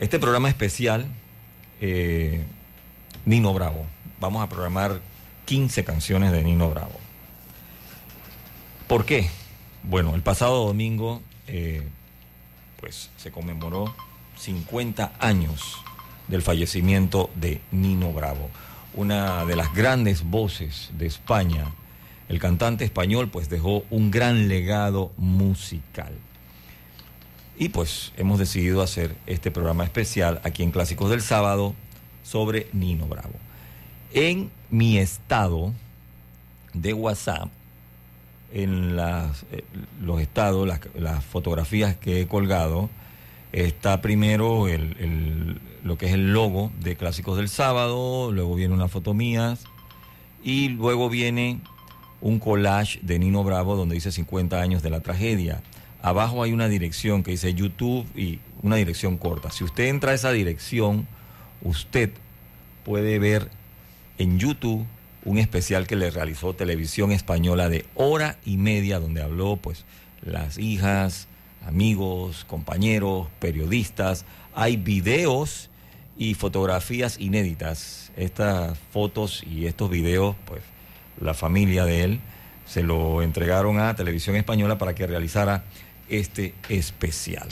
Este 0.00 0.20
programa 0.20 0.48
especial, 0.48 1.06
eh, 1.80 2.44
Nino 3.24 3.52
Bravo. 3.52 3.84
Vamos 4.20 4.44
a 4.44 4.48
programar 4.48 5.00
15 5.44 5.82
canciones 5.82 6.30
de 6.30 6.44
Nino 6.44 6.70
Bravo. 6.70 6.94
¿Por 8.86 9.04
qué? 9.04 9.28
Bueno, 9.82 10.14
el 10.14 10.22
pasado 10.22 10.66
domingo, 10.66 11.20
eh, 11.48 11.82
pues 12.80 13.10
se 13.16 13.32
conmemoró 13.32 13.92
50 14.36 15.14
años 15.18 15.82
del 16.28 16.42
fallecimiento 16.42 17.28
de 17.34 17.60
Nino 17.72 18.12
Bravo, 18.12 18.50
una 18.94 19.44
de 19.46 19.56
las 19.56 19.74
grandes 19.74 20.22
voces 20.22 20.90
de 20.92 21.06
España. 21.06 21.72
El 22.28 22.38
cantante 22.38 22.84
español 22.84 23.30
pues 23.30 23.48
dejó 23.48 23.84
un 23.90 24.12
gran 24.12 24.46
legado 24.46 25.12
musical. 25.16 26.12
Y 27.58 27.70
pues 27.70 28.12
hemos 28.16 28.38
decidido 28.38 28.82
hacer 28.82 29.16
este 29.26 29.50
programa 29.50 29.82
especial 29.82 30.40
aquí 30.44 30.62
en 30.62 30.70
Clásicos 30.70 31.10
del 31.10 31.22
Sábado 31.22 31.74
sobre 32.22 32.68
Nino 32.72 33.06
Bravo. 33.06 33.34
En 34.12 34.50
mi 34.70 34.98
estado 34.98 35.72
de 36.72 36.92
WhatsApp, 36.92 37.48
en 38.54 38.94
las, 38.94 39.44
eh, 39.50 39.64
los 40.00 40.20
estados, 40.20 40.68
las, 40.68 40.80
las, 40.94 41.24
fotografías 41.24 41.96
que 41.96 42.20
he 42.20 42.28
colgado, 42.28 42.90
está 43.50 44.00
primero 44.02 44.68
el, 44.68 44.96
el, 45.00 45.60
lo 45.82 45.98
que 45.98 46.06
es 46.06 46.12
el 46.12 46.32
logo 46.32 46.70
de 46.80 46.94
Clásicos 46.94 47.36
del 47.36 47.48
Sábado, 47.48 48.30
luego 48.30 48.54
viene 48.54 48.72
una 48.72 48.86
foto 48.86 49.14
mía 49.14 49.58
y 50.44 50.68
luego 50.68 51.08
viene 51.08 51.58
un 52.20 52.38
collage 52.38 53.00
de 53.02 53.18
Nino 53.18 53.42
Bravo 53.42 53.74
donde 53.74 53.96
dice 53.96 54.12
50 54.12 54.60
años 54.60 54.80
de 54.80 54.90
la 54.90 55.00
tragedia. 55.00 55.60
Abajo 56.02 56.42
hay 56.42 56.52
una 56.52 56.68
dirección 56.68 57.22
que 57.22 57.32
dice 57.32 57.54
YouTube 57.54 58.06
y 58.16 58.38
una 58.62 58.76
dirección 58.76 59.16
corta. 59.16 59.50
Si 59.50 59.64
usted 59.64 59.86
entra 59.86 60.12
a 60.12 60.14
esa 60.14 60.30
dirección, 60.30 61.06
usted 61.62 62.10
puede 62.84 63.18
ver 63.18 63.50
en 64.18 64.38
YouTube 64.38 64.86
un 65.24 65.38
especial 65.38 65.86
que 65.86 65.96
le 65.96 66.10
realizó 66.10 66.54
Televisión 66.54 67.12
Española 67.12 67.68
de 67.68 67.84
hora 67.94 68.38
y 68.44 68.56
media, 68.56 69.00
donde 69.00 69.22
habló 69.22 69.56
pues 69.56 69.84
las 70.22 70.58
hijas, 70.58 71.26
amigos, 71.66 72.44
compañeros, 72.44 73.28
periodistas. 73.40 74.24
Hay 74.54 74.76
videos 74.76 75.70
y 76.16 76.34
fotografías 76.34 77.18
inéditas. 77.20 78.12
Estas 78.16 78.78
fotos 78.92 79.42
y 79.44 79.66
estos 79.66 79.90
videos, 79.90 80.36
pues 80.46 80.62
la 81.20 81.34
familia 81.34 81.84
de 81.84 82.04
él 82.04 82.20
se 82.66 82.82
lo 82.82 83.22
entregaron 83.22 83.80
a 83.80 83.94
Televisión 83.94 84.36
Española 84.36 84.78
para 84.78 84.94
que 84.94 85.06
realizara 85.06 85.64
este 86.08 86.54
especial. 86.68 87.48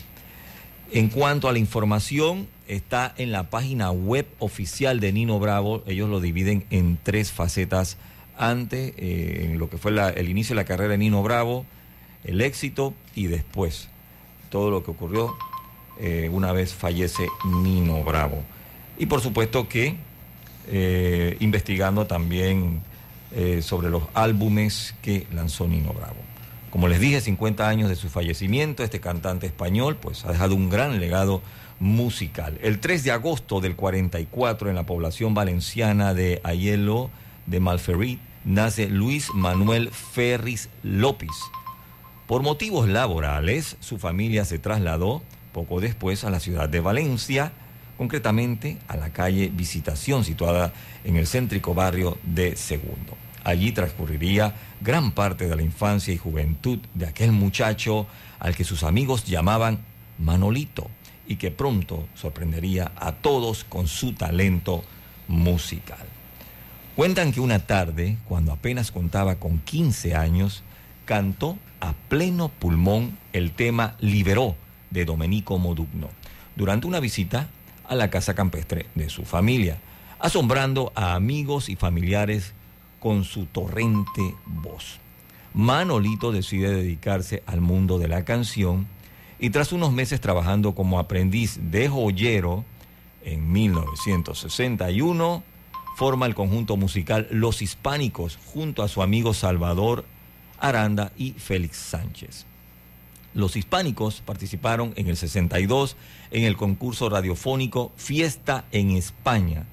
En 0.93 1.09
cuanto 1.09 1.49
a 1.49 1.53
la 1.53 1.59
información, 1.59 2.47
está 2.69 3.15
en 3.17 3.33
la 3.33 3.51
página 3.51 3.91
web 3.91 4.27
oficial 4.39 5.01
de 5.01 5.13
Nino 5.13 5.39
Bravo. 5.39 5.83
Ellos 5.87 6.09
lo 6.09 6.21
dividen 6.21 6.65
en 6.71 6.99
tres 7.03 7.33
facetas. 7.33 7.97
Antes, 8.39 8.93
eh, 8.99 9.49
en 9.51 9.59
lo 9.59 9.71
que 9.71 9.79
fue 9.79 9.93
el 9.93 10.29
inicio 10.29 10.55
de 10.55 10.63
la 10.63 10.67
carrera 10.67 10.93
de 10.93 10.99
Nino 10.99 11.23
Bravo, 11.23 11.65
el 12.25 12.41
éxito 12.41 12.93
y 13.15 13.29
después 13.29 13.89
todo 14.51 14.71
lo 14.71 14.85
que 14.85 14.91
ocurrió 14.91 15.37
eh, 16.01 16.29
una 16.31 16.53
vez 16.53 16.75
fallece 16.75 17.27
Nino 17.63 18.05
Bravo. 18.05 18.43
Y 18.99 19.07
por 19.07 19.21
supuesto 19.21 19.69
que 19.69 19.97
eh, 20.69 21.37
investigando 21.41 22.07
también 22.07 22.83
sobre 23.61 23.91
los 23.91 24.05
álbumes 24.15 24.95
que 25.03 25.27
lanzó 25.31 25.69
Nino 25.69 25.93
Bravo. 25.93 26.26
Como 26.77 26.89
les 26.89 27.01
dije, 27.01 27.23
50 27.23 27.67
años 27.67 27.89
de 27.89 27.97
su 27.97 28.11
fallecimiento, 28.11 28.85
este 28.85 29.01
cantante 29.01 29.47
español 29.47 29.97
pues 29.97 30.27
ha 30.27 30.33
dejado 30.33 30.55
un 30.55 30.69
gran 30.69 31.01
legado 31.01 31.41
musical. 31.81 32.59
El 32.61 32.81
3 32.81 33.03
de 33.03 33.13
agosto 33.13 33.63
del 33.63 33.77
44 33.77 34.69
en 34.69 34.75
la 34.75 34.85
población 34.85 35.33
valenciana 35.33 36.13
de 36.13 36.39
Ayelo 36.45 37.11
de 37.47 37.61
Malferit 37.61 38.21
nace 38.45 38.91
Luis 38.91 39.33
Manuel 39.33 39.89
Ferris 39.89 40.69
López. 40.83 41.31
Por 42.27 42.43
motivos 42.43 42.87
laborales, 42.91 43.79
su 43.81 43.97
familia 43.97 44.45
se 44.45 44.59
trasladó 44.59 45.23
poco 45.55 45.81
después 45.81 46.25
a 46.25 46.31
la 46.31 46.41
ciudad 46.41 46.69
de 46.69 46.81
Valencia, 46.81 47.53
concretamente 47.97 48.77
a 48.87 48.99
la 48.99 49.15
calle 49.15 49.51
Visitación, 49.51 50.25
situada 50.25 50.75
en 51.05 51.17
el 51.17 51.27
céntrico 51.27 51.73
barrio 51.73 52.19
de 52.23 52.55
Segundo. 52.55 53.17
Allí 53.47 53.71
transcurriría 53.71 54.55
gran 54.81 55.13
parte 55.13 55.47
de 55.47 55.55
la 55.55 55.63
infancia 55.63 56.13
y 56.13 56.17
juventud 56.17 56.81
de 56.95 57.07
aquel 57.07 57.31
muchacho 57.31 58.09
al 58.41 58.57
que 58.57 58.65
sus 58.65 58.83
amigos 58.83 59.25
llamaban 59.25 59.85
Manolito 60.19 60.91
y 61.29 61.37
que 61.37 61.53
pronto 61.53 62.09
sorprendería 62.17 62.91
a 62.97 63.13
todos 63.13 63.63
con 63.63 63.87
su 63.87 64.15
talento 64.15 64.83
musical. 65.29 66.05
Cuentan 66.97 67.31
que 67.31 67.39
una 67.39 67.61
tarde, 67.61 68.19
cuando 68.25 68.51
apenas 68.51 68.91
contaba 68.91 69.37
con 69.37 69.61
15 69.61 70.17
años, 70.17 70.65
cantó 71.05 71.57
a 71.79 71.93
pleno 71.93 72.49
pulmón 72.49 73.17
el 73.33 73.53
tema 73.53 73.95
Liberó 74.01 74.57
de 74.91 75.05
Domenico 75.05 75.57
Modugno 75.57 76.11
durante 76.57 76.89
una 76.89 76.99
visita 76.99 77.47
a 77.89 77.95
la 77.95 78.11
casa 78.11 78.35
campestre 78.35 78.87
de 78.97 79.09
su 79.09 79.25
familia, 79.25 79.79
asombrando 80.19 80.91
a 80.97 81.15
amigos 81.15 81.69
y 81.69 81.77
familiares 81.77 82.56
con 83.07 83.23
su 83.23 83.47
torrente 83.47 84.35
voz. 84.47 84.99
Manolito 85.55 86.33
decide 86.33 86.75
dedicarse 86.75 87.45
al 87.47 87.61
mundo 87.61 88.01
de 88.01 88.09
la 88.09 88.25
canción 88.25 88.89
y 89.39 89.51
tras 89.51 89.71
unos 89.71 89.93
meses 89.93 90.21
trabajando 90.21 90.75
como 90.75 90.99
aprendiz 90.99 91.57
de 91.71 91.89
joyero, 91.89 92.65
en 93.23 93.53
1961 93.53 95.45
forma 95.95 96.27
el 96.27 96.35
conjunto 96.35 96.77
musical 96.77 97.29
Los 97.31 97.63
Hispánicos 97.63 98.41
junto 98.45 98.83
a 98.83 98.89
su 98.89 99.03
amigo 99.03 99.35
Salvador 99.35 100.05
Aranda 100.59 101.13
y 101.17 101.31
Félix 101.35 101.77
Sánchez. 101.77 102.45
Los 103.35 103.55
hispánicos 103.55 104.21
participaron 104.21 104.95
en 104.97 105.07
el 105.07 105.17
62 105.17 105.97
en 106.33 106.43
el 106.43 106.57
concurso 106.57 107.09
radiofónico 107.09 107.93
Fiesta 107.95 108.65
en 108.73 108.91
España. 108.91 109.65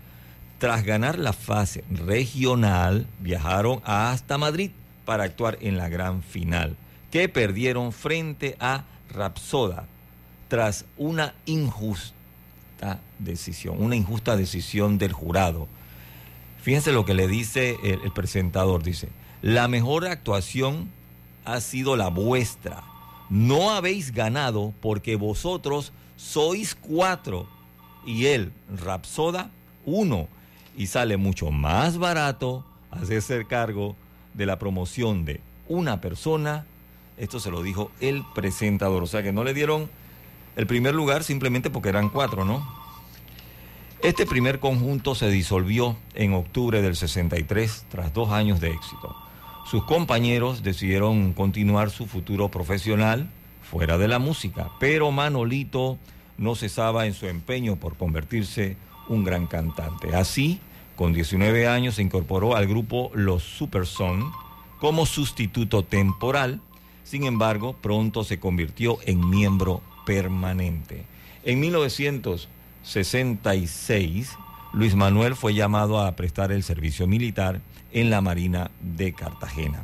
Tras 0.59 0.83
ganar 0.83 1.19
la 1.19 1.33
fase 1.33 1.83
regional, 1.89 3.07
viajaron 3.19 3.81
hasta 3.83 4.37
Madrid 4.37 4.71
para 5.05 5.25
actuar 5.25 5.57
en 5.61 5.77
la 5.77 5.89
gran 5.89 6.23
final, 6.23 6.77
que 7.11 7.27
perdieron 7.29 7.91
frente 7.91 8.55
a 8.59 8.85
Rapsoda 9.09 9.85
tras 10.47 10.85
una 10.97 11.33
injusta 11.45 12.13
decisión, 13.19 13.81
una 13.81 13.95
injusta 13.95 14.35
decisión 14.37 14.97
del 14.97 15.11
jurado. 15.11 15.67
Fíjense 16.61 16.91
lo 16.91 17.05
que 17.05 17.13
le 17.13 17.27
dice 17.27 17.77
el, 17.83 18.01
el 18.03 18.11
presentador, 18.11 18.83
dice, 18.83 19.09
la 19.41 19.67
mejor 19.67 20.05
actuación 20.07 20.89
ha 21.45 21.59
sido 21.59 21.97
la 21.97 22.07
vuestra. 22.09 22.83
No 23.29 23.71
habéis 23.71 24.13
ganado 24.13 24.73
porque 24.81 25.15
vosotros 25.15 25.91
sois 26.15 26.75
cuatro 26.75 27.47
y 28.05 28.27
él, 28.27 28.53
Rapsoda, 28.69 29.49
uno. 29.85 30.27
Y 30.75 30.87
sale 30.87 31.17
mucho 31.17 31.51
más 31.51 31.97
barato 31.97 32.65
hacerse 32.91 33.45
cargo 33.45 33.95
de 34.33 34.45
la 34.45 34.59
promoción 34.59 35.25
de 35.25 35.41
una 35.67 36.01
persona. 36.01 36.65
Esto 37.17 37.39
se 37.39 37.51
lo 37.51 37.61
dijo 37.61 37.91
el 37.99 38.23
presentador. 38.33 39.03
O 39.03 39.07
sea 39.07 39.23
que 39.23 39.31
no 39.31 39.43
le 39.43 39.53
dieron 39.53 39.89
el 40.55 40.67
primer 40.67 40.93
lugar 40.93 41.23
simplemente 41.23 41.69
porque 41.69 41.89
eran 41.89 42.09
cuatro, 42.09 42.45
¿no? 42.45 42.65
Este 44.01 44.25
primer 44.25 44.59
conjunto 44.59 45.15
se 45.15 45.29
disolvió 45.29 45.95
en 46.13 46.33
octubre 46.33 46.81
del 46.81 46.95
63 46.95 47.85
tras 47.89 48.13
dos 48.13 48.31
años 48.31 48.59
de 48.59 48.71
éxito. 48.71 49.15
Sus 49.65 49.85
compañeros 49.85 50.61
decidieron 50.61 51.31
continuar 51.31 51.89
su 51.89 52.05
futuro 52.05 52.49
profesional 52.49 53.29
fuera 53.61 53.97
de 53.97 54.09
la 54.09 54.19
música, 54.19 54.71
pero 54.79 55.11
Manolito 55.11 55.97
no 56.37 56.55
cesaba 56.55 57.05
en 57.05 57.13
su 57.13 57.27
empeño 57.27 57.77
por 57.77 57.95
convertirse 57.95 58.75
un 59.07 59.23
gran 59.23 59.47
cantante. 59.47 60.15
Así, 60.15 60.59
con 60.95 61.13
19 61.13 61.67
años 61.67 61.95
se 61.95 62.03
incorporó 62.03 62.55
al 62.55 62.67
grupo 62.67 63.11
Los 63.13 63.43
Super 63.43 63.85
Son 63.85 64.31
como 64.79 65.05
sustituto 65.05 65.83
temporal, 65.83 66.61
sin 67.03 67.23
embargo, 67.23 67.75
pronto 67.81 68.23
se 68.23 68.39
convirtió 68.39 68.97
en 69.05 69.29
miembro 69.29 69.81
permanente. 70.05 71.03
En 71.43 71.59
1966, 71.59 74.37
Luis 74.73 74.95
Manuel 74.95 75.35
fue 75.35 75.53
llamado 75.53 75.99
a 75.99 76.15
prestar 76.15 76.51
el 76.51 76.63
servicio 76.63 77.07
militar 77.07 77.61
en 77.91 78.09
la 78.09 78.21
Marina 78.21 78.71
de 78.81 79.13
Cartagena. 79.13 79.83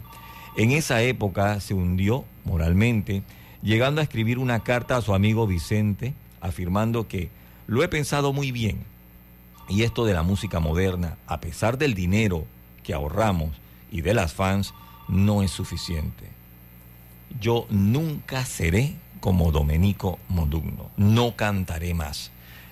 En 0.57 0.71
esa 0.71 1.01
época 1.01 1.59
se 1.59 1.73
hundió 1.73 2.25
moralmente, 2.43 3.23
llegando 3.61 4.01
a 4.01 4.03
escribir 4.03 4.39
una 4.39 4.61
carta 4.61 4.97
a 4.97 5.01
su 5.01 5.13
amigo 5.13 5.47
Vicente, 5.47 6.13
afirmando 6.41 7.07
que 7.07 7.29
lo 7.67 7.83
he 7.83 7.87
pensado 7.87 8.33
muy 8.33 8.51
bien 8.51 8.83
y 9.69 9.83
esto 9.83 10.03
de 10.05 10.13
la 10.13 10.23
música 10.23 10.59
moderna, 10.59 11.17
a 11.27 11.39
pesar 11.39 11.77
del 11.77 11.93
dinero 11.93 12.45
que 12.83 12.93
ahorramos 12.93 13.51
y 13.91 14.01
de 14.01 14.13
las 14.13 14.33
fans, 14.33 14.73
no 15.07 15.43
es 15.43 15.51
suficiente. 15.51 16.25
Yo 17.39 17.67
nunca 17.69 18.43
seré 18.45 18.95
como 19.19 19.51
Domenico 19.51 20.17
Modugno, 20.27 20.89
no 20.97 21.35
cantaré 21.35 21.93
más. 21.93 22.31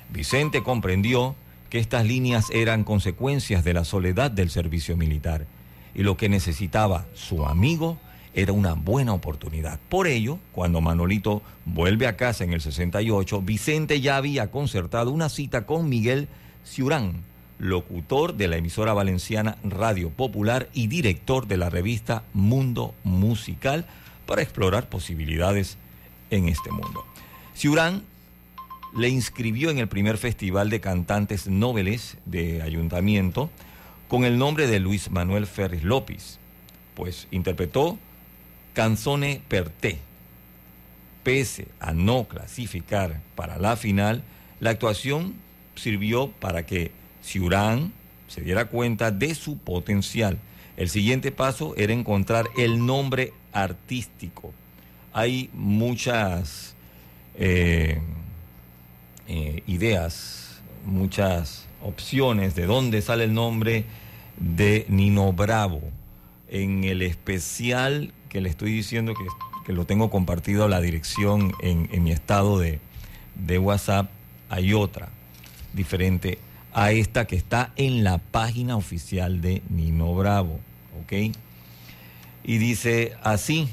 Vicente 0.09 0.63
comprendió 0.63 1.35
que 1.69 1.79
estas 1.79 2.05
líneas 2.05 2.45
eran 2.51 2.83
consecuencias 2.83 3.63
de 3.63 3.73
la 3.73 3.83
soledad 3.83 4.31
del 4.31 4.49
servicio 4.49 4.97
militar 4.97 5.45
y 5.93 6.03
lo 6.03 6.17
que 6.17 6.29
necesitaba 6.29 7.05
su 7.13 7.45
amigo 7.45 7.97
era 8.33 8.53
una 8.53 8.73
buena 8.73 9.13
oportunidad. 9.13 9.79
Por 9.89 10.07
ello, 10.07 10.39
cuando 10.51 10.79
Manolito 10.79 11.41
vuelve 11.65 12.07
a 12.07 12.15
casa 12.15 12.43
en 12.43 12.53
el 12.53 12.61
68, 12.61 13.41
Vicente 13.41 13.99
ya 13.99 14.15
había 14.15 14.51
concertado 14.51 15.11
una 15.11 15.27
cita 15.27 15.65
con 15.65 15.89
Miguel 15.89 16.27
Ciurán, 16.67 17.23
locutor 17.59 18.35
de 18.35 18.47
la 18.47 18.57
emisora 18.57 18.93
valenciana 18.93 19.57
Radio 19.63 20.09
Popular 20.09 20.69
y 20.73 20.87
director 20.87 21.47
de 21.47 21.57
la 21.57 21.69
revista 21.69 22.23
Mundo 22.33 22.93
Musical, 23.03 23.85
para 24.25 24.41
explorar 24.41 24.89
posibilidades 24.89 25.77
en 26.29 26.49
este 26.49 26.69
mundo. 26.69 27.05
Ciurán 27.55 28.03
le 28.95 29.09
inscribió 29.09 29.69
en 29.69 29.79
el 29.79 29.87
primer 29.87 30.17
festival 30.17 30.69
de 30.69 30.81
cantantes 30.81 31.47
noveles 31.47 32.17
de 32.25 32.61
ayuntamiento 32.61 33.49
con 34.07 34.25
el 34.25 34.37
nombre 34.37 34.67
de 34.67 34.79
Luis 34.79 35.09
Manuel 35.09 35.47
Ferris 35.47 35.83
López, 35.83 36.39
pues 36.93 37.27
interpretó 37.31 37.97
Canzone 38.73 39.41
per 39.47 39.69
te. 39.69 39.99
Pese 41.23 41.67
a 41.79 41.93
no 41.93 42.25
clasificar 42.25 43.21
para 43.35 43.57
la 43.57 43.75
final, 43.75 44.23
la 44.59 44.69
actuación 44.69 45.33
sirvió 45.77 46.29
para 46.39 46.65
que 46.65 46.91
Ciurán 47.21 47.93
se 48.27 48.41
diera 48.41 48.65
cuenta 48.65 49.11
de 49.11 49.35
su 49.35 49.57
potencial. 49.57 50.37
El 50.75 50.89
siguiente 50.89 51.31
paso 51.31 51.75
era 51.75 51.93
encontrar 51.93 52.45
el 52.57 52.85
nombre 52.85 53.33
artístico. 53.51 54.53
Hay 55.13 55.49
muchas 55.53 56.75
eh, 57.35 57.99
eh, 59.27 59.63
ideas, 59.65 60.61
muchas 60.85 61.67
opciones 61.81 62.55
de 62.55 62.65
dónde 62.65 63.01
sale 63.01 63.23
el 63.23 63.33
nombre 63.33 63.85
de 64.37 64.85
Nino 64.89 65.33
Bravo. 65.33 65.81
En 66.49 66.83
el 66.83 67.01
especial 67.01 68.13
que 68.29 68.41
le 68.41 68.49
estoy 68.49 68.71
diciendo 68.71 69.13
que, 69.15 69.25
que 69.65 69.73
lo 69.73 69.85
tengo 69.85 70.09
compartido 70.09 70.65
a 70.65 70.69
la 70.69 70.79
dirección 70.79 71.53
en, 71.61 71.89
en 71.91 72.03
mi 72.03 72.11
estado 72.11 72.59
de, 72.59 72.79
de 73.35 73.57
WhatsApp, 73.57 74.09
hay 74.49 74.73
otra 74.73 75.09
diferente 75.73 76.39
a 76.73 76.91
esta 76.91 77.25
que 77.25 77.35
está 77.35 77.71
en 77.75 78.03
la 78.03 78.17
página 78.19 78.75
oficial 78.75 79.41
de 79.41 79.61
Nino 79.69 80.13
Bravo. 80.13 80.59
¿Ok? 81.01 81.35
Y 82.43 82.57
dice 82.59 83.13
así, 83.23 83.67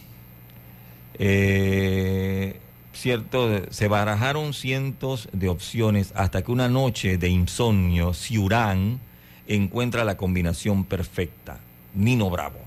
eh, 1.18 2.58
cierto, 2.92 3.62
se 3.70 3.88
barajaron 3.88 4.52
cientos 4.52 5.28
de 5.32 5.48
opciones 5.48 6.12
hasta 6.16 6.42
que 6.42 6.50
una 6.50 6.68
noche 6.68 7.18
de 7.18 7.28
insomnio, 7.28 8.14
Ciurán 8.14 9.00
encuentra 9.46 10.04
la 10.04 10.16
combinación 10.16 10.84
perfecta, 10.84 11.60
Nino 11.94 12.30
Bravo. 12.30 12.58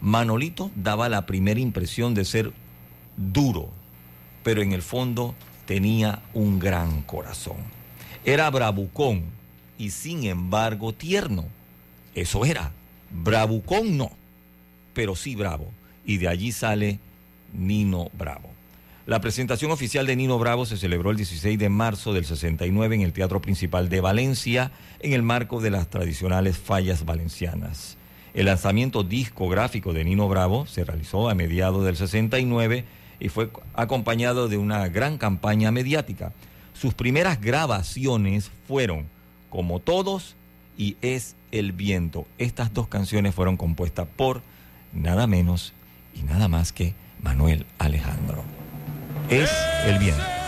Manolito 0.00 0.70
daba 0.76 1.08
la 1.08 1.26
primera 1.26 1.60
impresión 1.60 2.14
de 2.14 2.24
ser 2.24 2.52
duro, 3.16 3.70
pero 4.42 4.62
en 4.62 4.72
el 4.72 4.82
fondo 4.82 5.34
tenía 5.66 6.22
un 6.32 6.58
gran 6.58 7.02
corazón. 7.02 7.79
Era 8.24 8.50
bravucón 8.50 9.24
y 9.78 9.90
sin 9.90 10.24
embargo 10.24 10.92
tierno. 10.92 11.46
Eso 12.14 12.44
era. 12.44 12.72
Bravucón 13.10 13.96
no, 13.96 14.10
pero 14.94 15.16
sí 15.16 15.34
bravo. 15.34 15.70
Y 16.04 16.18
de 16.18 16.28
allí 16.28 16.52
sale 16.52 16.98
Nino 17.52 18.10
Bravo. 18.16 18.50
La 19.06 19.20
presentación 19.20 19.72
oficial 19.72 20.06
de 20.06 20.14
Nino 20.14 20.38
Bravo 20.38 20.66
se 20.66 20.76
celebró 20.76 21.10
el 21.10 21.16
16 21.16 21.58
de 21.58 21.68
marzo 21.68 22.12
del 22.12 22.24
69 22.24 22.94
en 22.94 23.00
el 23.00 23.12
Teatro 23.12 23.40
Principal 23.40 23.88
de 23.88 24.00
Valencia, 24.00 24.70
en 25.00 25.14
el 25.14 25.22
marco 25.22 25.60
de 25.60 25.70
las 25.70 25.88
tradicionales 25.88 26.58
fallas 26.58 27.04
valencianas. 27.04 27.96
El 28.34 28.46
lanzamiento 28.46 29.02
discográfico 29.02 29.92
de 29.92 30.04
Nino 30.04 30.28
Bravo 30.28 30.66
se 30.66 30.84
realizó 30.84 31.28
a 31.28 31.34
mediados 31.34 31.84
del 31.84 31.96
69 31.96 32.84
y 33.18 33.28
fue 33.30 33.50
acompañado 33.74 34.48
de 34.48 34.58
una 34.58 34.86
gran 34.88 35.18
campaña 35.18 35.72
mediática. 35.72 36.32
Sus 36.80 36.94
primeras 36.94 37.42
grabaciones 37.42 38.50
fueron 38.66 39.06
Como 39.50 39.80
Todos 39.80 40.34
y 40.78 40.96
Es 41.02 41.36
el 41.52 41.72
Viento. 41.72 42.26
Estas 42.38 42.72
dos 42.72 42.88
canciones 42.88 43.34
fueron 43.34 43.58
compuestas 43.58 44.08
por 44.16 44.40
nada 44.94 45.26
menos 45.26 45.74
y 46.14 46.22
nada 46.22 46.48
más 46.48 46.72
que 46.72 46.94
Manuel 47.20 47.66
Alejandro. 47.78 48.42
Es 49.28 49.50
el 49.84 49.98
viento. 49.98 50.39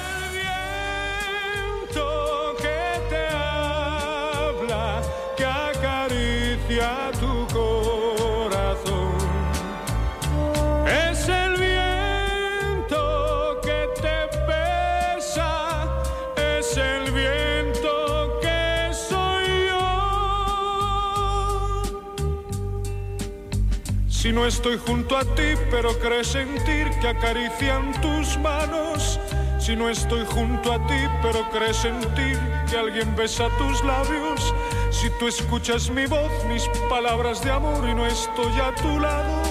Si 24.22 24.30
no 24.30 24.46
estoy 24.46 24.78
junto 24.78 25.16
a 25.16 25.24
ti, 25.24 25.56
pero 25.68 25.98
crees 25.98 26.28
sentir 26.28 26.88
que 27.00 27.08
acarician 27.08 27.90
tus 28.00 28.38
manos. 28.38 29.18
Si 29.58 29.74
no 29.74 29.88
estoy 29.88 30.24
junto 30.26 30.72
a 30.72 30.86
ti, 30.86 30.94
pero 31.20 31.50
crees 31.50 31.78
sentir 31.78 32.38
que 32.70 32.78
alguien 32.78 33.16
besa 33.16 33.48
tus 33.58 33.82
labios. 33.82 34.54
Si 34.92 35.10
tú 35.18 35.26
escuchas 35.26 35.90
mi 35.90 36.06
voz, 36.06 36.30
mis 36.48 36.68
palabras 36.88 37.42
de 37.42 37.50
amor 37.50 37.88
y 37.88 37.94
no 37.96 38.06
estoy 38.06 38.60
a 38.60 38.72
tu 38.76 39.00
lado. 39.00 39.42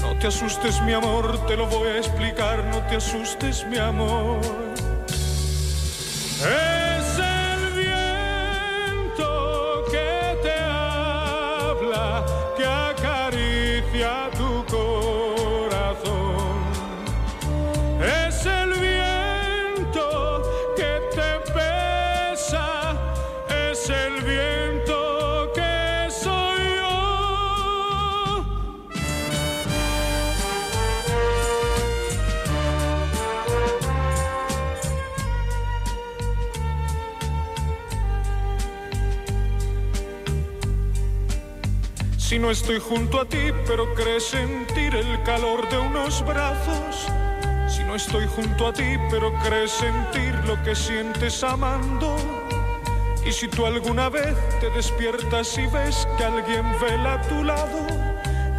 No 0.00 0.18
te 0.20 0.28
asustes, 0.28 0.80
mi 0.80 0.94
amor, 0.94 1.46
te 1.46 1.54
lo 1.54 1.66
voy 1.66 1.88
a 1.88 1.98
explicar. 1.98 2.64
No 2.72 2.78
te 2.88 2.96
asustes, 2.96 3.66
mi 3.66 3.76
amor. 3.76 4.40
Es 6.40 6.85
Si 42.28 42.40
no 42.40 42.50
estoy 42.50 42.80
junto 42.80 43.20
a 43.20 43.24
ti, 43.24 43.52
pero 43.68 43.94
crees 43.94 44.24
sentir 44.24 44.96
el 44.96 45.22
calor 45.22 45.70
de 45.70 45.78
unos 45.78 46.26
brazos. 46.26 47.06
Si 47.68 47.84
no 47.84 47.94
estoy 47.94 48.26
junto 48.26 48.66
a 48.66 48.72
ti, 48.72 48.98
pero 49.08 49.32
crees 49.44 49.70
sentir 49.70 50.34
lo 50.44 50.60
que 50.64 50.74
sientes 50.74 51.44
amando. 51.44 52.16
Y 53.24 53.30
si 53.30 53.46
tú 53.46 53.64
alguna 53.64 54.08
vez 54.08 54.34
te 54.58 54.68
despiertas 54.70 55.56
y 55.56 55.68
ves 55.68 56.08
que 56.18 56.24
alguien 56.24 56.64
vela 56.80 57.12
a 57.12 57.22
tu 57.28 57.44
lado, 57.44 57.86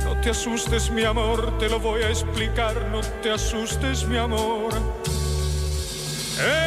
no 0.05 0.21
te 0.21 0.29
asustes 0.29 0.89
mi 0.89 1.03
amor, 1.03 1.57
te 1.57 1.67
lo 1.67 1.77
voy 1.77 2.03
a 2.03 2.09
explicar, 2.09 2.73
no 2.89 3.01
te 3.21 3.31
asustes 3.31 4.05
mi 4.07 4.15
amor. 4.17 4.71
Es 6.39 6.66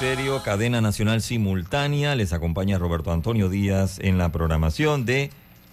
Estéreo, 0.00 0.42
cadena 0.42 0.80
nacional 0.80 1.20
simultánea. 1.20 2.14
Les 2.14 2.32
acompaña 2.32 2.78
Roberto 2.78 3.12
Antonio 3.12 3.50
Díaz 3.50 3.98
en 3.98 4.16
la 4.16 4.32
programación 4.32 5.04
de 5.04 5.28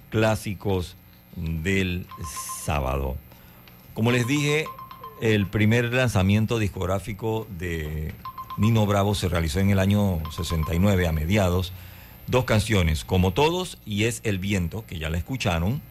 Clásicos 0.09 0.97
del 1.37 2.05
Sábado. 2.65 3.15
Como 3.93 4.11
les 4.11 4.27
dije, 4.27 4.65
el 5.21 5.47
primer 5.47 5.93
lanzamiento 5.93 6.59
discográfico 6.59 7.47
de 7.57 8.13
Nino 8.57 8.85
Bravo 8.85 9.15
se 9.15 9.29
realizó 9.29 9.61
en 9.61 9.69
el 9.69 9.79
año 9.79 10.21
69, 10.35 11.07
a 11.07 11.13
mediados. 11.13 11.71
Dos 12.27 12.43
canciones, 12.43 13.05
Como 13.05 13.31
Todos 13.31 13.77
y 13.85 14.03
Es 14.03 14.19
el 14.25 14.39
Viento, 14.39 14.83
que 14.85 14.99
ya 14.99 15.09
la 15.09 15.19
escucharon, 15.19 15.81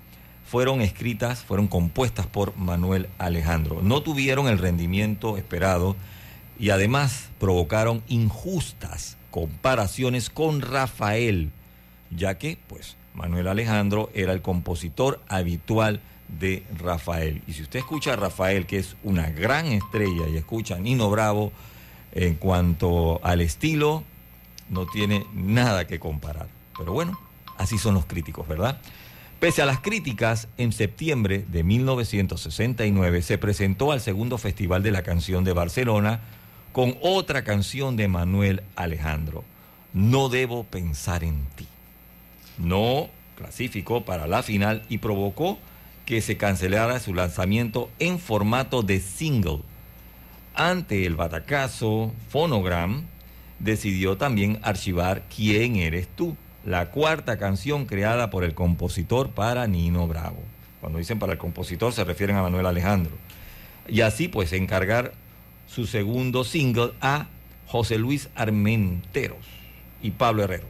fueron 0.45 0.83
escritas, 0.83 1.43
fueron 1.43 1.69
compuestas 1.69 2.27
por 2.27 2.55
Manuel 2.59 3.09
Alejandro. 3.17 3.81
No 3.81 4.03
tuvieron 4.03 4.47
el 4.47 4.59
rendimiento 4.59 5.39
esperado 5.39 5.97
y 6.59 6.71
además 6.71 7.31
provocaron 7.39 8.03
injustas 8.09 9.17
comparaciones 9.31 10.31
con 10.31 10.61
Rafael, 10.61 11.51
ya 12.11 12.39
que 12.39 12.59
pues 12.69 12.97
Manuel 13.15 13.49
Alejandro 13.49 14.11
era 14.15 14.33
el 14.33 14.43
compositor 14.43 15.21
habitual 15.29 16.01
de 16.41 16.65
Rafael. 16.79 17.43
Y 17.47 17.53
si 17.53 17.63
usted 17.63 17.79
escucha 17.79 18.15
a 18.15 18.17
Rafael, 18.17 18.67
que 18.67 18.79
es 18.79 18.97
una 19.03 19.31
gran 19.31 19.67
estrella, 19.67 20.29
y 20.29 20.37
escucha 20.37 20.77
a 20.77 20.79
Nino 20.79 21.11
Bravo, 21.11 21.53
en 22.13 22.35
cuanto 22.35 23.21
al 23.23 23.41
estilo, 23.41 24.05
no 24.71 24.87
tiene 24.87 25.27
nada 25.35 25.87
que 25.87 26.01
comparar. 26.01 26.49
Pero 26.77 26.93
bueno, 26.93 27.19
así 27.59 27.79
son 27.79 27.95
los 27.95 28.07
críticos, 28.07 28.49
¿verdad? 28.49 28.81
Pese 29.39 29.61
a 29.61 29.67
las 29.67 29.81
críticas, 29.81 30.49
en 30.57 30.73
septiembre 30.73 31.45
de 31.49 31.63
1969 31.63 33.21
se 33.21 33.37
presentó 33.37 33.93
al 33.93 34.01
segundo 34.01 34.39
Festival 34.39 34.83
de 34.83 34.93
la 34.93 35.03
Canción 35.03 35.45
de 35.45 35.53
Barcelona 35.53 36.21
con 36.77 36.95
otra 37.01 37.43
canción 37.43 37.97
de 37.97 38.07
Manuel 38.07 38.63
Alejandro, 38.77 39.45
No 39.95 40.29
debo 40.29 40.65
pensar 40.65 41.25
en 41.25 41.47
ti. 41.57 41.67
No 42.59 43.09
clasificó 43.35 44.05
para 44.05 44.27
la 44.27 44.43
final 44.43 44.83
y 44.91 44.99
provocó 44.99 45.59
que 46.05 46.21
se 46.21 46.37
cancelara 46.37 47.01
su 47.01 47.15
lanzamiento 47.15 47.89
en 47.99 48.19
formato 48.19 48.83
de 48.83 49.01
single. 49.01 49.61
Ante 50.55 51.07
el 51.07 51.17
batacazo, 51.17 52.13
Phonogram 52.29 53.05
decidió 53.59 54.19
también 54.19 54.59
archivar 54.61 55.23
Quién 55.35 55.77
eres 55.77 56.09
tú, 56.15 56.37
la 56.67 56.91
cuarta 56.91 57.39
canción 57.39 57.87
creada 57.87 58.29
por 58.29 58.45
el 58.45 58.53
compositor 58.53 59.31
para 59.31 59.67
Nino 59.67 60.07
Bravo. 60.07 60.43
Cuando 60.83 60.99
dicen 60.99 61.19
para 61.19 61.33
el 61.33 61.39
compositor 61.39 61.95
se 61.95 62.05
refieren 62.05 62.37
a 62.37 62.43
Manuel 62.43 62.67
Alejandro. 62.67 63.13
Y 63.89 64.03
así 64.03 64.29
pues 64.29 64.53
encargar 64.53 65.13
su 65.67 65.87
segundo 65.87 66.45
single 66.45 66.93
a 67.01 67.27
José 67.67 67.99
Luis 67.99 68.29
Armenteros 68.35 69.45
y 70.03 70.13
Pablo 70.13 70.45
Herrero. 70.45 70.69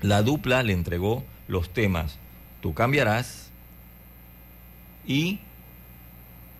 La 0.00 0.22
dupla 0.22 0.62
le 0.62 0.72
entregó 0.72 1.24
los 1.48 1.70
temas 1.70 2.18
Tú 2.60 2.74
cambiarás, 2.74 3.50
y 5.06 5.38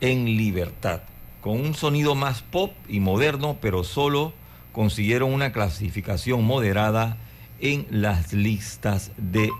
en 0.00 0.24
libertad, 0.24 1.02
con 1.42 1.60
un 1.60 1.74
sonido 1.74 2.14
más 2.14 2.40
pop 2.40 2.72
y 2.88 3.00
moderno, 3.00 3.58
pero 3.60 3.84
solo 3.84 4.32
consiguieron 4.72 5.32
una 5.32 5.52
clasificación 5.52 6.44
moderada 6.44 7.18
en 7.60 7.86
las 7.90 8.32
listas 8.32 9.12
de 9.18 9.50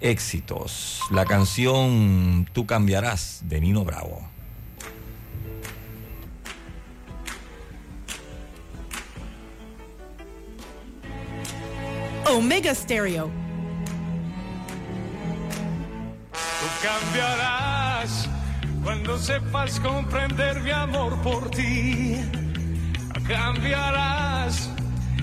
éxitos. 0.00 1.00
La 1.10 1.24
canción 1.24 2.46
Tú 2.52 2.66
cambiarás 2.66 3.42
de 3.44 3.60
Nino 3.60 3.84
Bravo. 3.84 4.33
Omega 12.34 12.74
Stereo. 12.74 13.30
Tú 16.32 16.66
cambiarás 16.82 18.28
cuando 18.82 19.16
sepas 19.18 19.78
comprender 19.78 20.60
mi 20.60 20.72
amor 20.72 21.16
por 21.22 21.48
ti. 21.50 22.16
Cambiarás 23.28 24.68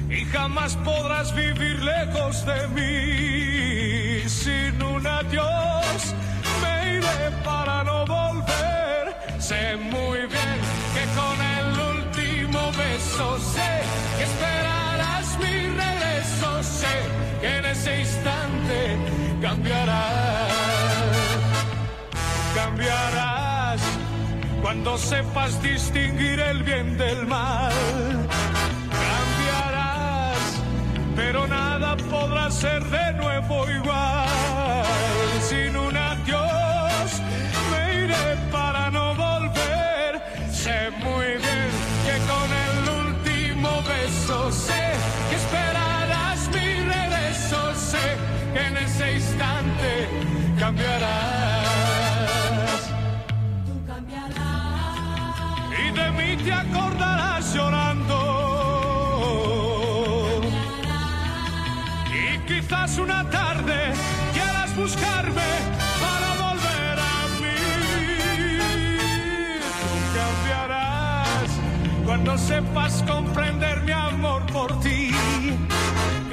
y 0.10 0.24
jamás 0.26 0.78
podrás 0.78 1.36
vivir 1.36 1.84
lejos 1.84 2.46
de 2.46 2.68
mí. 2.70 4.30
Sin 4.30 4.82
un 4.82 5.06
adiós 5.06 6.16
me 6.62 6.96
iré 6.96 7.32
para 7.44 7.84
no 7.84 8.06
volver. 8.06 9.18
Sé 9.38 9.76
muy 9.76 10.20
bien 10.20 10.58
que 10.94 11.06
con 11.20 11.42
el 11.58 11.80
último 11.98 12.72
beso 12.72 13.38
sé 13.54 13.82
que 14.18 14.24
esperarás 14.24 14.62
mi 14.66 14.71
Sé 16.64 16.88
que 17.42 17.58
en 17.58 17.66
ese 17.66 18.02
instante 18.02 18.98
cambiarás. 19.42 20.52
Cambiarás 22.56 23.82
cuando 24.62 24.98
sepas 24.98 25.62
distinguir 25.64 26.40
el 26.40 26.62
bien 26.64 26.98
del 26.98 27.26
mal. 27.26 27.74
Cambiarás, 29.08 30.62
pero 31.16 31.48
nada 31.48 31.98
podrá 31.98 32.52
ser 32.52 32.84
de 32.84 33.14
nuevo 33.14 33.70
igual. 33.70 34.61
Te 56.44 56.52
acordarás 56.54 57.54
llorando. 57.54 58.18
Y 62.10 62.40
quizás 62.48 62.98
una 62.98 63.30
tarde 63.30 63.94
quieras 64.34 64.76
buscarme 64.76 65.50
para 66.04 66.30
volver 66.46 67.00
a 67.00 67.28
mí. 67.42 67.60
Tú 69.82 69.94
cambiarás 70.18 71.50
cuando 72.06 72.38
sepas 72.38 73.04
comprender 73.04 73.82
mi 73.84 73.92
amor 73.92 74.46
por 74.48 74.80
ti. 74.80 75.12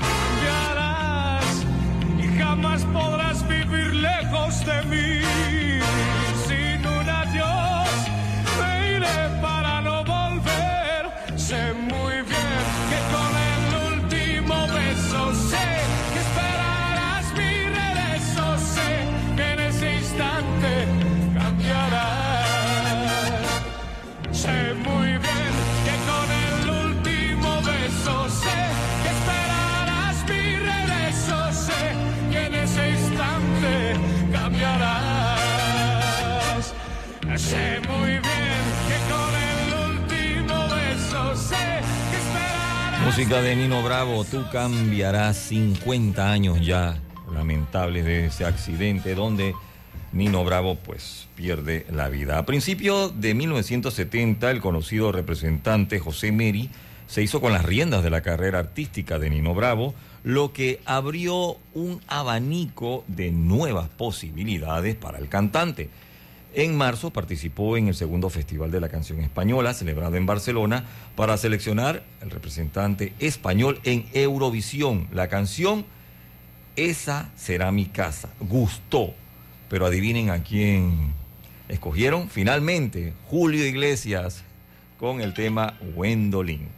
Cambiarás 0.01 1.67
y 2.19 2.39
jamás 2.39 2.85
podrás 2.85 3.47
vivir 3.47 3.95
lejos 3.95 4.65
de 4.65 4.83
mí. 4.85 5.38
Música 43.19 43.43
de 43.43 43.57
Nino 43.57 43.83
Bravo, 43.83 44.23
tú 44.23 44.45
cambiarás 44.53 45.37
50 45.39 46.31
años 46.31 46.65
ya 46.65 47.03
lamentables 47.35 48.05
de 48.05 48.27
ese 48.27 48.45
accidente 48.45 49.17
donde 49.17 49.57
Nino 50.13 50.45
Bravo 50.45 50.77
pues 50.77 51.27
pierde 51.35 51.85
la 51.91 52.09
vida. 52.11 52.39
A 52.39 52.47
principios 52.47 53.21
de 53.21 53.35
1970 53.35 54.53
el 54.53 54.61
conocido 54.61 55.11
representante 55.11 55.99
José 55.99 56.31
Meri 56.31 56.71
se 57.09 57.21
hizo 57.21 57.41
con 57.41 57.53
las 57.53 57.65
riendas 57.65 58.05
de 58.05 58.11
la 58.11 58.21
carrera 58.21 58.61
artística 58.61 59.19
de 59.19 59.31
Nino 59.31 59.53
Bravo, 59.53 59.97
lo 60.23 60.53
que 60.53 60.81
abrió 60.85 61.57
un 61.75 62.01
abanico 62.07 63.03
de 63.09 63.33
nuevas 63.33 63.89
posibilidades 63.89 64.95
para 64.95 65.19
el 65.19 65.29
cantante. 65.29 65.91
En 66.55 66.77
marzo 66.77 67.11
participó 67.11 67.77
en 67.77 67.89
el 67.89 67.95
segundo 67.95 68.31
Festival 68.31 68.71
de 68.71 68.81
la 68.81 68.89
Canción 68.89 69.21
Española, 69.21 69.75
celebrado 69.75 70.17
en 70.17 70.27
Barcelona, 70.27 70.85
para 71.15 71.37
seleccionar 71.37 72.03
el 72.23 72.31
representante 72.31 73.13
español 73.19 73.81
en 73.85 74.07
Eurovisión. 74.15 75.09
La 75.13 75.29
canción 75.29 75.85
Esa 76.77 77.31
será 77.37 77.71
mi 77.71 77.87
casa. 77.87 78.31
Gustó. 78.41 79.15
Pero 79.69 79.85
adivinen 79.85 80.31
a 80.31 80.43
quién 80.43 81.13
escogieron. 81.69 82.31
Finalmente, 82.31 83.13
Julio 83.27 83.67
Iglesias 83.67 84.43
con 84.99 85.21
el 85.21 85.35
tema 85.35 85.79
Wendolin. 85.95 86.78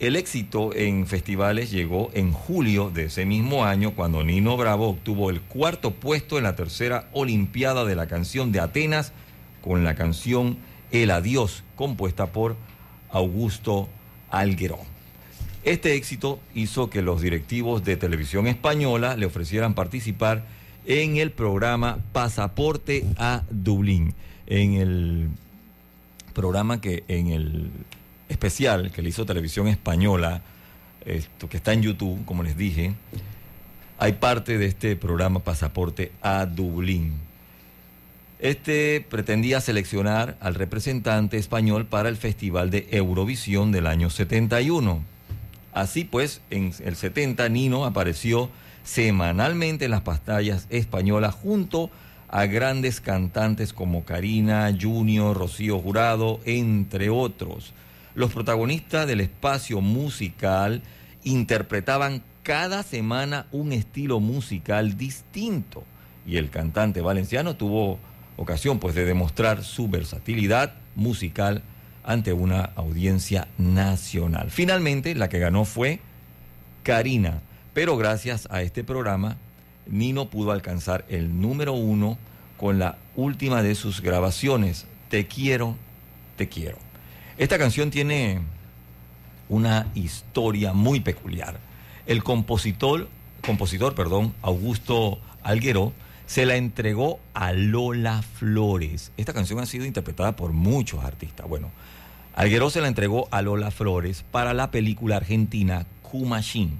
El 0.00 0.14
éxito 0.14 0.72
en 0.76 1.08
festivales 1.08 1.72
llegó 1.72 2.12
en 2.14 2.32
julio 2.32 2.88
de 2.88 3.06
ese 3.06 3.26
mismo 3.26 3.64
año 3.64 3.94
cuando 3.96 4.22
Nino 4.22 4.56
Bravo 4.56 4.90
obtuvo 4.90 5.28
el 5.28 5.40
cuarto 5.40 5.90
puesto 5.90 6.38
en 6.38 6.44
la 6.44 6.54
tercera 6.54 7.08
Olimpiada 7.12 7.84
de 7.84 7.96
la 7.96 8.06
canción 8.06 8.52
de 8.52 8.60
Atenas 8.60 9.12
con 9.60 9.82
la 9.82 9.96
canción 9.96 10.56
El 10.92 11.10
Adiós, 11.10 11.64
compuesta 11.74 12.26
por 12.26 12.54
Augusto 13.10 13.88
Alguero. 14.30 14.78
Este 15.64 15.94
éxito 15.96 16.38
hizo 16.54 16.90
que 16.90 17.02
los 17.02 17.20
directivos 17.20 17.82
de 17.82 17.96
televisión 17.96 18.46
española 18.46 19.16
le 19.16 19.26
ofrecieran 19.26 19.74
participar 19.74 20.46
en 20.86 21.16
el 21.16 21.32
programa 21.32 21.98
Pasaporte 22.12 23.04
a 23.16 23.42
Dublín, 23.50 24.14
en 24.46 24.74
el 24.74 25.28
programa 26.34 26.80
que 26.80 27.02
en 27.08 27.30
el 27.30 27.70
especial 28.28 28.90
que 28.90 29.02
le 29.02 29.10
hizo 29.10 29.26
Televisión 29.26 29.68
Española, 29.68 30.42
esto 31.04 31.48
que 31.48 31.56
está 31.56 31.72
en 31.72 31.82
YouTube, 31.82 32.24
como 32.24 32.42
les 32.42 32.56
dije, 32.56 32.94
hay 33.98 34.12
parte 34.12 34.58
de 34.58 34.66
este 34.66 34.96
programa 34.96 35.40
Pasaporte 35.40 36.12
a 36.22 36.46
Dublín. 36.46 37.14
Este 38.38 39.04
pretendía 39.08 39.60
seleccionar 39.60 40.36
al 40.40 40.54
representante 40.54 41.38
español 41.38 41.86
para 41.86 42.08
el 42.08 42.16
Festival 42.16 42.70
de 42.70 42.86
Eurovisión 42.92 43.72
del 43.72 43.88
año 43.88 44.10
71. 44.10 45.02
Así 45.72 46.04
pues, 46.04 46.40
en 46.50 46.72
el 46.84 46.94
70 46.94 47.48
Nino 47.48 47.84
apareció 47.84 48.50
semanalmente 48.84 49.86
en 49.86 49.90
las 49.90 50.02
pantallas 50.02 50.66
españolas 50.70 51.34
junto 51.34 51.90
a 52.28 52.46
grandes 52.46 53.00
cantantes 53.00 53.72
como 53.72 54.04
Karina, 54.04 54.72
Junior, 54.80 55.36
Rocío 55.36 55.80
Jurado, 55.80 56.40
entre 56.44 57.10
otros. 57.10 57.72
Los 58.18 58.32
protagonistas 58.32 59.06
del 59.06 59.20
espacio 59.20 59.80
musical 59.80 60.82
interpretaban 61.22 62.24
cada 62.42 62.82
semana 62.82 63.46
un 63.52 63.72
estilo 63.72 64.18
musical 64.18 64.98
distinto 64.98 65.84
y 66.26 66.36
el 66.36 66.50
cantante 66.50 67.00
valenciano 67.00 67.54
tuvo 67.54 68.00
ocasión 68.36 68.80
pues 68.80 68.96
de 68.96 69.04
demostrar 69.04 69.62
su 69.62 69.86
versatilidad 69.86 70.74
musical 70.96 71.62
ante 72.02 72.32
una 72.32 72.62
audiencia 72.74 73.46
nacional. 73.56 74.50
Finalmente 74.50 75.14
la 75.14 75.28
que 75.28 75.38
ganó 75.38 75.64
fue 75.64 76.00
Karina, 76.82 77.40
pero 77.72 77.96
gracias 77.96 78.48
a 78.50 78.62
este 78.62 78.82
programa 78.82 79.36
Nino 79.86 80.28
pudo 80.28 80.50
alcanzar 80.50 81.04
el 81.08 81.40
número 81.40 81.74
uno 81.74 82.18
con 82.56 82.80
la 82.80 82.98
última 83.14 83.62
de 83.62 83.76
sus 83.76 84.00
grabaciones, 84.00 84.88
Te 85.08 85.28
quiero, 85.28 85.76
te 86.36 86.48
quiero. 86.48 86.87
Esta 87.38 87.56
canción 87.56 87.90
tiene 87.90 88.40
una 89.48 89.86
historia 89.94 90.72
muy 90.72 90.98
peculiar. 90.98 91.60
El 92.04 92.24
compositor, 92.24 93.08
compositor 93.46 93.94
perdón, 93.94 94.34
Augusto 94.42 95.20
Alguero, 95.44 95.92
se 96.26 96.46
la 96.46 96.56
entregó 96.56 97.20
a 97.34 97.52
Lola 97.52 98.22
Flores. 98.22 99.12
Esta 99.16 99.32
canción 99.32 99.60
ha 99.60 99.66
sido 99.66 99.84
interpretada 99.84 100.34
por 100.34 100.52
muchos 100.52 101.04
artistas. 101.04 101.48
Bueno, 101.48 101.70
Alguero 102.34 102.70
se 102.70 102.80
la 102.80 102.88
entregó 102.88 103.28
a 103.30 103.40
Lola 103.40 103.70
Flores 103.70 104.24
para 104.32 104.52
la 104.52 104.72
película 104.72 105.18
argentina 105.18 105.86
Q-Machine, 106.02 106.72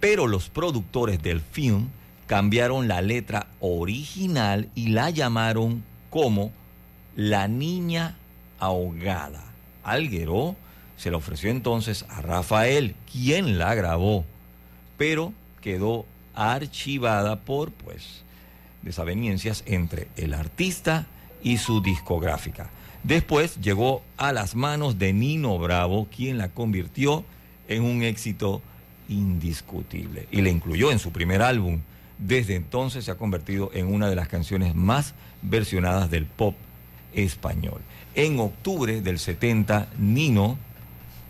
pero 0.00 0.26
los 0.26 0.48
productores 0.50 1.22
del 1.22 1.40
film 1.40 1.86
cambiaron 2.26 2.88
la 2.88 3.00
letra 3.00 3.46
original 3.60 4.70
y 4.74 4.88
la 4.88 5.10
llamaron 5.10 5.84
como 6.10 6.50
La 7.14 7.46
Niña 7.46 8.16
Ahogada. 8.58 9.53
Alguero 9.84 10.56
se 10.96 11.10
la 11.10 11.18
ofreció 11.18 11.50
entonces 11.50 12.04
a 12.08 12.22
Rafael, 12.22 12.94
quien 13.10 13.58
la 13.58 13.74
grabó, 13.74 14.24
pero 14.96 15.32
quedó 15.60 16.06
archivada 16.34 17.40
por 17.40 17.72
pues 17.72 18.24
desavenencias 18.82 19.62
entre 19.66 20.08
el 20.16 20.34
artista 20.34 21.06
y 21.42 21.58
su 21.58 21.80
discográfica. 21.80 22.70
Después 23.02 23.60
llegó 23.60 24.02
a 24.16 24.32
las 24.32 24.54
manos 24.54 24.98
de 24.98 25.12
Nino 25.12 25.58
Bravo, 25.58 26.08
quien 26.14 26.38
la 26.38 26.48
convirtió 26.48 27.24
en 27.68 27.82
un 27.82 28.02
éxito 28.02 28.62
indiscutible 29.08 30.26
y 30.30 30.40
la 30.40 30.48
incluyó 30.48 30.90
en 30.90 30.98
su 30.98 31.12
primer 31.12 31.42
álbum. 31.42 31.80
Desde 32.18 32.54
entonces 32.54 33.04
se 33.04 33.10
ha 33.10 33.16
convertido 33.16 33.70
en 33.74 33.92
una 33.92 34.08
de 34.08 34.16
las 34.16 34.28
canciones 34.28 34.74
más 34.74 35.14
versionadas 35.42 36.10
del 36.10 36.26
pop 36.26 36.54
español. 37.14 37.80
En 38.14 38.38
octubre 38.38 39.00
del 39.00 39.18
70, 39.18 39.88
Nino 39.98 40.58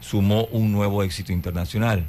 sumó 0.01 0.45
un 0.47 0.73
nuevo 0.73 1.03
éxito 1.03 1.33
internacional. 1.33 2.05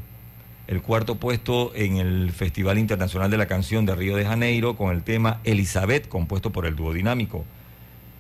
El 0.68 0.82
cuarto 0.82 1.16
puesto 1.16 1.72
en 1.76 1.98
el 1.98 2.32
Festival 2.32 2.78
Internacional 2.78 3.32
de 3.32 3.38
la 3.38 3.46
Canción 3.46 3.86
de 3.86 3.96
Río 3.96 4.16
de 4.16 4.26
Janeiro 4.26 4.76
con 4.76 4.94
el 4.94 5.04
tema 5.04 5.40
Elizabeth, 5.44 6.08
compuesto 6.08 6.52
por 6.52 6.66
el 6.66 6.76
dúo 6.76 6.92
dinámico. 6.92 7.46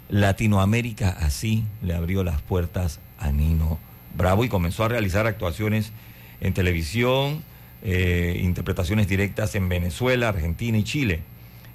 Latinoamérica 0.09 1.09
así 1.19 1.63
le 1.81 1.95
abrió 1.95 2.23
las 2.23 2.41
puertas 2.41 2.99
a 3.17 3.31
Nino 3.31 3.79
Bravo 4.15 4.45
y 4.45 4.49
comenzó 4.49 4.83
a 4.85 4.87
realizar 4.87 5.27
actuaciones 5.27 5.91
en 6.39 6.53
televisión, 6.53 7.43
eh, 7.83 8.39
interpretaciones 8.43 9.07
directas 9.07 9.55
en 9.55 9.67
Venezuela, 9.67 10.29
Argentina 10.29 10.77
y 10.77 10.83
Chile. 10.83 11.21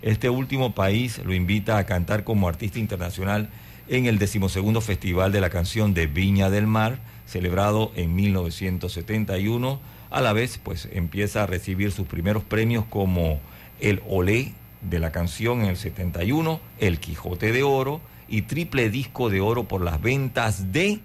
Este 0.03 0.31
último 0.31 0.75
país 0.75 1.19
lo 1.25 1.35
invita 1.35 1.77
a 1.77 1.85
cantar 1.85 2.25
como 2.25 2.49
artista 2.49 2.79
internacional 2.79 3.51
en 3.91 4.07
el 4.07 4.19
decimosegundo 4.19 4.81
Festival 4.81 5.33
de 5.33 5.41
la 5.41 5.51
Canción 5.51 5.95
de 5.95 6.07
Viña 6.07 6.49
del 6.49 6.69
Mar, 6.69 7.01
celebrado 7.27 7.91
en 7.97 8.15
1971. 8.15 9.81
A 10.11 10.21
la 10.21 10.33
vez, 10.33 10.59
pues 10.63 10.89
empieza 10.93 11.43
a 11.43 11.47
recibir 11.47 11.91
sus 11.91 12.07
primeros 12.07 12.45
premios 12.45 12.85
como 12.89 13.41
el 13.81 14.01
Olé 14.09 14.55
de 14.81 15.01
la 15.01 15.11
canción 15.11 15.63
en 15.63 15.67
el 15.67 15.77
71, 15.77 16.61
el 16.79 17.01
Quijote 17.01 17.53
de 17.53 17.65
Oro 17.65 18.01
y 18.29 18.43
triple 18.43 18.91
disco 18.91 19.29
de 19.29 19.41
oro 19.41 19.65
por 19.65 19.83
las 19.83 20.01
ventas 20.01 20.73
de 20.73 21.01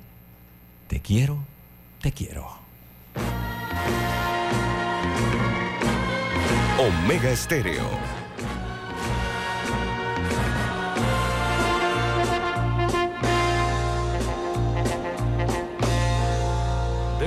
Te 0.88 1.00
quiero, 1.00 1.40
te 2.02 2.12
quiero. 2.12 2.48
Omega 6.78 7.32
Estéreo 7.32 8.15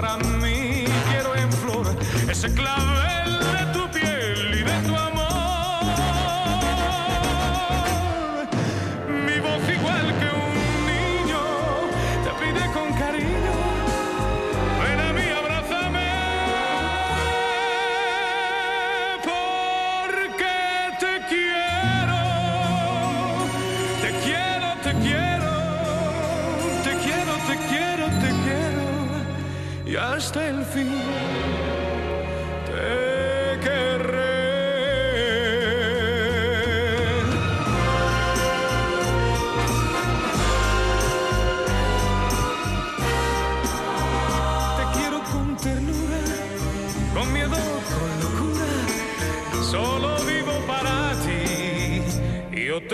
Para 0.00 0.16
mí 0.16 0.84
quiero 1.10 1.34
en 1.36 1.52
flor 1.52 1.86
ese 2.30 2.50
clavel 2.54 2.89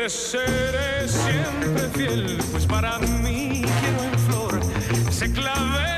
seré 0.08 1.08
siempre 1.08 1.88
fiel, 1.94 2.38
pues 2.52 2.64
para 2.66 2.98
mí 2.98 3.62
quiero 3.80 4.02
en 4.04 4.18
flor 4.20 4.60
se 5.10 5.32
clavel 5.32 5.95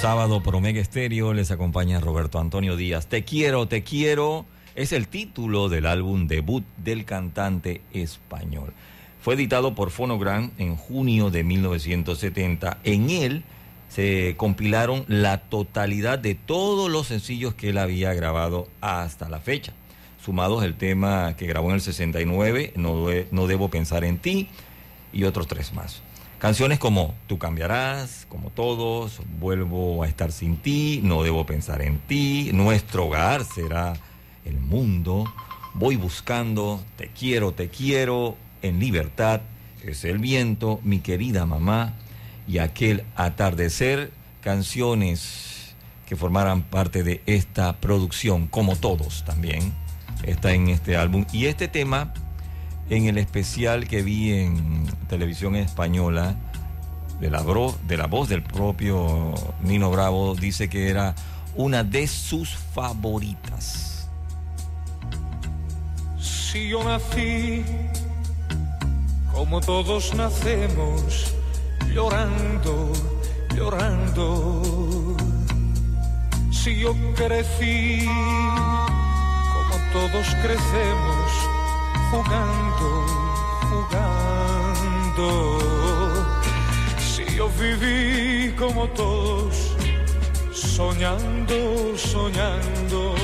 sábado 0.00 0.42
por 0.42 0.56
Omega 0.56 0.80
Estéreo 0.80 1.34
les 1.34 1.50
acompaña 1.50 2.00
Roberto 2.00 2.38
Antonio 2.38 2.74
Díaz. 2.74 3.06
Te 3.06 3.22
quiero, 3.22 3.68
te 3.68 3.82
quiero 3.82 4.46
es 4.74 4.92
el 4.92 5.08
título 5.08 5.68
del 5.68 5.84
álbum 5.84 6.26
debut 6.26 6.64
del 6.78 7.04
cantante 7.04 7.82
español. 7.92 8.72
Fue 9.20 9.34
editado 9.34 9.74
por 9.74 9.90
Phonogram 9.90 10.52
en 10.56 10.76
junio 10.76 11.28
de 11.28 11.44
1970. 11.44 12.78
En 12.82 13.10
él 13.10 13.44
se 13.90 14.36
compilaron 14.38 15.04
la 15.06 15.42
totalidad 15.42 16.18
de 16.18 16.34
todos 16.34 16.90
los 16.90 17.08
sencillos 17.08 17.52
que 17.52 17.68
él 17.68 17.76
había 17.76 18.14
grabado 18.14 18.68
hasta 18.80 19.28
la 19.28 19.40
fecha. 19.40 19.74
Sumados 20.24 20.64
el 20.64 20.76
tema 20.76 21.36
que 21.36 21.46
grabó 21.46 21.68
en 21.68 21.74
el 21.74 21.82
69, 21.82 22.72
No, 22.76 23.06
no 23.30 23.46
debo 23.46 23.68
pensar 23.68 24.04
en 24.04 24.16
ti, 24.16 24.48
y 25.12 25.24
otros 25.24 25.46
tres 25.46 25.74
más. 25.74 26.02
Canciones 26.40 26.78
como 26.78 27.14
Tú 27.26 27.38
cambiarás, 27.38 28.26
como 28.30 28.48
todos, 28.48 29.20
Vuelvo 29.38 30.02
a 30.02 30.08
estar 30.08 30.32
sin 30.32 30.56
ti, 30.56 31.02
No 31.04 31.22
debo 31.22 31.44
pensar 31.44 31.82
en 31.82 31.98
ti, 31.98 32.50
Nuestro 32.54 33.06
hogar 33.06 33.44
será 33.44 33.92
el 34.46 34.58
mundo, 34.58 35.30
Voy 35.74 35.96
buscando, 35.96 36.82
Te 36.96 37.08
quiero, 37.08 37.52
te 37.52 37.68
quiero, 37.68 38.36
En 38.62 38.80
libertad, 38.80 39.42
Es 39.84 40.04
el 40.04 40.18
viento, 40.18 40.80
Mi 40.82 41.00
querida 41.00 41.44
mamá 41.44 41.92
y 42.48 42.56
Aquel 42.56 43.04
atardecer, 43.16 44.10
canciones 44.40 45.74
que 46.06 46.16
formaran 46.16 46.62
parte 46.62 47.04
de 47.04 47.20
esta 47.26 47.74
producción, 47.80 48.48
como 48.48 48.76
todos 48.76 49.24
también, 49.24 49.72
está 50.24 50.52
en 50.52 50.68
este 50.68 50.96
álbum. 50.96 51.26
Y 51.32 51.46
este 51.46 51.68
tema 51.68 52.12
en 52.90 53.06
el 53.06 53.18
especial 53.18 53.86
que 53.86 54.02
vi 54.02 54.32
en 54.32 54.84
televisión 55.08 55.54
española 55.54 56.34
de 57.20 57.30
la, 57.30 57.42
voz 57.42 58.28
del 58.28 58.42
propio 58.42 59.32
Nino 59.62 59.90
Bravo, 59.90 60.34
dice 60.34 60.68
que 60.68 60.88
era 60.88 61.14
una 61.54 61.84
de 61.84 62.08
sus 62.08 62.56
favoritas. 62.74 64.08
Si 66.18 66.68
yo 66.68 66.82
nací 66.82 67.62
como 69.32 69.60
todos 69.60 70.12
nacemos, 70.14 71.34
llorando, 71.94 72.92
llorando. 73.54 75.16
Si 76.50 76.80
yo 76.80 76.94
crecí 77.14 78.04
como 79.52 79.76
todos 79.92 80.26
crecemos, 80.42 81.59
jugando, 82.10 82.88
jugando. 83.70 85.28
Si 86.98 87.24
yo 87.36 87.48
viví 87.58 88.52
como 88.56 88.88
todos, 88.88 89.76
soñando, 90.52 91.96
soñando 91.96 93.14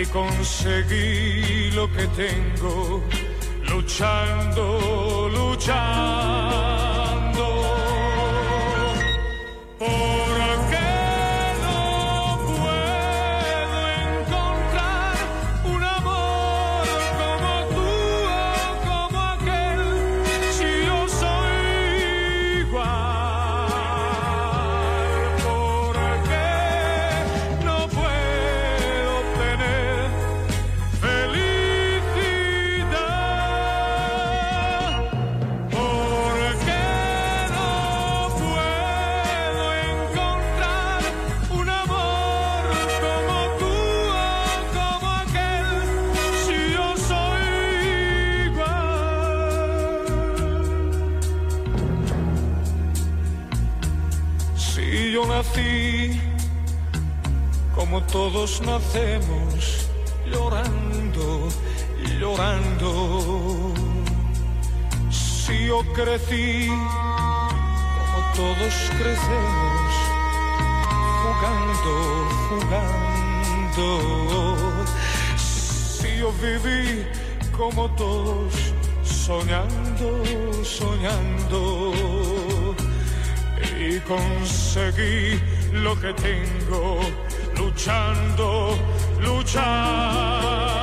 y 0.00 0.04
conseguí 0.06 1.70
lo 1.72 1.90
que 1.92 2.06
tengo, 2.08 3.02
luchando, 3.68 5.28
luchando. 5.28 6.32
Nacemos, 58.60 59.88
llorando, 60.30 61.48
llorando. 62.20 63.72
Si 65.10 65.66
yo 65.66 65.80
crecí 65.94 66.68
como 66.68 68.18
todos 68.34 68.74
crecemos, 68.98 69.92
jugando, 71.22 71.92
jugando. 72.48 73.86
Si 75.36 76.18
yo 76.18 76.32
viví 76.42 77.06
como 77.56 77.88
todos, 77.94 78.52
soñando, 79.04 80.24
soñando 80.64 81.92
y 83.78 83.98
conseguí 84.00 85.40
lo 85.72 85.98
que 86.00 86.12
tengo 86.14 87.00
luchando, 87.82 88.78
luchando. 89.18 90.81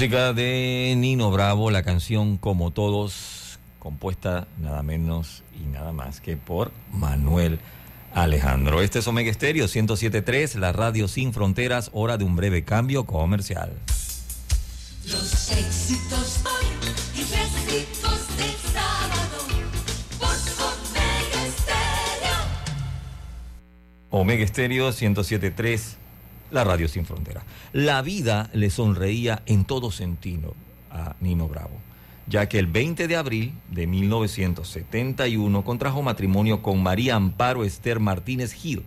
Música 0.00 0.32
de 0.32 0.94
Nino 0.96 1.30
Bravo, 1.30 1.70
la 1.70 1.82
canción 1.82 2.38
Como 2.38 2.70
Todos, 2.70 3.58
compuesta 3.78 4.48
nada 4.58 4.82
menos 4.82 5.42
y 5.62 5.66
nada 5.66 5.92
más 5.92 6.22
que 6.22 6.38
por 6.38 6.72
Manuel 6.90 7.58
Alejandro. 8.14 8.80
Este 8.80 9.00
es 9.00 9.06
Omega 9.06 9.30
Estéreo 9.30 9.66
107.3, 9.66 10.54
la 10.54 10.72
radio 10.72 11.06
sin 11.06 11.34
fronteras, 11.34 11.90
hora 11.92 12.16
de 12.16 12.24
un 12.24 12.34
breve 12.34 12.64
cambio 12.64 13.04
comercial. 13.04 13.74
Los 15.04 15.52
éxitos 15.52 16.44
hoy 16.46 16.64
y 17.14 17.20
éxitos 17.20 18.38
del 18.38 18.56
sábado 18.72 19.38
por 20.18 20.30
Omega 20.64 21.44
Estéreo. 21.46 22.38
Omega 24.08 24.44
Estéreo 24.44 24.88
107.3, 24.92 25.98
la 26.50 26.64
radio 26.64 26.88
sin 26.88 27.04
fronteras. 27.04 27.44
La 27.72 28.02
vida 28.02 28.50
le 28.52 28.70
sonreía 28.70 29.42
en 29.46 29.64
todo 29.64 29.90
sentido 29.90 30.54
a 30.90 31.14
Nino 31.20 31.48
Bravo, 31.48 31.78
ya 32.26 32.48
que 32.48 32.58
el 32.58 32.66
20 32.66 33.08
de 33.08 33.16
abril 33.16 33.52
de 33.70 33.86
1971 33.86 35.64
contrajo 35.64 36.02
matrimonio 36.02 36.62
con 36.62 36.82
María 36.82 37.16
Amparo 37.16 37.64
Esther 37.64 38.00
Martínez 38.00 38.52
Gil, 38.52 38.84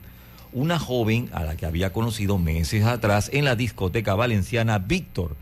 una 0.52 0.80
joven 0.80 1.30
a 1.34 1.44
la 1.44 1.56
que 1.56 1.66
había 1.66 1.92
conocido 1.92 2.38
meses 2.38 2.84
atrás 2.86 3.30
en 3.34 3.46
la 3.46 3.56
discoteca 3.56 4.16
valenciana 4.16 4.80
Víctor. 4.80 5.36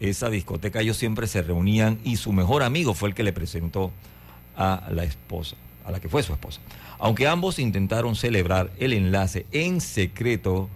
Esa 0.00 0.30
discoteca 0.30 0.80
ellos 0.80 0.96
siempre 0.96 1.26
se 1.26 1.42
reunían 1.42 1.98
y 2.04 2.16
su 2.16 2.32
mejor 2.32 2.62
amigo 2.62 2.94
fue 2.94 3.08
el 3.08 3.14
que 3.14 3.22
le 3.22 3.32
presentó 3.32 3.90
a 4.56 4.88
la 4.90 5.04
esposa, 5.04 5.56
a 5.84 5.90
la 5.90 6.00
que 6.00 6.08
fue 6.08 6.22
su 6.22 6.32
esposa. 6.32 6.60
Aunque 6.98 7.26
ambos 7.26 7.58
intentaron 7.58 8.14
celebrar 8.14 8.70
el 8.78 8.92
enlace 8.92 9.46
en 9.50 9.80
secreto, 9.80 10.68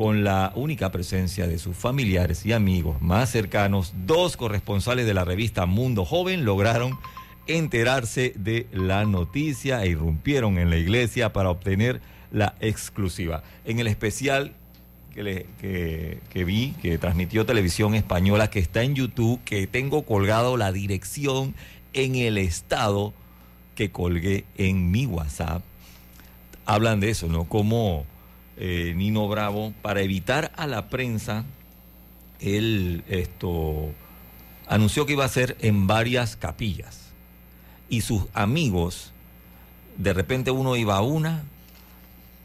con 0.00 0.24
la 0.24 0.50
única 0.54 0.90
presencia 0.90 1.46
de 1.46 1.58
sus 1.58 1.76
familiares 1.76 2.46
y 2.46 2.54
amigos 2.54 3.02
más 3.02 3.28
cercanos, 3.28 3.92
dos 4.06 4.38
corresponsales 4.38 5.04
de 5.04 5.12
la 5.12 5.26
revista 5.26 5.66
Mundo 5.66 6.06
Joven 6.06 6.46
lograron 6.46 6.98
enterarse 7.46 8.32
de 8.34 8.66
la 8.72 9.04
noticia 9.04 9.84
e 9.84 9.90
irrumpieron 9.90 10.56
en 10.56 10.70
la 10.70 10.78
iglesia 10.78 11.34
para 11.34 11.50
obtener 11.50 12.00
la 12.32 12.54
exclusiva. 12.60 13.42
En 13.66 13.78
el 13.78 13.88
especial 13.88 14.54
que, 15.12 16.44
vi, 16.46 16.74
que 16.80 16.96
transmitió 16.96 17.44
Televisión 17.44 17.94
Española, 17.94 18.48
que 18.48 18.60
está 18.60 18.82
en 18.82 18.94
YouTube, 18.94 19.38
que 19.44 19.66
tengo 19.66 20.06
colgado 20.06 20.56
la 20.56 20.72
dirección 20.72 21.54
en 21.92 22.14
el 22.14 22.38
estado 22.38 23.12
que 23.74 23.90
colgué 23.90 24.46
en 24.56 24.90
mi 24.90 25.04
WhatsApp, 25.04 25.62
hablan 26.64 27.00
de 27.00 27.10
eso, 27.10 27.26
¿no? 27.26 27.44
Como 27.44 28.06
eh, 28.62 28.92
Nino 28.94 29.26
Bravo, 29.26 29.72
para 29.80 30.02
evitar 30.02 30.52
a 30.54 30.66
la 30.66 30.90
prensa, 30.90 31.46
él 32.40 33.02
esto 33.08 33.90
anunció 34.68 35.06
que 35.06 35.14
iba 35.14 35.24
a 35.24 35.28
ser 35.28 35.56
en 35.60 35.86
varias 35.86 36.36
capillas. 36.36 37.10
Y 37.88 38.02
sus 38.02 38.24
amigos, 38.34 39.12
de 39.96 40.12
repente 40.12 40.50
uno 40.50 40.76
iba 40.76 40.96
a 40.96 41.00
una, 41.00 41.42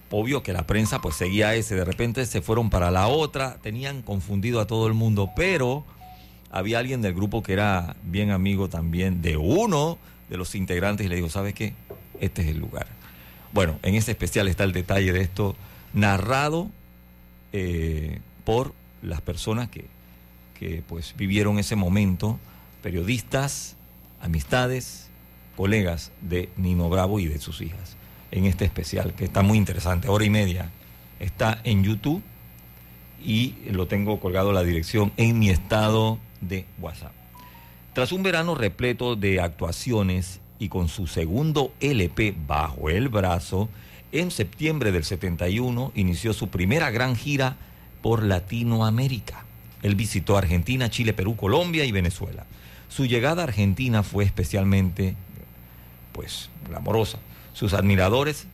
obvio 0.09 0.41
que 0.41 0.53
la 0.53 0.65
prensa 0.65 1.01
pues 1.01 1.15
seguía 1.15 1.53
ese, 1.53 1.75
de 1.75 1.83
repente 1.83 2.25
se 2.25 2.41
fueron 2.41 2.69
para 2.69 2.91
la 2.91 3.07
otra, 3.07 3.57
tenían 3.61 4.01
confundido 4.01 4.61
a 4.61 4.67
todo 4.67 4.87
el 4.87 4.93
mundo, 4.93 5.31
pero 5.35 5.83
había 6.49 6.79
alguien 6.79 7.01
del 7.01 7.13
grupo 7.13 7.43
que 7.43 7.51
era 7.51 7.97
bien 8.03 8.31
amigo 8.31 8.69
también 8.69 9.21
de 9.21 9.35
uno 9.35 9.97
de 10.29 10.37
los 10.37 10.55
integrantes 10.55 11.05
y 11.05 11.09
le 11.09 11.17
dijo, 11.17 11.29
¿sabes 11.29 11.53
qué? 11.53 11.73
Este 12.21 12.41
es 12.43 12.47
el 12.47 12.59
lugar. 12.59 12.87
Bueno, 13.51 13.79
en 13.83 13.95
este 13.95 14.11
especial 14.11 14.47
está 14.47 14.63
el 14.63 14.71
detalle 14.71 15.11
de 15.11 15.19
esto 15.19 15.57
narrado 15.95 16.69
eh, 17.53 18.19
por 18.43 18.73
las 19.01 19.21
personas 19.21 19.69
que, 19.69 19.85
que 20.59 20.83
pues 20.87 21.15
vivieron 21.17 21.57
ese 21.57 21.75
momento, 21.75 22.39
periodistas, 22.83 23.75
amistades, 24.21 25.09
colegas 25.55 26.11
de 26.21 26.49
Nino 26.57 26.89
Bravo 26.89 27.19
y 27.19 27.27
de 27.27 27.39
sus 27.39 27.61
hijas, 27.61 27.95
en 28.31 28.45
este 28.45 28.65
especial 28.65 29.13
que 29.13 29.25
está 29.25 29.41
muy 29.41 29.57
interesante, 29.57 30.09
hora 30.09 30.25
y 30.25 30.29
media. 30.29 30.69
Está 31.19 31.61
en 31.63 31.83
YouTube 31.83 32.21
y 33.23 33.55
lo 33.71 33.87
tengo 33.87 34.19
colgado 34.19 34.51
la 34.51 34.63
dirección 34.63 35.13
en 35.17 35.39
mi 35.39 35.49
estado 35.49 36.19
de 36.41 36.65
WhatsApp. 36.79 37.13
Tras 37.93 38.11
un 38.11 38.23
verano 38.23 38.55
repleto 38.55 39.15
de 39.15 39.39
actuaciones 39.39 40.41
y 40.59 40.67
con 40.67 40.89
su 40.89 41.07
segundo 41.07 41.73
LP 41.79 42.35
bajo 42.45 42.89
el 42.89 43.07
brazo, 43.07 43.69
en 44.15 44.31
septiembre 44.31 44.91
del 44.91 45.03
71 45.03 45.91
inició 45.95 46.33
su 46.33 46.49
primera 46.49 46.89
gran 46.91 47.15
gira 47.15 47.57
por 48.01 48.23
Latinoamérica. 48.23 49.45
Él 49.83 49.95
visitó 49.95 50.37
Argentina, 50.37 50.89
Chile, 50.89 51.13
Perú, 51.13 51.35
Colombia 51.35 51.85
y 51.85 51.91
Venezuela. 51.91 52.45
Su 52.87 53.05
llegada 53.05 53.41
a 53.41 53.45
Argentina 53.45 54.03
fue 54.03 54.23
especialmente, 54.23 55.15
pues, 56.13 56.49
glamorosa. 56.69 57.19
Sus 57.53 57.73
admiradores 57.73 58.47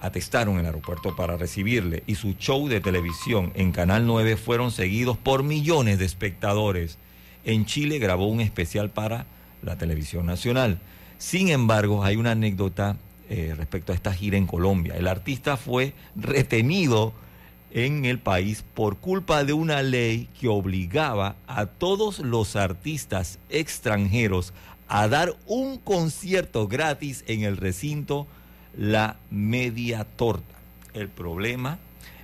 atestaron 0.00 0.58
el 0.58 0.66
aeropuerto 0.66 1.14
para 1.14 1.36
recibirle 1.36 2.02
y 2.06 2.14
su 2.14 2.34
show 2.34 2.68
de 2.68 2.80
televisión 2.80 3.52
en 3.54 3.72
Canal 3.72 4.06
9 4.06 4.36
fueron 4.36 4.70
seguidos 4.70 5.16
por 5.16 5.42
millones 5.42 5.98
de 5.98 6.04
espectadores. 6.04 6.98
En 7.44 7.66
Chile 7.66 7.98
grabó 7.98 8.28
un 8.28 8.40
especial 8.40 8.90
para 8.90 9.26
la 9.62 9.76
televisión 9.76 10.26
nacional. 10.26 10.78
Sin 11.18 11.48
embargo, 11.48 12.04
hay 12.04 12.16
una 12.16 12.32
anécdota 12.32 12.96
eh, 13.28 13.54
respecto 13.56 13.92
a 13.92 13.94
esta 13.94 14.12
gira 14.12 14.36
en 14.36 14.46
Colombia. 14.46 14.94
El 14.96 15.08
artista 15.08 15.56
fue 15.56 15.94
retenido 16.14 17.12
en 17.70 18.04
el 18.04 18.18
país 18.18 18.64
por 18.74 18.98
culpa 18.98 19.44
de 19.44 19.52
una 19.52 19.82
ley 19.82 20.28
que 20.38 20.48
obligaba 20.48 21.36
a 21.46 21.66
todos 21.66 22.20
los 22.20 22.56
artistas 22.56 23.38
extranjeros 23.50 24.52
a 24.88 25.08
dar 25.08 25.36
un 25.46 25.78
concierto 25.78 26.68
gratis 26.68 27.24
en 27.26 27.42
el 27.42 27.56
recinto 27.56 28.26
La 28.76 29.16
Media 29.30 30.04
Torta. 30.04 30.54
El 30.94 31.08
problema 31.08 31.78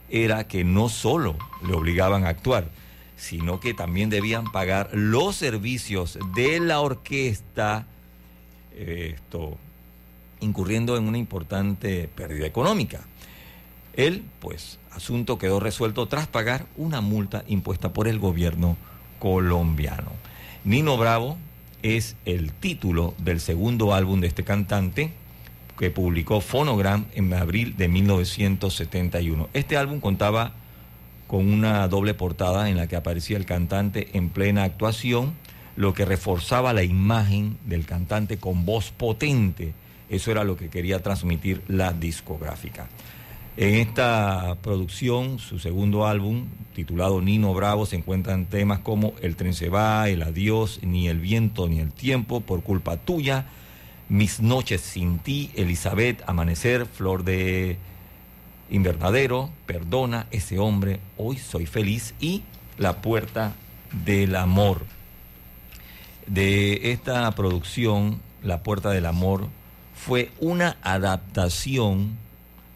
era 0.08 0.46
que 0.46 0.62
no 0.62 0.88
solo 0.88 1.36
le 1.66 1.74
obligaban 1.74 2.24
a 2.24 2.28
actuar, 2.28 2.68
sino 3.16 3.60
que 3.60 3.74
también 3.74 4.10
debían 4.10 4.50
pagar 4.52 4.90
los 4.92 5.36
servicios 5.36 6.18
de 6.34 6.60
la 6.60 6.80
orquesta, 6.80 7.86
eh, 8.72 9.14
esto, 9.16 9.58
incurriendo 10.42 10.96
en 10.96 11.08
una 11.08 11.18
importante 11.18 12.08
pérdida 12.14 12.46
económica. 12.46 13.00
Él, 13.94 14.24
pues, 14.40 14.78
asunto 14.90 15.38
quedó 15.38 15.60
resuelto 15.60 16.06
tras 16.06 16.26
pagar 16.26 16.66
una 16.76 17.00
multa 17.00 17.44
impuesta 17.46 17.92
por 17.92 18.08
el 18.08 18.18
gobierno 18.18 18.76
colombiano. 19.18 20.12
Nino 20.64 20.96
Bravo 20.96 21.36
es 21.82 22.16
el 22.24 22.52
título 22.52 23.14
del 23.18 23.40
segundo 23.40 23.94
álbum 23.94 24.20
de 24.20 24.28
este 24.28 24.44
cantante 24.44 25.12
que 25.78 25.90
publicó 25.90 26.40
Phonogram 26.40 27.06
en 27.14 27.32
abril 27.34 27.76
de 27.76 27.88
1971. 27.88 29.48
Este 29.52 29.76
álbum 29.76 30.00
contaba 30.00 30.52
con 31.26 31.50
una 31.50 31.88
doble 31.88 32.14
portada 32.14 32.68
en 32.68 32.76
la 32.76 32.86
que 32.86 32.96
aparecía 32.96 33.36
el 33.36 33.46
cantante 33.46 34.08
en 34.12 34.28
plena 34.28 34.64
actuación, 34.64 35.32
lo 35.76 35.94
que 35.94 36.04
reforzaba 36.04 36.72
la 36.72 36.82
imagen 36.82 37.58
del 37.64 37.86
cantante 37.86 38.36
con 38.36 38.66
voz 38.66 38.92
potente. 38.92 39.72
Eso 40.08 40.30
era 40.30 40.44
lo 40.44 40.56
que 40.56 40.68
quería 40.68 41.02
transmitir 41.02 41.62
la 41.68 41.92
discográfica. 41.92 42.88
En 43.56 43.74
esta 43.74 44.56
producción, 44.62 45.38
su 45.38 45.58
segundo 45.58 46.06
álbum, 46.06 46.46
titulado 46.74 47.20
Nino 47.20 47.52
Bravo, 47.52 47.84
se 47.84 47.96
encuentran 47.96 48.46
temas 48.46 48.78
como 48.78 49.12
El 49.20 49.36
tren 49.36 49.52
se 49.52 49.68
va, 49.68 50.08
El 50.08 50.22
adiós, 50.22 50.80
Ni 50.82 51.08
el 51.08 51.20
viento 51.20 51.68
ni 51.68 51.78
el 51.78 51.92
tiempo, 51.92 52.40
Por 52.40 52.62
culpa 52.62 52.96
tuya, 52.96 53.44
Mis 54.08 54.40
noches 54.40 54.80
sin 54.80 55.18
ti, 55.18 55.50
Elizabeth, 55.54 56.22
Amanecer, 56.26 56.86
Flor 56.86 57.24
de 57.24 57.76
invernadero, 58.70 59.50
Perdona, 59.66 60.26
Ese 60.30 60.58
hombre, 60.58 61.00
Hoy 61.18 61.36
soy 61.36 61.66
feliz 61.66 62.14
y 62.20 62.42
La 62.78 63.02
puerta 63.02 63.52
del 64.04 64.34
amor. 64.36 64.86
De 66.26 66.92
esta 66.92 67.30
producción, 67.32 68.22
La 68.42 68.62
puerta 68.62 68.88
del 68.92 69.04
amor, 69.04 69.48
fue 70.04 70.32
una 70.40 70.76
adaptación 70.82 72.18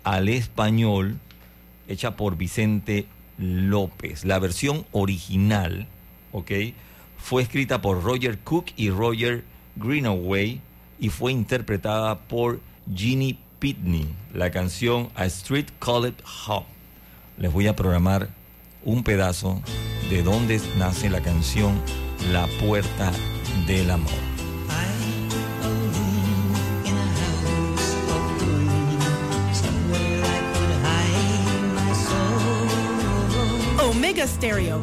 al 0.05 0.29
español 0.29 1.19
hecha 1.89 2.15
por 2.15 2.37
Vicente 2.37 3.07
López. 3.37 4.25
La 4.25 4.39
versión 4.39 4.87
original, 4.93 5.89
¿ok? 6.31 6.53
Fue 7.19 7.43
escrita 7.43 7.83
por 7.83 8.05
Roger 8.05 8.39
Cook 8.39 8.67
y 8.77 8.91
Roger 8.91 9.43
Greenaway 9.75 10.61
y 11.01 11.09
fue 11.09 11.33
interpretada 11.33 12.17
por 12.21 12.61
Ginny 12.95 13.41
Pitney. 13.59 14.09
La 14.33 14.53
canción 14.53 15.09
A 15.17 15.27
Street 15.27 15.67
Called 15.81 16.15
Hop. 16.47 16.65
Les 17.39 17.53
voy 17.53 17.67
a 17.67 17.75
programar 17.75 18.29
un 18.85 19.03
pedazo 19.03 19.61
de 20.11 20.23
donde 20.23 20.61
nace 20.79 21.11
la 21.11 21.21
canción 21.23 21.75
La 22.31 22.47
Puerta 22.61 23.11
del 23.67 23.91
Amor. 23.91 24.36
Stereo. 34.37 34.83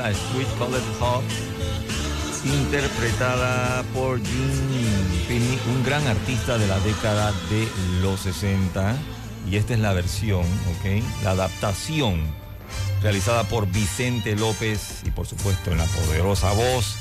A 0.00 0.12
Sweet 0.12 0.48
Colored 0.58 0.82
Hop, 1.00 1.22
interpretada 2.44 3.82
por 3.94 4.18
Jim 4.18 5.14
un 5.68 5.84
gran 5.84 6.06
artista 6.06 6.58
de 6.58 6.66
la 6.66 6.78
década 6.80 7.32
de 7.50 7.68
los 8.02 8.20
60. 8.20 8.96
Y 9.50 9.56
esta 9.56 9.74
es 9.74 9.80
la 9.80 9.92
versión, 9.92 10.42
¿ok? 10.42 11.02
La 11.22 11.30
adaptación 11.30 12.22
realizada 13.02 13.44
por 13.44 13.66
Vicente 13.66 14.36
López 14.36 15.02
y 15.04 15.10
por 15.10 15.26
supuesto 15.26 15.70
en 15.70 15.78
la 15.78 15.84
poderosa 15.84 16.52
voz 16.52 16.96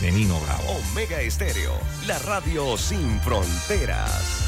de 0.00 0.12
Nino 0.12 0.40
Bravo. 0.40 0.78
Omega 0.92 1.20
Estéreo, 1.20 1.72
la 2.06 2.18
radio 2.20 2.76
sin 2.78 3.20
fronteras. 3.20 4.47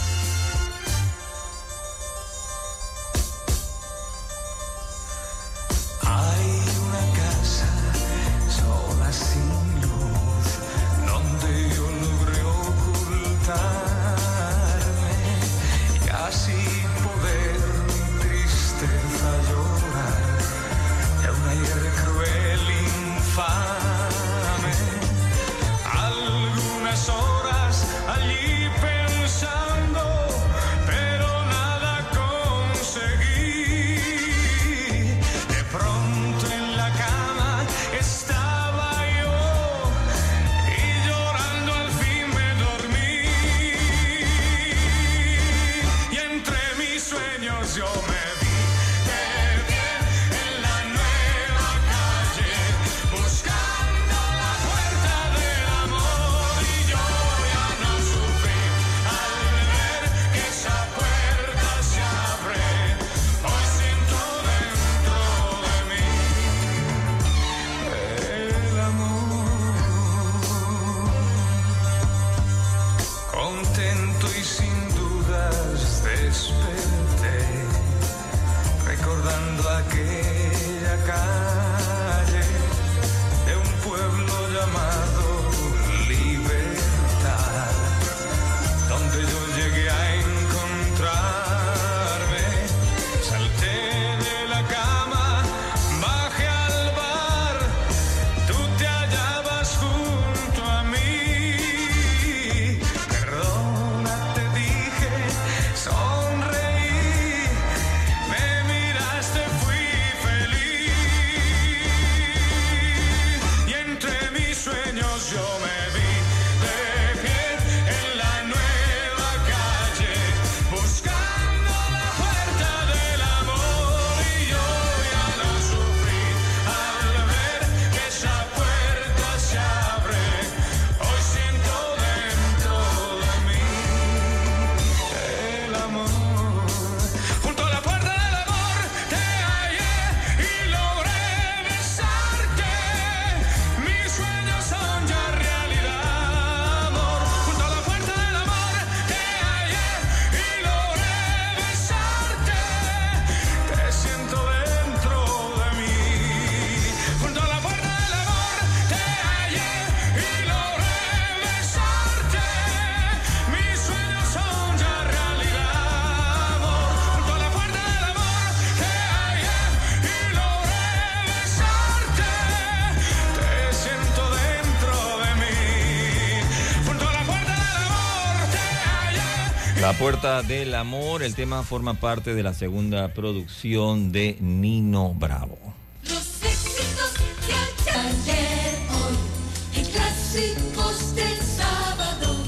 Puerta 180.10 180.42
del 180.42 180.74
Amor, 180.74 181.22
el 181.22 181.36
tema 181.36 181.62
forma 181.62 181.94
parte 181.94 182.34
de 182.34 182.42
la 182.42 182.52
segunda 182.52 183.14
producción 183.14 184.10
de 184.10 184.36
Nino 184.40 185.14
Bravo. 185.14 185.56
Los 186.02 186.42
éxitos 186.42 187.14
de 187.46 187.90
ayer, 187.92 188.78
hoy, 188.90 189.78
en 189.78 189.84
clásicos 189.86 191.14
del 191.14 191.38
sábado, 191.38 192.44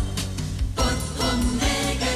por 0.74 0.92
Omega. 1.24 2.08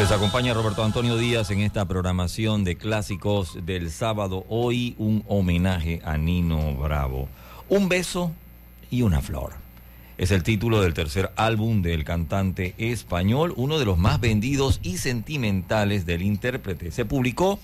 Les 0.00 0.10
acompaña 0.10 0.52
Roberto 0.52 0.82
Antonio 0.82 1.16
Díaz 1.16 1.52
en 1.52 1.60
esta 1.60 1.86
programación 1.86 2.64
de 2.64 2.76
clásicos 2.76 3.64
del 3.64 3.92
sábado. 3.92 4.44
Hoy 4.48 4.96
un 4.98 5.22
homenaje 5.28 6.02
a 6.04 6.18
Nino 6.18 6.74
Bravo. 6.74 7.28
Un 7.68 7.88
beso 7.88 8.32
y 8.90 9.02
una 9.02 9.20
flor. 9.20 9.67
Es 10.18 10.32
el 10.32 10.42
título 10.42 10.80
del 10.80 10.94
tercer 10.94 11.30
álbum 11.36 11.80
del 11.80 12.02
cantante 12.02 12.74
español, 12.76 13.54
uno 13.56 13.78
de 13.78 13.84
los 13.84 13.98
más 13.98 14.18
vendidos 14.18 14.80
y 14.82 14.98
sentimentales 14.98 16.06
del 16.06 16.22
intérprete. 16.22 16.90
Se 16.90 17.04
publicó 17.04 17.60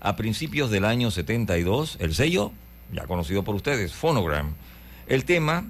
a 0.00 0.16
principios 0.16 0.70
del 0.70 0.86
año 0.86 1.10
72, 1.10 1.98
el 2.00 2.14
sello, 2.14 2.50
ya 2.94 3.06
conocido 3.06 3.44
por 3.44 3.54
ustedes, 3.54 3.92
Phonogram. 3.92 4.54
El 5.06 5.26
tema 5.26 5.66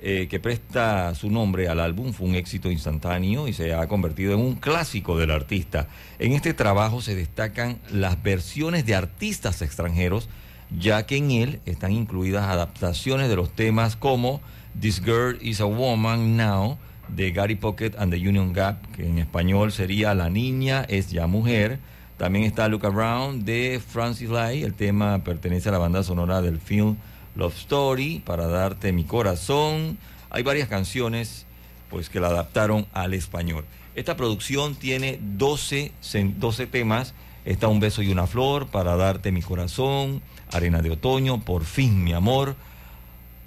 eh, 0.00 0.26
que 0.30 0.40
presta 0.40 1.14
su 1.14 1.30
nombre 1.30 1.68
al 1.68 1.80
álbum 1.80 2.14
fue 2.14 2.28
un 2.28 2.34
éxito 2.34 2.70
instantáneo 2.70 3.46
y 3.46 3.52
se 3.52 3.74
ha 3.74 3.86
convertido 3.86 4.32
en 4.32 4.40
un 4.40 4.54
clásico 4.54 5.18
del 5.18 5.32
artista. 5.32 5.88
En 6.18 6.32
este 6.32 6.54
trabajo 6.54 7.02
se 7.02 7.14
destacan 7.14 7.78
las 7.92 8.22
versiones 8.22 8.86
de 8.86 8.94
artistas 8.94 9.60
extranjeros, 9.60 10.30
ya 10.78 11.04
que 11.04 11.18
en 11.18 11.30
él 11.30 11.60
están 11.66 11.92
incluidas 11.92 12.44
adaptaciones 12.44 13.28
de 13.28 13.36
los 13.36 13.50
temas 13.50 13.96
como 13.96 14.40
This 14.80 15.00
Girl 15.04 15.36
is 15.40 15.60
a 15.60 15.66
Woman 15.66 16.36
Now 16.36 16.78
de 17.08 17.30
Gary 17.32 17.54
Pocket 17.56 17.94
and 17.98 18.12
the 18.12 18.18
Union 18.18 18.52
Gap, 18.52 18.84
que 18.94 19.06
en 19.06 19.18
español 19.18 19.72
sería 19.72 20.14
La 20.14 20.30
niña 20.30 20.84
es 20.88 21.10
ya 21.10 21.26
mujer. 21.26 21.78
También 22.16 22.44
está 22.44 22.68
Look 22.68 22.84
Around 22.86 23.44
de 23.44 23.80
Francis 23.86 24.30
Lai, 24.30 24.62
el 24.62 24.74
tema 24.74 25.22
pertenece 25.24 25.68
a 25.68 25.72
la 25.72 25.78
banda 25.78 26.02
sonora 26.02 26.40
del 26.42 26.58
film 26.60 26.96
Love 27.36 27.56
Story, 27.56 28.22
para 28.24 28.46
darte 28.46 28.92
mi 28.92 29.04
corazón. 29.04 29.98
Hay 30.30 30.42
varias 30.42 30.68
canciones 30.68 31.46
pues 31.90 32.08
que 32.08 32.20
la 32.20 32.28
adaptaron 32.28 32.86
al 32.92 33.14
español. 33.14 33.64
Esta 33.94 34.16
producción 34.16 34.74
tiene 34.74 35.18
12, 35.22 35.92
cen- 36.02 36.34
12 36.36 36.66
temas. 36.66 37.14
Está 37.44 37.68
Un 37.68 37.78
beso 37.78 38.02
y 38.02 38.10
una 38.10 38.26
flor, 38.26 38.68
para 38.68 38.96
darte 38.96 39.30
mi 39.30 39.42
corazón, 39.42 40.22
Arena 40.52 40.80
de 40.82 40.90
otoño, 40.90 41.40
Por 41.44 41.64
fin 41.64 42.02
mi 42.02 42.12
amor, 42.14 42.56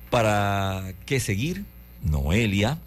para 0.09 0.93
qué 1.05 1.19
seguir, 1.19 1.65
Noelia, 2.03 2.79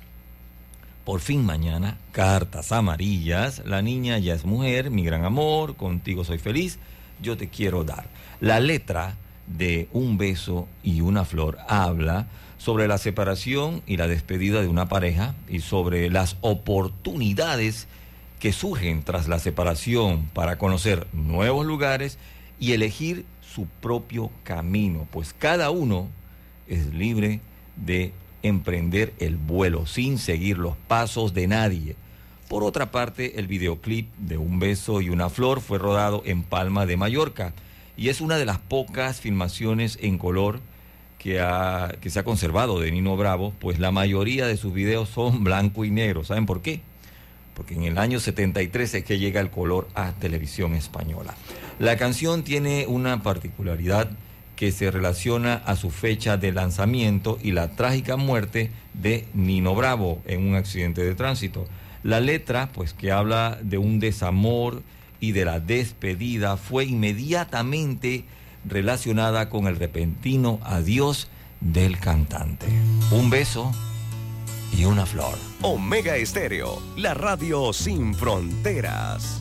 por 1.04 1.20
fin 1.20 1.44
mañana, 1.44 1.98
cartas 2.12 2.72
amarillas, 2.72 3.62
la 3.64 3.82
niña 3.82 4.18
ya 4.18 4.34
es 4.34 4.44
mujer, 4.44 4.90
mi 4.90 5.04
gran 5.04 5.24
amor, 5.24 5.76
contigo 5.76 6.24
soy 6.24 6.38
feliz, 6.38 6.78
yo 7.20 7.36
te 7.36 7.48
quiero 7.48 7.84
dar. 7.84 8.06
La 8.40 8.60
letra 8.60 9.16
de 9.46 9.88
Un 9.92 10.16
beso 10.16 10.68
y 10.82 11.00
una 11.00 11.24
flor 11.24 11.58
habla 11.66 12.28
sobre 12.58 12.86
la 12.86 12.98
separación 12.98 13.82
y 13.86 13.96
la 13.96 14.06
despedida 14.06 14.60
de 14.60 14.68
una 14.68 14.88
pareja 14.88 15.34
y 15.48 15.60
sobre 15.60 16.10
las 16.10 16.36
oportunidades 16.42 17.88
que 18.38 18.52
surgen 18.52 19.02
tras 19.02 19.28
la 19.28 19.38
separación 19.38 20.28
para 20.32 20.56
conocer 20.56 21.06
nuevos 21.12 21.66
lugares 21.66 22.18
y 22.58 22.72
elegir 22.72 23.24
su 23.40 23.66
propio 23.66 24.30
camino, 24.44 25.08
pues 25.10 25.34
cada 25.36 25.70
uno 25.70 26.08
es 26.70 26.86
libre 26.94 27.40
de 27.76 28.12
emprender 28.42 29.12
el 29.18 29.36
vuelo 29.36 29.86
sin 29.86 30.18
seguir 30.18 30.56
los 30.58 30.76
pasos 30.88 31.34
de 31.34 31.46
nadie. 31.46 31.96
Por 32.48 32.64
otra 32.64 32.90
parte, 32.90 33.38
el 33.38 33.46
videoclip 33.46 34.08
de 34.16 34.36
Un 34.38 34.58
beso 34.58 35.00
y 35.00 35.10
una 35.10 35.28
flor 35.28 35.60
fue 35.60 35.78
rodado 35.78 36.22
en 36.24 36.42
Palma 36.42 36.86
de 36.86 36.96
Mallorca 36.96 37.52
y 37.96 38.08
es 38.08 38.20
una 38.20 38.38
de 38.38 38.46
las 38.46 38.58
pocas 38.58 39.20
filmaciones 39.20 39.98
en 40.00 40.16
color 40.18 40.60
que, 41.18 41.38
ha- 41.40 41.94
que 42.00 42.08
se 42.10 42.18
ha 42.18 42.24
conservado 42.24 42.80
de 42.80 42.90
Nino 42.90 43.14
Bravo, 43.16 43.52
pues 43.60 43.78
la 43.78 43.90
mayoría 43.90 44.46
de 44.46 44.56
sus 44.56 44.72
videos 44.72 45.10
son 45.10 45.44
blanco 45.44 45.84
y 45.84 45.90
negro. 45.90 46.24
¿Saben 46.24 46.46
por 46.46 46.62
qué? 46.62 46.80
Porque 47.54 47.74
en 47.74 47.82
el 47.84 47.98
año 47.98 48.18
73 48.20 48.94
es 48.94 49.04
que 49.04 49.18
llega 49.18 49.40
el 49.42 49.50
color 49.50 49.86
a 49.94 50.12
televisión 50.12 50.74
española. 50.74 51.34
La 51.78 51.98
canción 51.98 52.42
tiene 52.42 52.86
una 52.88 53.22
particularidad 53.22 54.10
que 54.61 54.72
se 54.72 54.90
relaciona 54.90 55.54
a 55.54 55.74
su 55.74 55.88
fecha 55.88 56.36
de 56.36 56.52
lanzamiento 56.52 57.38
y 57.42 57.52
la 57.52 57.70
trágica 57.70 58.18
muerte 58.18 58.70
de 58.92 59.26
Nino 59.32 59.74
Bravo 59.74 60.20
en 60.26 60.46
un 60.46 60.54
accidente 60.54 61.02
de 61.02 61.14
tránsito. 61.14 61.66
La 62.02 62.20
letra, 62.20 62.68
pues 62.74 62.92
que 62.92 63.11
habla 63.11 63.58
de 63.62 63.78
un 63.78 64.00
desamor 64.00 64.82
y 65.18 65.32
de 65.32 65.46
la 65.46 65.61
despedida, 65.61 66.58
fue 66.58 66.84
inmediatamente 66.84 68.24
relacionada 68.68 69.48
con 69.48 69.66
el 69.66 69.76
repentino 69.76 70.61
adiós 70.62 71.28
del 71.62 71.98
cantante. 71.98 72.66
Un 73.12 73.30
beso 73.30 73.72
y 74.76 74.84
una 74.84 75.06
flor. 75.06 75.38
Omega 75.62 76.16
Estéreo, 76.16 76.82
la 76.98 77.14
radio 77.14 77.72
sin 77.72 78.14
fronteras. 78.14 79.40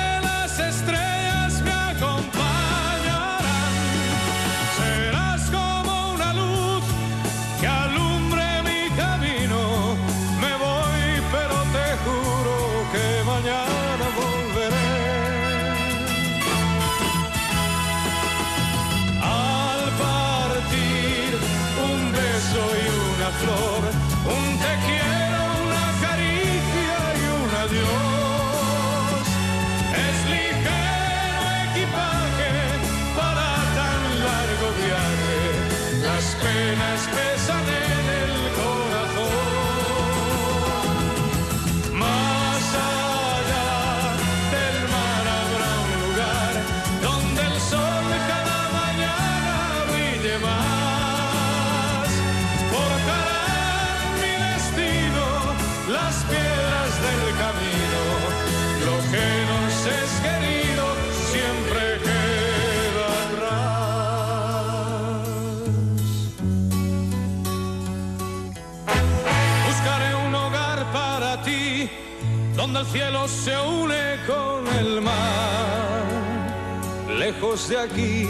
aquí. 77.81 78.27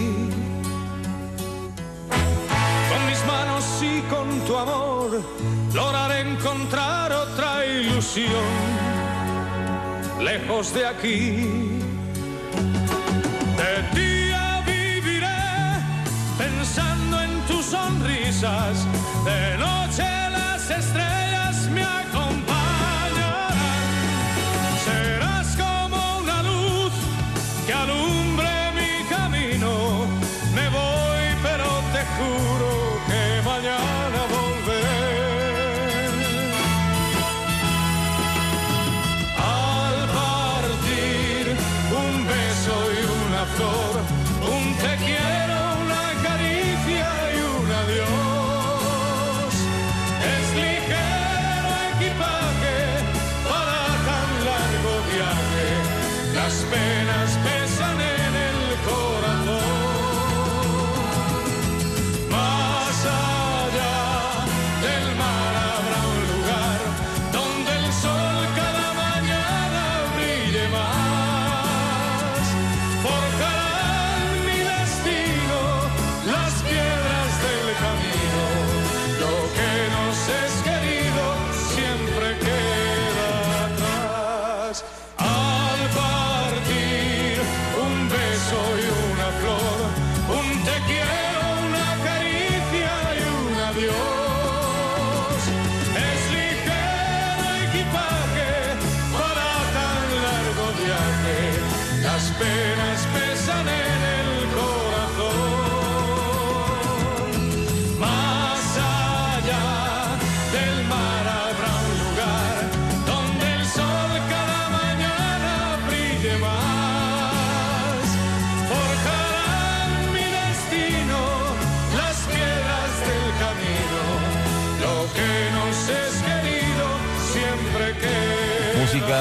Con 2.90 3.06
mis 3.08 3.26
manos 3.26 3.66
y 3.82 4.02
con 4.10 4.40
tu 4.46 4.56
amor, 4.56 5.22
lograré 5.74 6.22
encontrar 6.22 7.12
otra 7.12 7.66
ilusión, 7.66 8.30
lejos 10.20 10.74
de 10.74 10.86
aquí. 10.86 11.71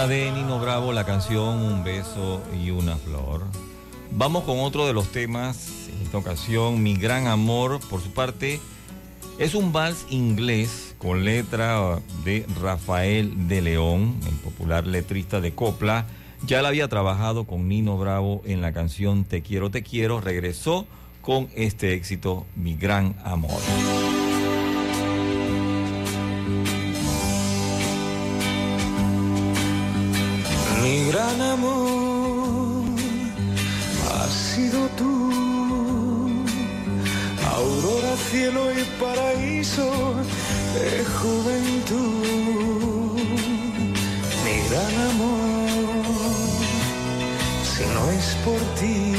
De 0.08 0.30
Nino 0.32 0.58
Bravo 0.58 0.94
la 0.94 1.04
canción 1.04 1.58
Un 1.58 1.84
beso 1.84 2.42
y 2.58 2.70
una 2.70 2.96
flor. 2.96 3.44
Vamos 4.10 4.44
con 4.44 4.58
otro 4.60 4.86
de 4.86 4.94
los 4.94 5.08
temas, 5.08 5.88
en 5.92 6.02
esta 6.02 6.16
ocasión 6.16 6.82
Mi 6.82 6.96
gran 6.96 7.26
amor, 7.26 7.80
por 7.90 8.00
su 8.00 8.10
parte, 8.10 8.60
es 9.38 9.54
un 9.54 9.72
vals 9.72 10.06
inglés 10.08 10.94
con 10.96 11.24
letra 11.24 12.00
de 12.24 12.46
Rafael 12.62 13.46
de 13.46 13.60
León, 13.60 14.16
el 14.26 14.34
popular 14.36 14.86
letrista 14.86 15.40
de 15.42 15.54
copla. 15.54 16.06
Ya 16.46 16.62
la 16.62 16.68
había 16.68 16.88
trabajado 16.88 17.44
con 17.44 17.68
Nino 17.68 17.98
Bravo 17.98 18.40
en 18.46 18.62
la 18.62 18.72
canción 18.72 19.24
Te 19.24 19.42
quiero, 19.42 19.70
te 19.70 19.82
quiero. 19.82 20.22
Regresó 20.22 20.86
con 21.20 21.48
este 21.54 21.92
éxito, 21.92 22.46
Mi 22.56 22.74
gran 22.74 23.16
amor. 23.22 23.60
Juventud. 41.90 43.20
Mi 44.44 44.56
gran 44.68 44.94
amor, 45.10 46.04
si 47.64 47.84
no 47.94 48.10
es 48.10 48.26
por 48.44 48.60
ti, 48.78 49.09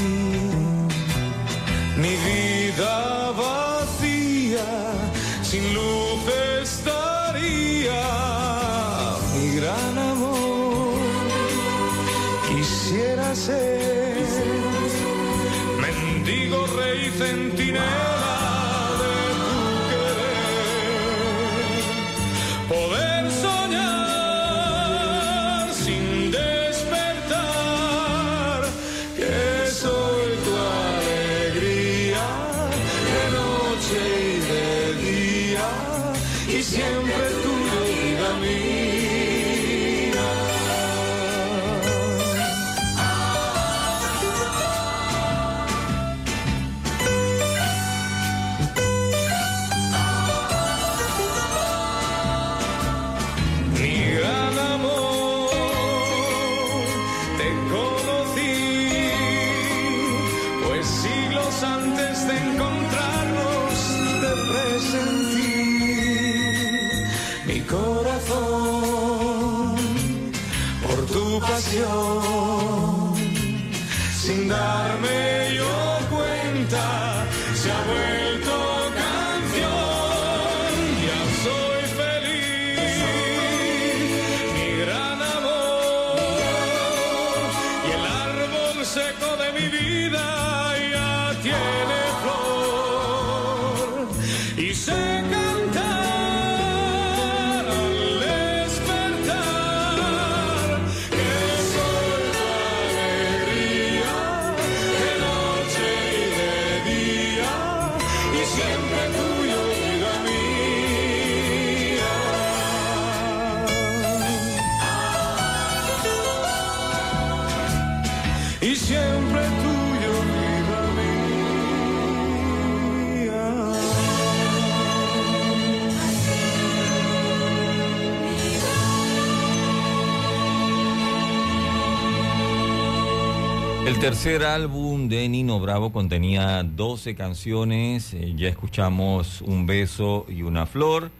tercer 134.01 134.43
álbum 134.43 135.09
de 135.09 135.29
Nino 135.29 135.59
Bravo 135.59 135.93
contenía 135.93 136.63
12 136.63 137.13
canciones, 137.13 138.15
eh, 138.15 138.33
ya 138.35 138.49
escuchamos 138.49 139.41
Un 139.41 139.67
beso 139.67 140.25
y 140.27 140.41
una 140.41 140.65
flor, 140.65 141.11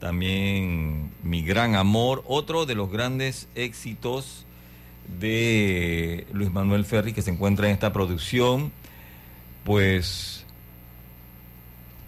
también 0.00 1.12
Mi 1.22 1.42
gran 1.42 1.76
amor, 1.76 2.24
otro 2.26 2.66
de 2.66 2.74
los 2.74 2.90
grandes 2.90 3.46
éxitos 3.54 4.46
de 5.20 6.26
Luis 6.32 6.50
Manuel 6.50 6.84
Ferri 6.84 7.12
que 7.12 7.22
se 7.22 7.30
encuentra 7.30 7.68
en 7.68 7.72
esta 7.74 7.92
producción, 7.92 8.72
pues 9.62 10.44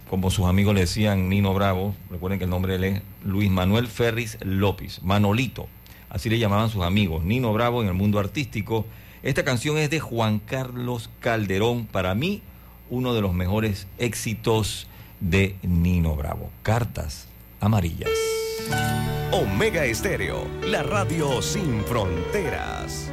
como 0.09 0.29
sus 0.29 0.45
amigos 0.45 0.75
le 0.75 0.81
decían 0.81 1.29
Nino 1.29 1.53
Bravo, 1.53 1.95
recuerden 2.11 2.37
que 2.37 2.43
el 2.43 2.51
nombre 2.51 2.77
de 2.77 2.87
él 2.87 2.95
es 2.95 3.01
Luis 3.23 3.49
Manuel 3.49 3.87
Ferris 3.87 4.37
López, 4.41 5.01
Manolito, 5.03 5.69
así 6.09 6.29
le 6.29 6.37
llamaban 6.37 6.69
sus 6.69 6.83
amigos, 6.83 7.23
Nino 7.23 7.53
Bravo 7.53 7.81
en 7.81 7.87
el 7.87 7.93
mundo 7.93 8.19
artístico. 8.19 8.85
Esta 9.27 9.43
canción 9.43 9.77
es 9.77 9.89
de 9.89 9.99
Juan 9.99 10.39
Carlos 10.39 11.09
Calderón, 11.19 11.85
para 11.85 12.15
mí 12.15 12.41
uno 12.89 13.13
de 13.13 13.19
los 13.19 13.33
mejores 13.33 13.85
éxitos 13.97 14.87
de 15.19 15.57
Nino 15.63 16.15
Bravo, 16.15 16.49
Cartas 16.63 17.27
Amarillas. 17.59 18.09
Omega 19.33 19.83
Estéreo, 19.83 20.47
la 20.63 20.81
radio 20.81 21.41
sin 21.41 21.83
fronteras. 21.83 23.11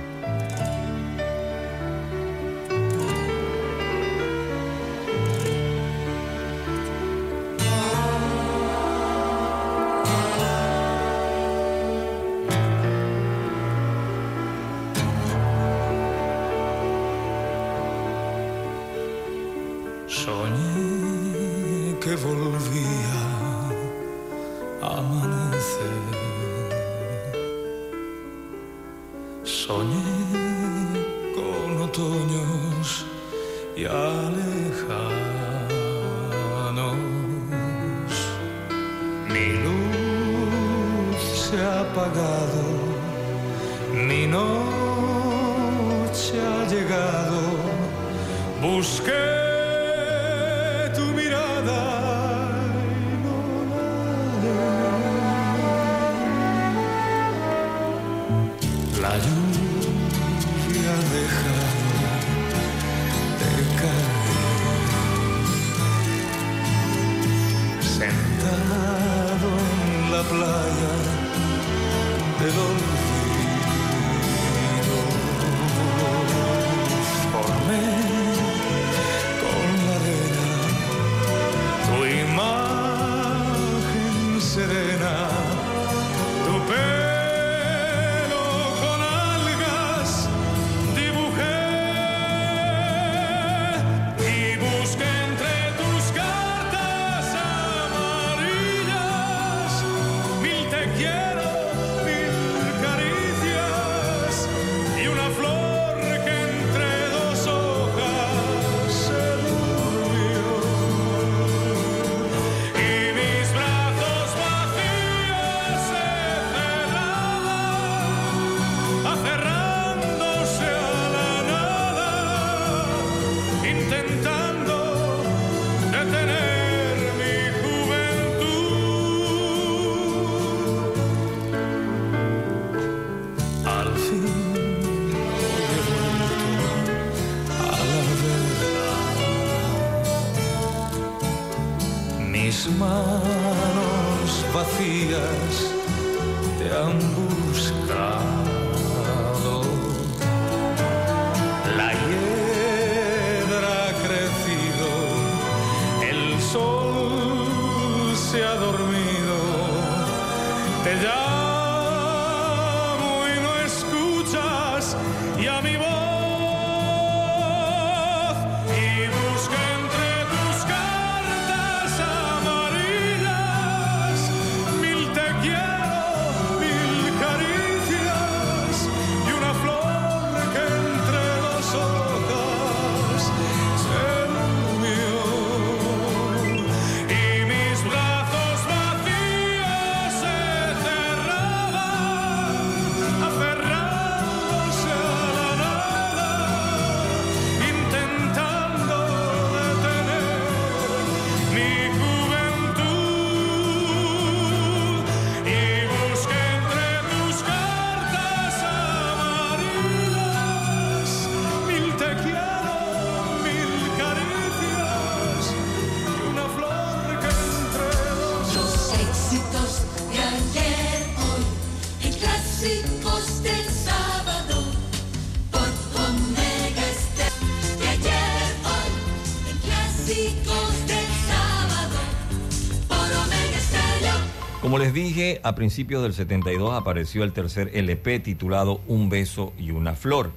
Dije, 234.95 235.40
a 235.42 235.55
principios 235.55 236.03
del 236.03 236.14
72 236.14 236.72
apareció 236.72 237.24
el 237.24 237.32
tercer 237.32 237.70
LP 237.74 238.20
titulado 238.20 238.80
Un 238.86 239.09
beso 239.09 239.53
y 239.59 239.72
una 239.72 239.95
flor, 239.95 240.30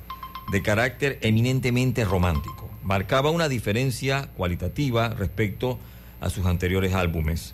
de 0.52 0.62
carácter 0.62 1.20
eminentemente 1.22 2.04
romántico. 2.04 2.70
Marcaba 2.84 3.30
una 3.30 3.50
diferencia 3.50 4.30
cualitativa 4.36 5.10
respecto 5.10 5.78
a 6.20 6.30
sus 6.30 6.46
anteriores 6.46 6.94
álbumes, 6.94 7.54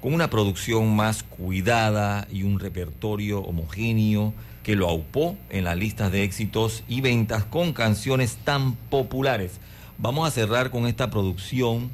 con 0.00 0.14
una 0.14 0.30
producción 0.30 0.96
más 0.96 1.22
cuidada 1.22 2.26
y 2.32 2.44
un 2.44 2.58
repertorio 2.60 3.40
homogéneo 3.40 4.32
que 4.62 4.76
lo 4.76 4.88
aupó 4.88 5.36
en 5.50 5.64
las 5.64 5.76
listas 5.76 6.12
de 6.12 6.22
éxitos 6.22 6.82
y 6.88 7.00
ventas 7.00 7.44
con 7.44 7.72
canciones 7.72 8.36
tan 8.44 8.74
populares. 8.74 9.60
Vamos 9.98 10.26
a 10.26 10.30
cerrar 10.30 10.70
con 10.70 10.86
esta 10.86 11.10
producción 11.10 11.90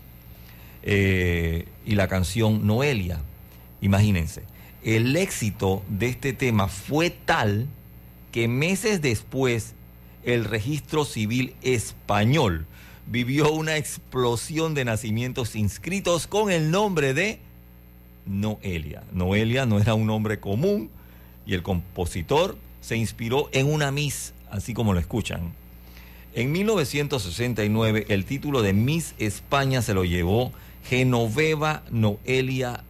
eh, 0.82 1.66
y 1.86 1.94
la 1.94 2.08
canción 2.08 2.66
Noelia. 2.66 3.20
Imagínense, 3.84 4.44
el 4.82 5.14
éxito 5.14 5.82
de 5.90 6.06
este 6.06 6.32
tema 6.32 6.68
fue 6.68 7.10
tal 7.10 7.66
que 8.32 8.48
meses 8.48 9.02
después 9.02 9.74
el 10.24 10.46
registro 10.46 11.04
civil 11.04 11.54
español 11.60 12.64
vivió 13.06 13.52
una 13.52 13.76
explosión 13.76 14.72
de 14.72 14.86
nacimientos 14.86 15.54
inscritos 15.54 16.26
con 16.26 16.50
el 16.50 16.70
nombre 16.70 17.12
de 17.12 17.40
Noelia. 18.24 19.02
Noelia 19.12 19.66
no 19.66 19.78
era 19.78 19.92
un 19.92 20.06
nombre 20.06 20.40
común 20.40 20.88
y 21.44 21.52
el 21.52 21.62
compositor 21.62 22.56
se 22.80 22.96
inspiró 22.96 23.50
en 23.52 23.70
una 23.70 23.90
Miss, 23.90 24.32
así 24.50 24.72
como 24.72 24.94
lo 24.94 24.98
escuchan. 24.98 25.52
En 26.32 26.52
1969 26.52 28.06
el 28.08 28.24
título 28.24 28.62
de 28.62 28.72
Miss 28.72 29.14
España 29.18 29.82
se 29.82 29.92
lo 29.92 30.06
llevó 30.06 30.52
Genoveva 30.88 31.82
Noelia 31.90 32.82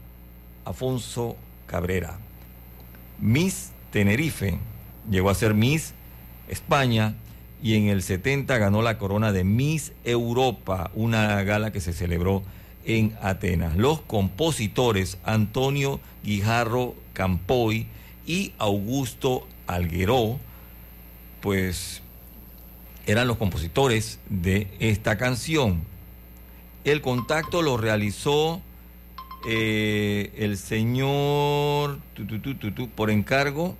Afonso 0.64 1.36
Cabrera. 1.66 2.18
Miss 3.20 3.72
Tenerife 3.90 4.58
llegó 5.10 5.30
a 5.30 5.34
ser 5.34 5.54
Miss 5.54 5.94
España 6.48 7.14
y 7.62 7.76
en 7.76 7.88
el 7.88 8.02
70 8.02 8.58
ganó 8.58 8.82
la 8.82 8.98
corona 8.98 9.32
de 9.32 9.44
Miss 9.44 9.92
Europa, 10.04 10.90
una 10.94 11.42
gala 11.42 11.72
que 11.72 11.80
se 11.80 11.92
celebró 11.92 12.42
en 12.84 13.16
Atenas. 13.22 13.76
Los 13.76 14.00
compositores 14.02 15.18
Antonio 15.24 16.00
Guijarro 16.22 16.94
Campoy 17.12 17.86
y 18.26 18.52
Augusto 18.58 19.46
Algueró, 19.66 20.38
pues 21.40 22.02
eran 23.06 23.26
los 23.26 23.38
compositores 23.38 24.18
de 24.28 24.68
esta 24.78 25.16
canción. 25.16 25.82
El 26.84 27.00
contacto 27.00 27.62
lo 27.62 27.78
realizó 27.78 28.60
eh, 29.46 30.32
el 30.36 30.56
señor 30.56 31.98
por 32.94 33.10
encargo 33.10 33.76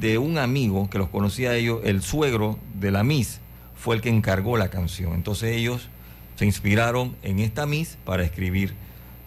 de 0.00 0.18
un 0.18 0.38
amigo 0.38 0.88
que 0.90 0.98
los 0.98 1.08
conocía 1.08 1.50
a 1.50 1.56
ellos, 1.56 1.80
el 1.84 2.02
suegro 2.02 2.58
de 2.78 2.90
la 2.90 3.02
Miss, 3.04 3.40
fue 3.74 3.96
el 3.96 4.02
que 4.02 4.08
encargó 4.08 4.56
la 4.56 4.68
canción. 4.68 5.14
Entonces 5.14 5.56
ellos 5.56 5.88
se 6.36 6.44
inspiraron 6.44 7.16
en 7.22 7.38
esta 7.38 7.66
Miss 7.66 7.96
para 8.04 8.22
escribir 8.22 8.74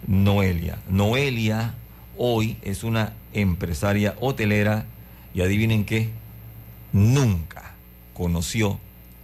Noelia. 0.06 0.78
Noelia 0.88 1.74
hoy 2.16 2.56
es 2.62 2.84
una 2.84 3.12
empresaria 3.32 4.14
hotelera 4.20 4.86
y 5.34 5.40
adivinen 5.40 5.84
qué, 5.84 6.10
nunca 6.92 7.74
conoció 8.14 8.78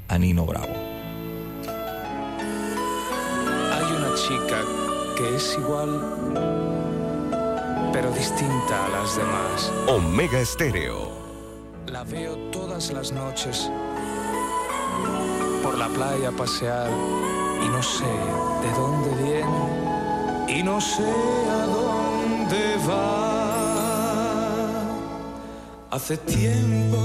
a 0.09 0.19
Nino 0.19 0.47
Bravo. 0.47 0.88
Es 5.39 5.57
igual, 5.57 5.91
pero 7.93 8.11
distinta 8.11 8.87
a 8.87 8.89
las 8.89 9.17
demás. 9.17 9.73
Omega 9.87 10.41
Estéreo. 10.41 11.13
La 11.87 12.03
veo 12.03 12.35
todas 12.51 12.91
las 12.91 13.13
noches 13.13 13.71
por 15.63 15.79
la 15.79 15.87
playa 15.89 16.33
pasear 16.33 16.91
y 17.65 17.69
no 17.69 17.81
sé 17.81 18.13
de 18.65 18.71
dónde 18.81 19.11
viene 19.23 20.59
y 20.59 20.63
no 20.65 20.81
sé 20.81 21.09
a 21.59 21.67
dónde 21.77 22.63
va. 22.89 23.29
Hace 25.93 26.17
tiempo 26.17 26.99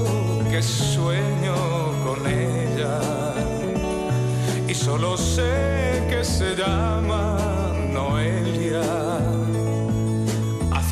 que 0.50 0.60
sueño 0.60 1.54
con 2.04 2.26
ella 2.26 2.98
y 4.66 4.74
solo 4.74 5.16
sé 5.16 6.04
que 6.10 6.24
se 6.24 6.56
llama 6.56 7.53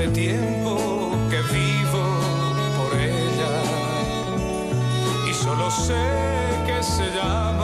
Hace 0.02 0.10
tiempo 0.14 1.12
que 1.30 1.40
vivo 1.54 2.04
por 2.76 2.98
ella. 2.98 3.62
Y 5.30 5.32
solo 5.32 5.70
sé 5.70 5.94
que 6.66 6.82
se 6.82 7.06
llama 7.14 7.61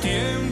tiempo 0.00 0.51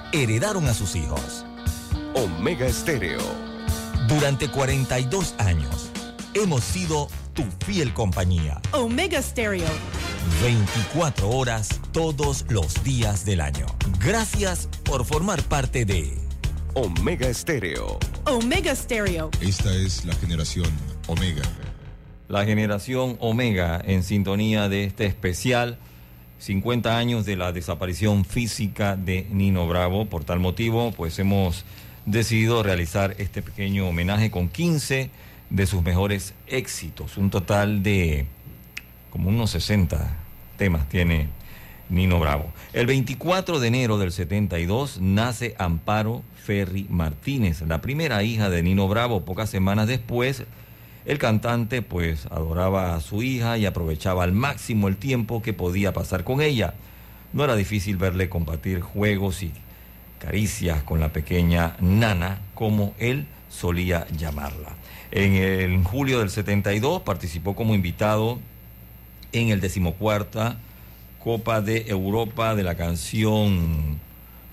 heredaron 0.13 0.67
a 0.67 0.73
sus 0.73 0.95
hijos. 0.95 1.45
Omega 2.13 2.67
Estéreo. 2.67 3.21
Durante 4.07 4.49
42 4.49 5.35
años, 5.37 5.89
hemos 6.33 6.63
sido 6.63 7.07
tu 7.33 7.43
fiel 7.65 7.93
compañía. 7.93 8.61
Omega 8.73 9.21
Stereo. 9.21 9.67
24 10.41 11.29
horas 11.29 11.79
todos 11.93 12.45
los 12.49 12.83
días 12.83 13.25
del 13.25 13.41
año. 13.41 13.65
Gracias 14.03 14.67
por 14.83 15.05
formar 15.05 15.41
parte 15.43 15.85
de 15.85 16.17
Omega 16.73 17.27
Estéreo. 17.29 17.97
Omega 18.25 18.75
Stereo. 18.75 19.29
Esta 19.39 19.73
es 19.73 20.05
la 20.05 20.13
generación 20.15 20.69
Omega. 21.07 21.43
la 22.27 22.45
generación 22.45 23.17
Omega 23.19 23.81
en 23.83 24.03
sintonía 24.03 24.69
de 24.69 24.85
este 24.85 25.05
especial 25.05 25.77
50 26.41 26.97
años 26.97 27.27
de 27.27 27.35
la 27.35 27.51
desaparición 27.51 28.25
física 28.25 28.95
de 28.95 29.27
Nino 29.29 29.67
Bravo. 29.67 30.05
Por 30.05 30.23
tal 30.23 30.39
motivo, 30.39 30.91
pues 30.91 31.19
hemos 31.19 31.65
decidido 32.07 32.63
realizar 32.63 33.13
este 33.19 33.43
pequeño 33.43 33.87
homenaje 33.87 34.31
con 34.31 34.49
15 34.49 35.11
de 35.51 35.65
sus 35.67 35.83
mejores 35.83 36.33
éxitos. 36.47 37.17
Un 37.17 37.29
total 37.29 37.83
de 37.83 38.25
como 39.11 39.29
unos 39.29 39.51
60 39.51 40.17
temas 40.57 40.89
tiene 40.89 41.27
Nino 41.89 42.19
Bravo. 42.19 42.51
El 42.73 42.87
24 42.87 43.59
de 43.59 43.67
enero 43.67 43.99
del 43.99 44.11
72 44.11 44.99
nace 44.99 45.53
Amparo 45.59 46.23
Ferri 46.43 46.87
Martínez, 46.89 47.61
la 47.61 47.81
primera 47.81 48.23
hija 48.23 48.49
de 48.49 48.63
Nino 48.63 48.87
Bravo. 48.87 49.25
Pocas 49.25 49.51
semanas 49.51 49.85
después, 49.85 50.45
el 51.05 51.17
cantante 51.17 51.81
pues 51.81 52.25
adoraba 52.27 52.95
a 52.95 53.01
su 53.01 53.23
hija 53.23 53.57
y 53.57 53.65
aprovechaba 53.65 54.23
al 54.23 54.33
máximo 54.33 54.87
el 54.87 54.97
tiempo 54.97 55.41
que 55.41 55.53
podía 55.53 55.93
pasar 55.93 56.23
con 56.23 56.41
ella. 56.41 56.73
No 57.33 57.43
era 57.43 57.55
difícil 57.55 57.97
verle 57.97 58.29
compartir 58.29 58.81
juegos 58.81 59.41
y 59.43 59.51
caricias 60.19 60.83
con 60.83 60.99
la 60.99 61.09
pequeña 61.13 61.75
Nana, 61.79 62.39
como 62.53 62.93
él 62.99 63.25
solía 63.49 64.05
llamarla. 64.15 64.75
En, 65.11 65.33
el- 65.33 65.83
julio 65.83 66.19
del 66.19 66.29
72 66.29 67.01
participó 67.01 67.55
como 67.55 67.73
invitado 67.73 68.39
en 69.31 69.49
el 69.49 69.61
decimocuarta 69.61 70.57
Copa 71.23 71.61
de 71.61 71.85
Europa 71.87 72.55
de 72.55 72.63
la 72.63 72.75
canción 72.75 73.99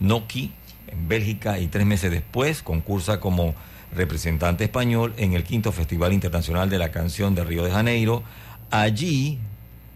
Noki 0.00 0.52
en 0.86 1.08
Bélgica 1.08 1.58
y 1.58 1.66
tres 1.66 1.86
meses 1.86 2.10
después 2.10 2.62
concursa 2.62 3.20
como 3.20 3.54
representante 3.94 4.64
español 4.64 5.14
en 5.16 5.32
el 5.32 5.44
quinto 5.44 5.72
Festival 5.72 6.12
Internacional 6.12 6.70
de 6.70 6.78
la 6.78 6.90
Canción 6.90 7.34
de 7.34 7.44
Río 7.44 7.64
de 7.64 7.70
Janeiro. 7.70 8.22
Allí 8.70 9.38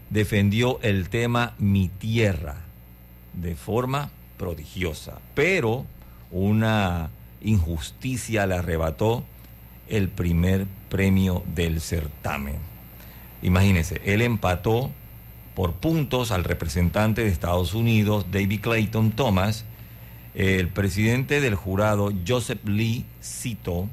defendió 0.09 0.79
el 0.81 1.09
tema 1.09 1.53
Mi 1.59 1.89
Tierra 1.89 2.57
de 3.33 3.55
forma 3.55 4.11
prodigiosa, 4.37 5.19
pero 5.35 5.85
una 6.31 7.09
injusticia 7.41 8.47
le 8.47 8.55
arrebató 8.55 9.23
el 9.89 10.09
primer 10.09 10.65
premio 10.89 11.43
del 11.53 11.81
certamen. 11.81 12.55
Imagínense, 13.41 14.01
él 14.05 14.21
empató 14.21 14.91
por 15.55 15.73
puntos 15.73 16.31
al 16.31 16.43
representante 16.43 17.23
de 17.23 17.29
Estados 17.29 17.73
Unidos, 17.73 18.25
David 18.31 18.61
Clayton 18.61 19.11
Thomas. 19.11 19.65
El 20.35 20.69
presidente 20.69 21.41
del 21.41 21.53
jurado, 21.53 22.11
Joseph 22.27 22.65
Lee 22.65 23.05
Cito, 23.21 23.87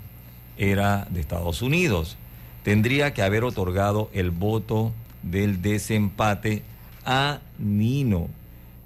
era 0.57 1.07
de 1.11 1.21
Estados 1.21 1.61
Unidos. 1.61 2.17
Tendría 2.63 3.13
que 3.13 3.23
haber 3.23 3.45
otorgado 3.45 4.11
el 4.15 4.31
voto 4.31 4.93
del 5.23 5.61
desempate 5.61 6.63
a 7.05 7.41
Nino, 7.59 8.29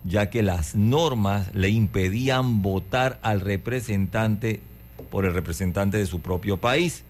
ya 0.04 0.30
que 0.30 0.42
las 0.42 0.74
normas 0.74 1.54
le 1.54 1.68
impedían 1.68 2.60
votar 2.60 3.20
al 3.22 3.40
representante 3.40 4.60
por 5.10 5.24
el 5.24 5.32
representante 5.32 5.96
de 5.96 6.06
su 6.06 6.20
propio 6.20 6.56
país. 6.56 7.04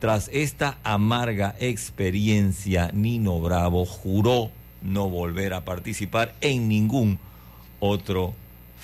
Tras 0.00 0.28
esta 0.32 0.76
amarga 0.84 1.56
experiencia, 1.60 2.90
Nino 2.92 3.40
Bravo 3.40 3.86
juró 3.86 4.50
no 4.82 5.08
volver 5.08 5.54
a 5.54 5.64
participar 5.64 6.34
en 6.42 6.68
ningún 6.68 7.18
otro 7.80 8.34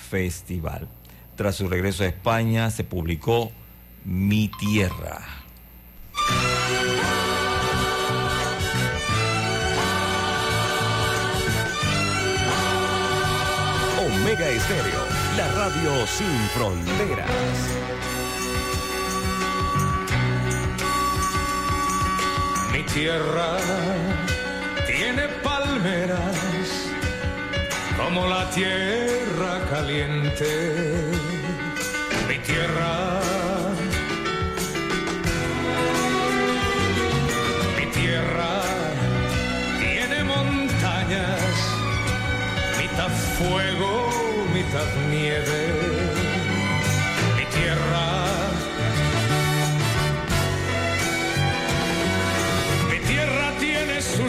festival. 0.09 0.87
Tras 1.35 1.55
su 1.55 1.67
regreso 1.67 2.03
a 2.03 2.07
España 2.07 2.71
se 2.71 2.85
publicó 2.85 3.51
Mi 4.05 4.49
Tierra. 4.59 5.21
Omega 13.99 14.47
Estéreo. 14.47 15.05
la 15.35 15.47
radio 15.51 16.07
sin 16.07 16.39
fronteras. 16.53 17.29
Mi 22.71 22.83
tierra 22.83 23.57
tiene 24.87 25.27
palmeras 25.43 26.85
como 27.97 28.27
la 28.27 28.49
tierra 28.51 29.59
caliente. 29.69 31.04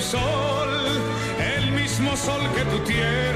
Sol, 0.06 0.70
el 1.56 1.72
mismo 1.72 2.16
sol 2.16 2.40
que 2.54 2.64
tu 2.64 2.78
tierra. 2.84 3.35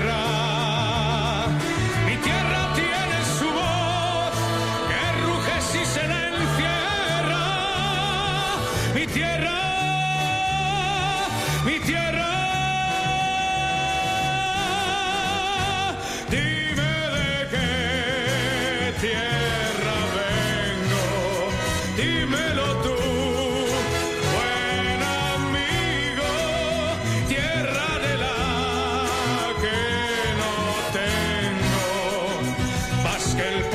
Más 33.40 33.69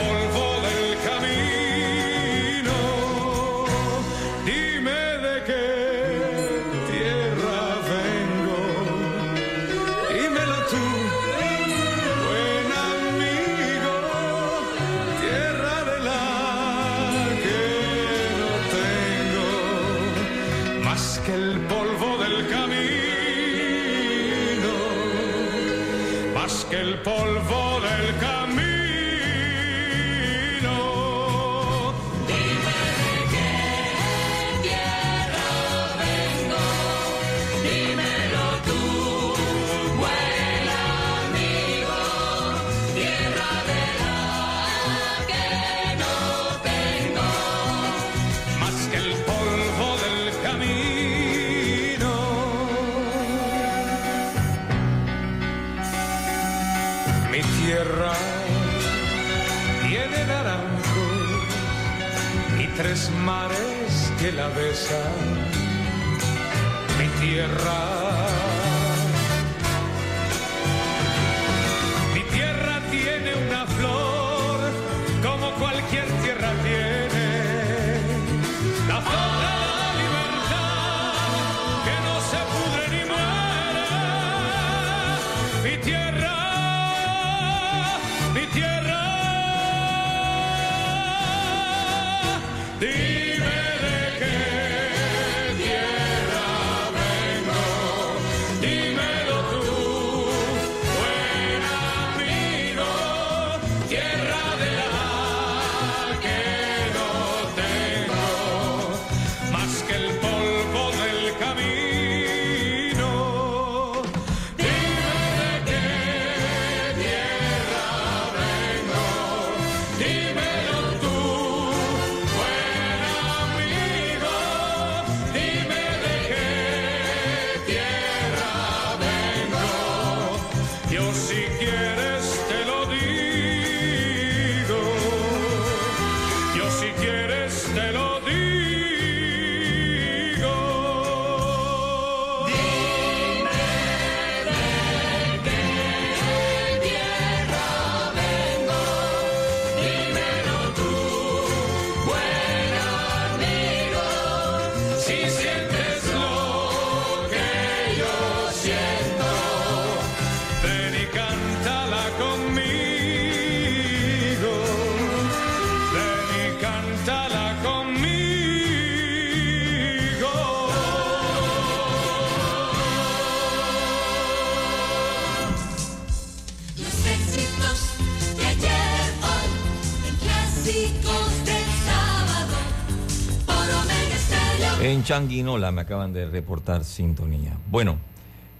En 184.85 185.03
Changuinola 185.03 185.71
me 185.71 185.81
acaban 185.81 186.13
de 186.13 186.27
reportar 186.27 186.83
sintonía. 186.83 187.57
Bueno, 187.71 187.97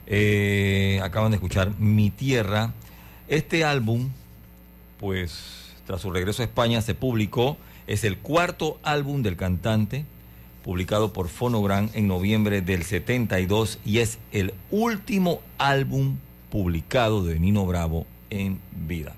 eh, 0.07 0.99
acaban 1.03 1.29
de 1.29 1.35
escuchar 1.35 1.77
Mi 1.77 2.09
Tierra. 2.09 2.73
Este 3.27 3.63
álbum, 3.63 4.09
pues 4.99 5.75
tras 5.85 6.01
su 6.01 6.09
regreso 6.09 6.41
a 6.41 6.45
España, 6.45 6.81
se 6.81 6.95
publicó. 6.95 7.57
Es 7.85 8.03
el 8.03 8.17
cuarto 8.17 8.79
álbum 8.81 9.21
del 9.21 9.37
cantante, 9.37 10.03
publicado 10.63 11.13
por 11.13 11.27
Fonogram 11.27 11.91
en 11.93 12.07
noviembre 12.07 12.63
del 12.63 12.81
72 12.85 13.77
y 13.85 13.99
es 13.99 14.17
el 14.31 14.55
último 14.71 15.41
álbum 15.59 16.17
publicado 16.49 17.23
de 17.23 17.39
Nino 17.39 17.67
Bravo 17.67 18.07
en 18.31 18.59
vida. 18.87 19.13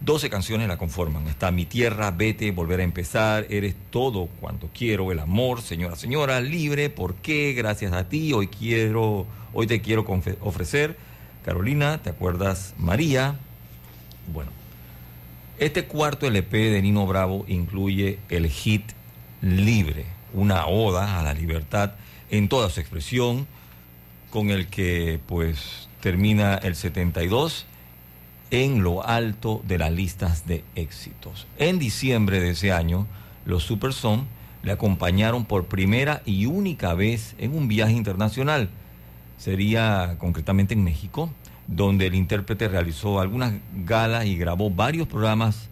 12 0.00 0.30
canciones 0.30 0.68
la 0.68 0.76
conforman. 0.76 1.26
Está 1.26 1.50
Mi 1.50 1.66
Tierra, 1.66 2.10
Vete, 2.12 2.52
Volver 2.52 2.80
a 2.80 2.84
Empezar, 2.84 3.46
Eres 3.50 3.74
Todo 3.90 4.26
Cuanto 4.40 4.68
Quiero, 4.72 5.10
El 5.10 5.18
Amor, 5.18 5.60
Señora, 5.60 5.96
Señora, 5.96 6.40
Libre, 6.40 6.88
¿Por 6.88 7.16
qué? 7.16 7.52
Gracias 7.52 7.92
a 7.92 8.08
ti, 8.08 8.32
hoy 8.32 8.46
quiero, 8.46 9.26
hoy 9.52 9.66
te 9.66 9.80
quiero 9.80 10.06
ofrecer. 10.40 10.96
Carolina, 11.44 12.00
¿te 12.02 12.10
acuerdas? 12.10 12.74
María. 12.78 13.36
Bueno, 14.32 14.50
Este 15.58 15.84
cuarto 15.86 16.26
LP 16.26 16.56
de 16.56 16.82
Nino 16.82 17.06
Bravo 17.06 17.44
incluye 17.48 18.18
el 18.28 18.48
hit 18.48 18.84
Libre, 19.40 20.04
una 20.32 20.66
oda 20.66 21.18
a 21.18 21.22
la 21.22 21.32
libertad 21.32 21.92
en 22.30 22.48
toda 22.48 22.70
su 22.70 22.80
expresión, 22.80 23.46
con 24.30 24.50
el 24.50 24.68
que 24.68 25.18
pues 25.26 25.88
termina 26.00 26.54
el 26.56 26.76
72 26.76 27.66
en 28.50 28.82
lo 28.82 29.06
alto 29.06 29.62
de 29.66 29.78
las 29.78 29.92
listas 29.92 30.46
de 30.46 30.64
éxitos. 30.74 31.46
En 31.58 31.78
diciembre 31.78 32.40
de 32.40 32.50
ese 32.50 32.72
año, 32.72 33.06
los 33.44 33.62
Superson 33.64 34.26
le 34.62 34.72
acompañaron 34.72 35.44
por 35.44 35.66
primera 35.66 36.22
y 36.24 36.46
única 36.46 36.94
vez 36.94 37.34
en 37.38 37.56
un 37.56 37.68
viaje 37.68 37.92
internacional. 37.92 38.68
Sería 39.38 40.16
concretamente 40.18 40.74
en 40.74 40.82
México, 40.82 41.30
donde 41.66 42.06
el 42.06 42.14
intérprete 42.14 42.68
realizó 42.68 43.20
algunas 43.20 43.54
galas 43.84 44.26
y 44.26 44.36
grabó 44.36 44.70
varios 44.70 45.06
programas 45.06 45.68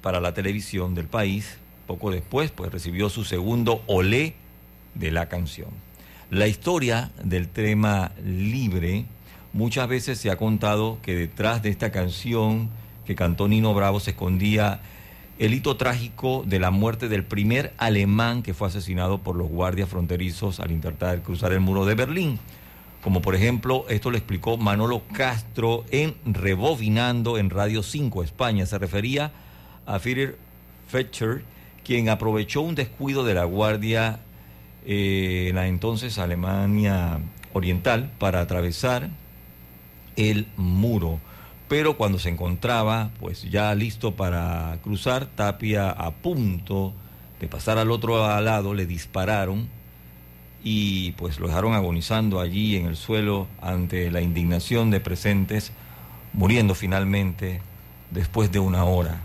para 0.00 0.20
la 0.20 0.32
televisión 0.34 0.94
del 0.94 1.06
país. 1.06 1.58
Poco 1.86 2.10
después, 2.10 2.50
pues 2.50 2.72
recibió 2.72 3.08
su 3.10 3.24
segundo 3.24 3.82
olé 3.86 4.34
de 4.94 5.10
la 5.10 5.28
canción. 5.28 5.68
La 6.30 6.46
historia 6.46 7.10
del 7.22 7.48
tema 7.48 8.12
libre 8.24 9.04
muchas 9.56 9.88
veces 9.88 10.18
se 10.18 10.30
ha 10.30 10.36
contado 10.36 10.98
que 11.02 11.14
detrás 11.14 11.62
de 11.62 11.70
esta 11.70 11.90
canción 11.90 12.68
que 13.06 13.14
cantó 13.14 13.48
Nino 13.48 13.72
Bravo 13.72 14.00
se 14.00 14.10
escondía 14.10 14.80
el 15.38 15.54
hito 15.54 15.76
trágico 15.76 16.44
de 16.46 16.60
la 16.60 16.70
muerte 16.70 17.08
del 17.08 17.24
primer 17.24 17.72
alemán 17.78 18.42
que 18.42 18.52
fue 18.54 18.68
asesinado 18.68 19.18
por 19.18 19.34
los 19.34 19.48
guardias 19.48 19.88
fronterizos 19.88 20.60
al 20.60 20.72
intentar 20.72 21.22
cruzar 21.22 21.52
el 21.52 21.60
muro 21.60 21.86
de 21.86 21.94
Berlín. 21.94 22.38
Como 23.02 23.22
por 23.22 23.34
ejemplo, 23.34 23.86
esto 23.88 24.10
lo 24.10 24.18
explicó 24.18 24.58
Manolo 24.58 25.02
Castro 25.12 25.84
en 25.90 26.14
Rebobinando 26.26 27.38
en 27.38 27.50
Radio 27.50 27.82
5 27.82 28.24
España. 28.24 28.66
Se 28.66 28.78
refería 28.78 29.32
a 29.86 29.98
Führer 29.98 30.36
Fetcher, 30.88 31.44
quien 31.82 32.08
aprovechó 32.10 32.60
un 32.60 32.74
descuido 32.74 33.24
de 33.24 33.34
la 33.34 33.44
guardia 33.44 34.20
eh, 34.84 35.46
en 35.48 35.56
la 35.56 35.66
entonces 35.66 36.18
Alemania 36.18 37.20
Oriental 37.52 38.10
para 38.18 38.40
atravesar 38.40 39.08
el 40.16 40.46
muro. 40.56 41.20
Pero 41.68 41.96
cuando 41.96 42.18
se 42.18 42.28
encontraba 42.28 43.10
pues 43.20 43.42
ya 43.50 43.74
listo 43.74 44.14
para 44.14 44.78
cruzar, 44.82 45.26
Tapia 45.26 45.90
a 45.90 46.10
punto 46.12 46.92
de 47.40 47.48
pasar 47.48 47.78
al 47.78 47.90
otro 47.90 48.18
lado, 48.40 48.74
le 48.74 48.86
dispararon 48.86 49.68
y 50.62 51.12
pues 51.12 51.38
lo 51.38 51.48
dejaron 51.48 51.74
agonizando 51.74 52.40
allí 52.40 52.76
en 52.76 52.86
el 52.86 52.96
suelo 52.96 53.46
ante 53.60 54.10
la 54.10 54.20
indignación 54.20 54.90
de 54.90 55.00
presentes, 55.00 55.72
muriendo 56.32 56.74
finalmente 56.74 57.60
después 58.10 58.50
de 58.50 58.58
una 58.58 58.84
hora. 58.84 59.20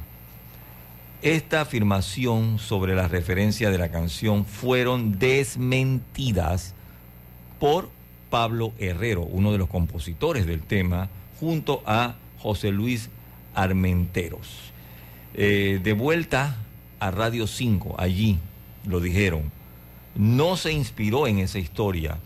Esta 1.21 1.61
afirmación 1.61 2.57
sobre 2.57 2.95
la 2.95 3.07
referencia 3.07 3.69
de 3.69 3.77
la 3.77 3.91
canción 3.91 4.45
fueron 4.45 5.19
desmentidas 5.19 6.73
por 7.59 7.89
Pablo 8.31 8.73
Herrero, 8.79 9.21
uno 9.21 9.51
de 9.51 9.59
los 9.59 9.69
compositores 9.69 10.47
del 10.47 10.61
tema, 10.61 11.09
junto 11.39 11.83
a 11.85 12.15
José 12.39 12.71
Luis 12.71 13.09
Armenteros. 13.53 14.71
Eh, 15.35 15.79
de 15.83 15.93
vuelta 15.93 16.57
a 16.99 17.11
Radio 17.11 17.45
5, 17.45 17.95
allí 17.99 18.39
lo 18.87 18.99
dijeron, 19.01 19.51
no 20.15 20.57
se 20.57 20.71
inspiró 20.71 21.27
en 21.27 21.39
esa 21.39 21.59
historia, 21.59 22.17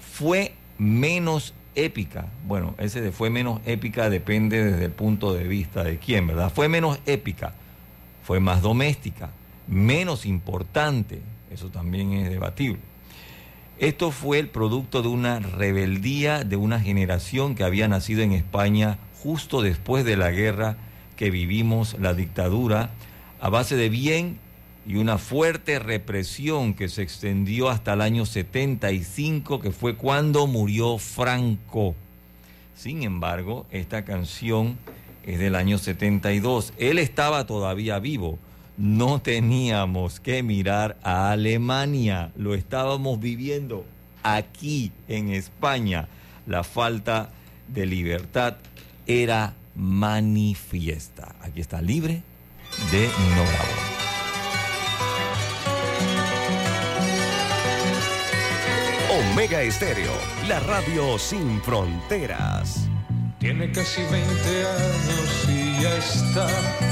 fue 0.00 0.52
menos 0.78 1.54
épica. 1.74 2.26
Bueno, 2.46 2.74
ese 2.78 3.00
de 3.00 3.12
fue 3.12 3.30
menos 3.30 3.60
épica 3.64 4.10
depende 4.10 4.62
desde 4.62 4.84
el 4.86 4.90
punto 4.90 5.32
de 5.32 5.44
vista 5.44 5.84
de 5.84 5.98
quién, 5.98 6.26
¿verdad? 6.26 6.52
Fue 6.52 6.68
menos 6.68 6.98
épica, 7.06 7.54
fue 8.24 8.40
más 8.40 8.62
doméstica, 8.62 9.30
menos 9.68 10.26
importante, 10.26 11.22
eso 11.50 11.68
también 11.68 12.12
es 12.14 12.30
debatible. 12.30 12.91
Esto 13.82 14.12
fue 14.12 14.38
el 14.38 14.46
producto 14.46 15.02
de 15.02 15.08
una 15.08 15.40
rebeldía 15.40 16.44
de 16.44 16.54
una 16.54 16.78
generación 16.78 17.56
que 17.56 17.64
había 17.64 17.88
nacido 17.88 18.22
en 18.22 18.30
España 18.30 18.96
justo 19.20 19.60
después 19.60 20.04
de 20.04 20.16
la 20.16 20.30
guerra 20.30 20.76
que 21.16 21.32
vivimos, 21.32 21.96
la 21.98 22.14
dictadura, 22.14 22.90
a 23.40 23.48
base 23.48 23.74
de 23.74 23.88
bien 23.88 24.38
y 24.86 24.98
una 24.98 25.18
fuerte 25.18 25.80
represión 25.80 26.74
que 26.74 26.88
se 26.88 27.02
extendió 27.02 27.70
hasta 27.70 27.94
el 27.94 28.02
año 28.02 28.24
75, 28.24 29.58
que 29.58 29.72
fue 29.72 29.96
cuando 29.96 30.46
murió 30.46 30.98
Franco. 30.98 31.96
Sin 32.76 33.02
embargo, 33.02 33.66
esta 33.72 34.04
canción 34.04 34.78
es 35.26 35.40
del 35.40 35.56
año 35.56 35.78
72. 35.78 36.72
Él 36.78 37.00
estaba 37.00 37.48
todavía 37.48 37.98
vivo. 37.98 38.38
No 38.82 39.22
teníamos 39.22 40.18
que 40.18 40.42
mirar 40.42 40.96
a 41.04 41.30
Alemania, 41.30 42.32
lo 42.34 42.52
estábamos 42.52 43.20
viviendo 43.20 43.86
aquí 44.24 44.90
en 45.06 45.30
España. 45.30 46.08
La 46.48 46.64
falta 46.64 47.30
de 47.68 47.86
libertad 47.86 48.56
era 49.06 49.54
manifiesta. 49.76 51.36
Aquí 51.42 51.60
está 51.60 51.80
libre 51.80 52.24
de 52.90 53.02
Nino 53.02 53.44
Bravo. 53.52 53.72
Omega 59.30 59.62
Estéreo, 59.62 60.10
la 60.48 60.58
radio 60.58 61.20
sin 61.20 61.62
fronteras. 61.62 62.88
Tiene 63.38 63.70
casi 63.70 64.02
20 64.02 64.18
años 64.66 65.48
y 65.48 65.82
ya 65.82 65.96
está 65.98 66.91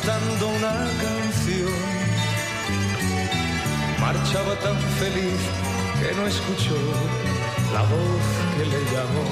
Cantando 0.00 0.48
una 0.48 0.74
canción. 1.02 1.72
Marchaba 4.00 4.54
tan 4.56 4.78
feliz 4.98 5.40
que 6.00 6.14
no 6.16 6.26
escuchó 6.26 6.76
la 7.72 7.82
voz 7.82 8.24
que 8.56 8.64
le 8.66 8.80
llamó. 8.92 9.28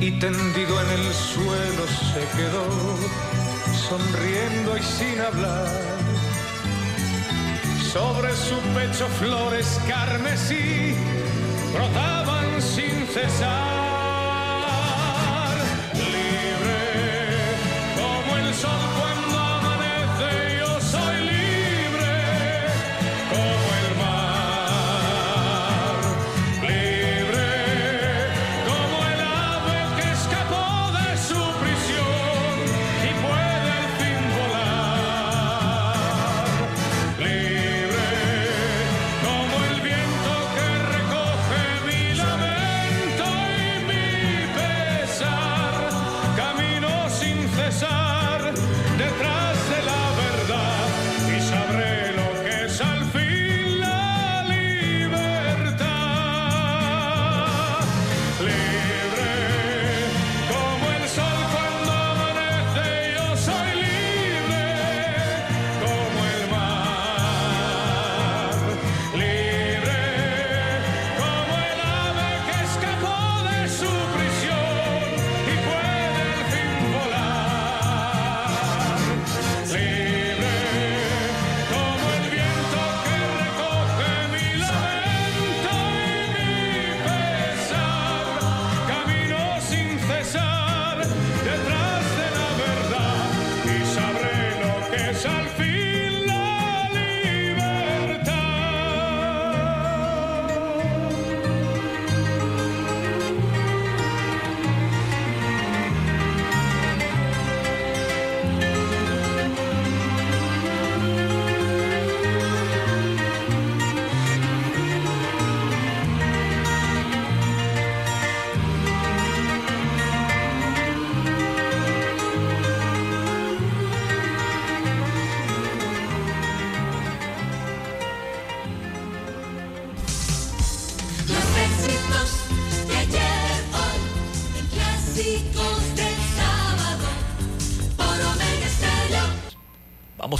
Y 0.00 0.10
tendido 0.18 0.80
en 0.82 0.90
el 0.90 1.12
suelo 1.12 1.86
se 2.12 2.20
quedó, 2.36 2.66
sonriendo 3.88 4.76
y 4.76 4.82
sin 4.82 5.20
hablar. 5.20 5.68
Sobre 7.92 8.34
su 8.36 8.56
pecho 8.74 9.06
flores 9.18 9.80
carmesí 9.88 10.94
brotaban 11.74 12.62
sin 12.62 13.06
cesar. 13.08 13.87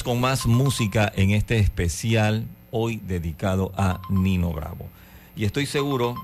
Con 0.08 0.20
más 0.22 0.46
música 0.46 1.12
en 1.16 1.32
este 1.32 1.58
especial 1.58 2.46
hoy 2.70 2.96
dedicado 2.96 3.72
a 3.76 4.00
Nino 4.08 4.54
Bravo. 4.54 4.88
Y 5.36 5.44
estoy 5.44 5.66
seguro 5.66 6.14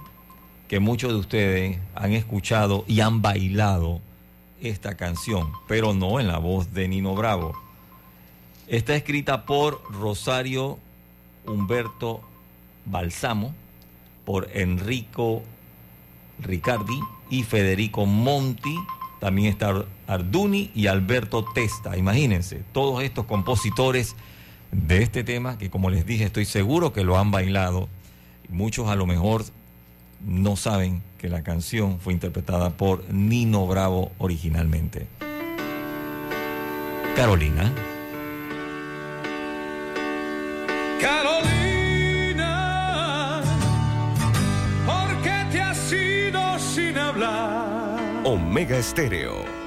que 0.68 0.80
muchos 0.80 1.12
de 1.12 1.18
ustedes 1.18 1.78
han 1.94 2.14
escuchado 2.14 2.86
y 2.88 3.00
han 3.00 3.20
bailado 3.20 4.00
esta 4.62 4.96
canción, 4.96 5.52
pero 5.68 5.92
no 5.92 6.18
en 6.18 6.28
la 6.28 6.38
voz 6.38 6.72
de 6.72 6.88
Nino 6.88 7.14
Bravo. 7.14 7.54
Está 8.68 8.96
escrita 8.96 9.44
por 9.44 9.82
Rosario 9.92 10.78
Humberto 11.44 12.22
Balsamo, 12.86 13.54
por 14.24 14.48
Enrico 14.54 15.42
Ricardi 16.38 17.00
y 17.28 17.42
Federico 17.42 18.06
Monti. 18.06 18.78
También 19.20 19.48
está 19.48 19.84
Arduni 20.06 20.70
y 20.74 20.86
Alberto 20.86 21.44
Testa. 21.44 21.96
Imagínense, 21.96 22.62
todos 22.72 23.02
estos 23.02 23.26
compositores 23.26 24.16
de 24.72 25.02
este 25.02 25.24
tema 25.24 25.56
que 25.56 25.70
como 25.70 25.90
les 25.90 26.04
dije 26.04 26.24
estoy 26.24 26.44
seguro 26.44 26.92
que 26.92 27.04
lo 27.04 27.16
han 27.18 27.30
bailado. 27.30 27.88
Muchos 28.48 28.88
a 28.88 28.96
lo 28.96 29.06
mejor 29.06 29.44
no 30.26 30.56
saben 30.56 31.02
que 31.18 31.28
la 31.28 31.42
canción 31.42 31.98
fue 32.00 32.12
interpretada 32.12 32.70
por 32.70 33.04
Nino 33.12 33.66
Bravo 33.66 34.12
originalmente. 34.18 35.06
Carolina. 37.16 37.72
Carolina, 41.00 42.42
¿por 44.84 45.22
qué 45.22 45.46
te 45.52 45.60
has 45.60 45.92
ido 45.92 46.58
sin 46.58 46.98
hablar? 46.98 48.22
Omega 48.24 48.76
Estéreo. 48.78 49.63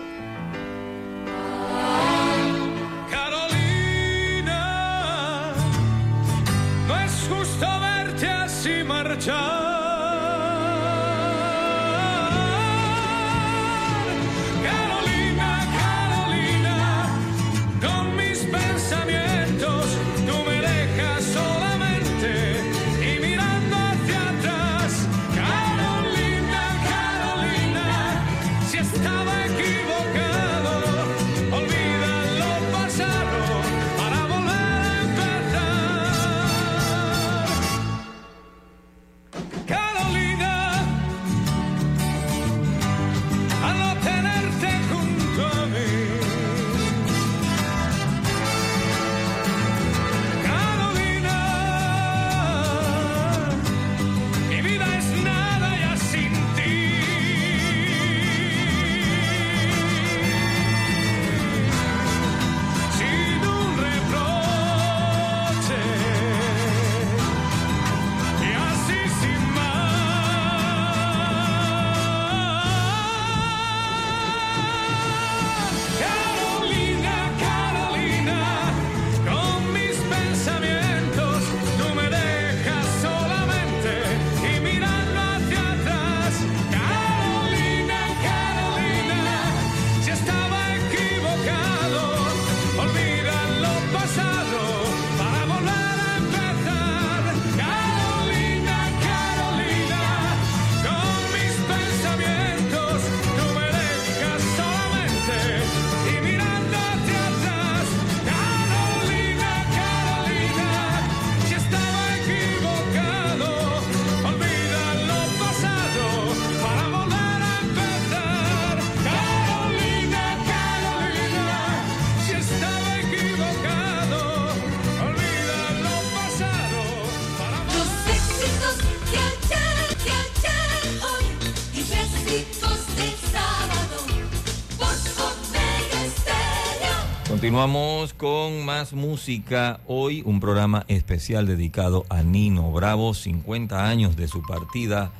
Continuamos 137.58 138.14
con 138.14 138.66
más 138.66 138.94
música. 138.94 139.80
Hoy 139.88 140.22
un 140.24 140.40
programa 140.40 140.86
especial 140.88 141.48
dedicado 141.48 142.06
a 142.08 142.22
Nino 142.22 142.72
Bravo, 142.72 143.16
50 143.16 143.90
años 143.90 144.16
de 144.16 144.28
su 144.28 144.44
partida 144.44 145.12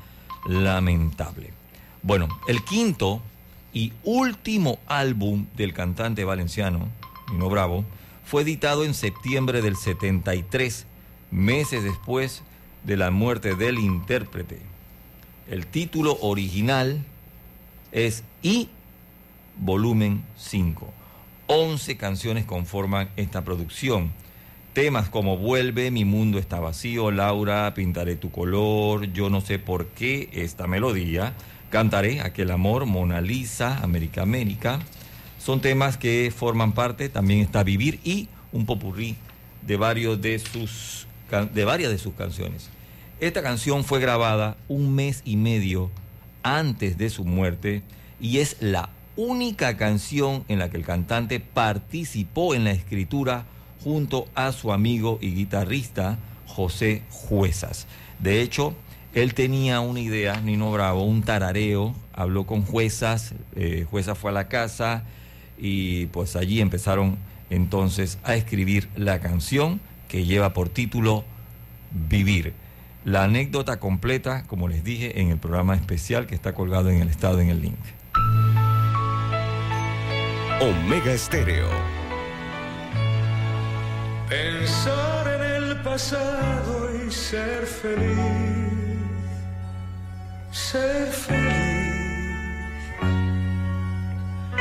lamentable. 0.46 1.52
Bueno, 2.04 2.28
el 2.46 2.62
quinto 2.62 3.20
y 3.72 3.92
último 4.04 4.78
álbum 4.86 5.46
del 5.56 5.74
cantante 5.74 6.24
valenciano, 6.24 6.86
Nino 7.32 7.48
Bravo, 7.48 7.84
fue 8.24 8.42
editado 8.42 8.84
en 8.84 8.94
septiembre 8.94 9.60
del 9.60 9.74
73, 9.74 10.86
meses 11.32 11.82
después 11.82 12.44
de 12.84 12.96
la 12.96 13.10
muerte 13.10 13.56
del 13.56 13.80
intérprete. 13.80 14.60
El 15.50 15.66
título 15.66 16.16
original 16.20 17.04
es 17.90 18.22
I 18.42 18.68
volumen 19.56 20.22
5. 20.36 20.97
11 21.48 21.96
canciones 21.96 22.44
conforman 22.44 23.08
esta 23.16 23.42
producción. 23.42 24.12
Temas 24.74 25.08
como 25.08 25.38
Vuelve, 25.38 25.90
Mi 25.90 26.04
mundo 26.04 26.38
está 26.38 26.60
vacío, 26.60 27.10
Laura, 27.10 27.72
Pintaré 27.74 28.16
tu 28.16 28.30
color, 28.30 29.10
Yo 29.12 29.30
no 29.30 29.40
sé 29.40 29.58
por 29.58 29.86
qué 29.86 30.28
esta 30.32 30.66
melodía, 30.66 31.32
Cantaré 31.70 32.20
aquel 32.20 32.50
amor, 32.50 32.84
Mona 32.84 33.22
Lisa, 33.22 33.78
América 33.78 34.22
América. 34.22 34.80
Son 35.38 35.62
temas 35.62 35.96
que 35.96 36.30
forman 36.34 36.72
parte, 36.72 37.08
también 37.08 37.40
está 37.40 37.62
Vivir 37.62 37.98
y 38.04 38.28
un 38.52 38.66
popurrí 38.66 39.16
de, 39.66 39.78
varios 39.78 40.20
de, 40.20 40.38
sus, 40.38 41.06
de 41.54 41.64
varias 41.64 41.90
de 41.90 41.98
sus 41.98 42.12
canciones. 42.12 42.68
Esta 43.20 43.42
canción 43.42 43.84
fue 43.84 44.00
grabada 44.00 44.58
un 44.68 44.94
mes 44.94 45.22
y 45.24 45.36
medio 45.36 45.90
antes 46.42 46.98
de 46.98 47.08
su 47.08 47.24
muerte 47.24 47.82
y 48.20 48.38
es 48.38 48.58
la 48.60 48.90
única 49.18 49.76
canción 49.76 50.44
en 50.46 50.60
la 50.60 50.70
que 50.70 50.76
el 50.76 50.84
cantante 50.84 51.40
participó 51.40 52.54
en 52.54 52.62
la 52.62 52.70
escritura 52.70 53.46
junto 53.82 54.28
a 54.36 54.52
su 54.52 54.72
amigo 54.72 55.18
y 55.20 55.34
guitarrista 55.34 56.18
José 56.46 57.02
Juezas. 57.10 57.88
De 58.20 58.40
hecho, 58.42 58.74
él 59.14 59.34
tenía 59.34 59.80
una 59.80 59.98
idea, 59.98 60.40
Nino 60.40 60.70
Bravo, 60.70 61.02
un 61.02 61.22
tarareo, 61.22 61.96
habló 62.12 62.46
con 62.46 62.62
Juezas, 62.62 63.34
eh, 63.56 63.86
fue 63.90 64.30
a 64.30 64.32
la 64.32 64.46
casa 64.46 65.02
y 65.58 66.06
pues 66.06 66.36
allí 66.36 66.60
empezaron 66.60 67.18
entonces 67.50 68.18
a 68.22 68.36
escribir 68.36 68.88
la 68.94 69.18
canción 69.18 69.80
que 70.06 70.26
lleva 70.26 70.52
por 70.52 70.68
título 70.68 71.24
Vivir. 71.90 72.52
La 73.04 73.24
anécdota 73.24 73.80
completa, 73.80 74.44
como 74.46 74.68
les 74.68 74.84
dije, 74.84 75.20
en 75.20 75.30
el 75.30 75.38
programa 75.38 75.74
especial 75.74 76.26
que 76.28 76.36
está 76.36 76.54
colgado 76.54 76.90
en 76.90 77.02
el 77.02 77.08
estado 77.08 77.40
en 77.40 77.48
el 77.48 77.62
link. 77.62 77.97
Omega 80.60 81.12
Estéreo. 81.12 81.68
Pensar 84.28 85.28
en 85.28 85.42
el 85.42 85.82
pasado 85.82 86.90
y 87.06 87.10
ser 87.12 87.64
feliz, 87.64 88.18
ser 90.50 91.06
feliz. 91.12 92.68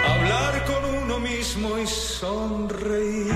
Hablar 0.07 0.65
con 0.65 0.85
uno 1.03 1.19
mismo 1.19 1.79
y 1.79 1.87
sonreír. 1.87 3.33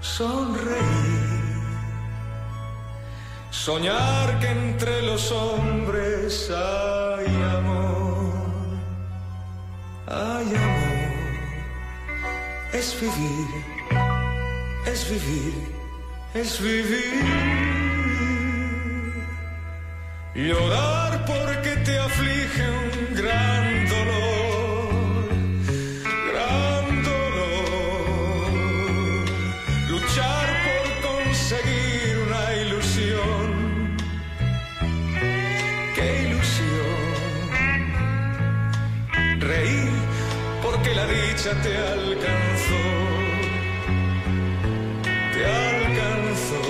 sonreír. 0.00 1.28
Soñar 3.50 4.38
que 4.40 4.48
entre 4.48 5.02
los 5.02 5.30
hombres 5.30 6.50
hay 6.50 7.26
amor, 7.58 7.97
hay 10.10 10.46
amor. 10.46 11.08
Es 12.72 12.96
vivir, 13.00 13.48
es 14.86 15.10
vivir, 15.10 15.54
es 16.34 16.60
vivir. 16.62 17.24
Llorar 20.34 21.24
porque 21.24 21.76
te 21.84 21.98
aflige 21.98 22.62
un 22.62 23.14
gran 23.16 23.88
dolor, 23.88 24.37
te 41.44 41.76
alcanzó, 41.76 42.82
te 45.32 45.44
alcanzó. 45.46 46.62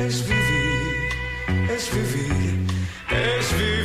Es 0.00 0.26
vivir, 0.26 1.70
es 1.70 1.94
vivir, 1.94 2.66
es 3.10 3.58
vivir. 3.58 3.83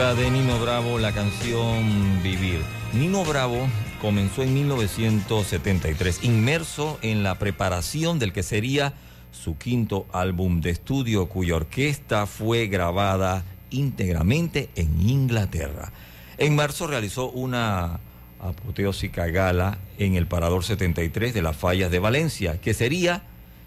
De 0.00 0.30
Nino 0.30 0.58
Bravo, 0.58 0.98
la 0.98 1.12
canción 1.12 2.22
Vivir. 2.22 2.60
Nino 2.94 3.22
Bravo 3.22 3.68
comenzó 4.00 4.42
en 4.42 4.54
1973, 4.54 6.24
inmerso 6.24 6.98
en 7.02 7.22
la 7.22 7.38
preparación 7.38 8.18
del 8.18 8.32
que 8.32 8.42
sería 8.42 8.94
su 9.30 9.58
quinto 9.58 10.06
álbum 10.12 10.62
de 10.62 10.70
estudio, 10.70 11.28
cuya 11.28 11.56
orquesta 11.56 12.24
fue 12.24 12.66
grabada 12.68 13.44
íntegramente 13.68 14.70
en 14.74 15.06
Inglaterra. 15.06 15.92
En 16.38 16.56
marzo 16.56 16.86
realizó 16.86 17.30
una 17.30 18.00
apoteósica 18.40 19.26
gala 19.26 19.78
en 19.98 20.14
el 20.14 20.26
Parador 20.26 20.64
73 20.64 21.34
de 21.34 21.42
las 21.42 21.56
Fallas 21.56 21.90
de 21.90 21.98
Valencia, 21.98 22.58
que 22.58 22.72
sería, 22.72 23.22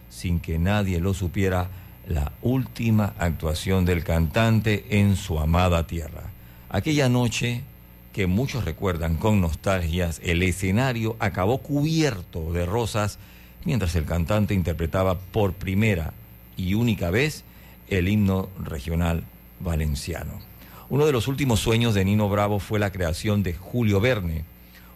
sin 0.10 0.40
que 0.40 0.58
nadie 0.58 1.00
lo 1.00 1.14
supiera, 1.14 1.70
última 2.44 3.14
actuación 3.18 3.86
del 3.86 4.04
cantante 4.04 4.86
en 4.90 5.16
su 5.16 5.40
amada 5.40 5.88
tierra. 5.88 6.30
Aquella 6.70 7.10
noche 7.10 7.64
que 8.12 8.28
muchos 8.28 8.66
recuerdan 8.66 9.16
con 9.16 9.42
nostalgias, 9.42 10.22
el 10.24 10.44
escenario 10.44 11.16
acabó 11.20 11.60
cubierto 11.60 12.54
de 12.54 12.66
rosas 12.66 13.18
mientras 13.66 13.96
el 13.96 14.06
cantante 14.06 14.54
interpretaba 14.54 15.18
por 15.18 15.54
primera 15.54 16.14
y 16.58 16.76
única 16.76 17.10
vez 17.10 17.44
el 17.88 18.08
himno 18.08 18.50
regional 18.60 19.24
valenciano. 19.60 20.40
Uno 20.90 21.06
de 21.06 21.12
los 21.12 21.28
últimos 21.28 21.60
sueños 21.62 21.96
de 21.96 22.06
Nino 22.06 22.30
Bravo 22.30 22.60
fue 22.60 22.78
la 22.78 22.92
creación 22.92 23.42
de 23.42 23.54
Julio 23.54 24.00
Verne, 24.00 24.44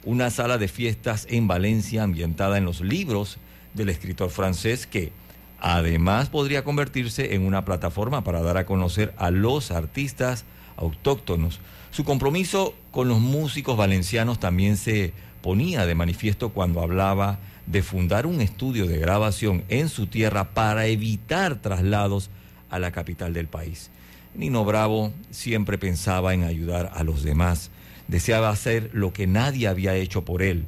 una 0.04 0.30
sala 0.30 0.58
de 0.58 0.68
fiestas 0.68 1.26
en 1.30 1.48
Valencia 1.48 2.04
ambientada 2.04 2.58
en 2.58 2.66
los 2.66 2.82
libros 2.82 3.38
del 3.74 3.90
escritor 3.90 4.30
francés 4.30 4.86
que 4.86 5.12
además 5.60 6.30
podría 6.30 6.64
convertirse 6.64 7.36
en 7.36 7.46
una 7.46 7.66
plataforma 7.66 8.24
para 8.24 8.42
dar 8.42 8.58
a 8.58 8.66
conocer 8.66 9.14
a 9.18 9.32
los 9.32 9.72
artistas 9.72 10.46
autóctonos. 10.76 11.60
Su 11.92 12.04
compromiso 12.04 12.76
con 12.92 13.08
los 13.08 13.20
músicos 13.20 13.78
valencianos 13.78 14.40
también 14.40 14.78
se 14.78 15.14
ponía 15.42 15.86
de 15.86 15.96
manifiesto 15.96 16.50
cuando 16.50 16.82
hablaba 16.82 17.40
de 17.66 17.84
fundar 17.84 18.26
un 18.26 18.42
estudio 18.42 18.88
de 18.88 18.98
grabación 18.98 19.64
en 19.70 19.90
su 19.90 20.08
tierra 20.08 20.54
para 20.54 20.88
evitar 20.88 21.56
traslados 21.56 22.30
a 22.70 22.80
la 22.80 22.92
capital 22.92 23.34
del 23.34 23.48
país. 23.48 23.90
Nino 24.36 24.64
Bravo 24.66 25.12
siempre 25.32 25.78
pensaba 25.78 26.34
en 26.34 26.44
ayudar 26.44 26.92
a 26.94 27.04
los 27.04 27.24
demás, 27.24 27.72
deseaba 28.08 28.50
hacer 28.50 28.90
lo 28.94 29.12
que 29.14 29.28
nadie 29.28 29.68
había 29.68 29.96
hecho 29.96 30.24
por 30.24 30.42
él, 30.42 30.66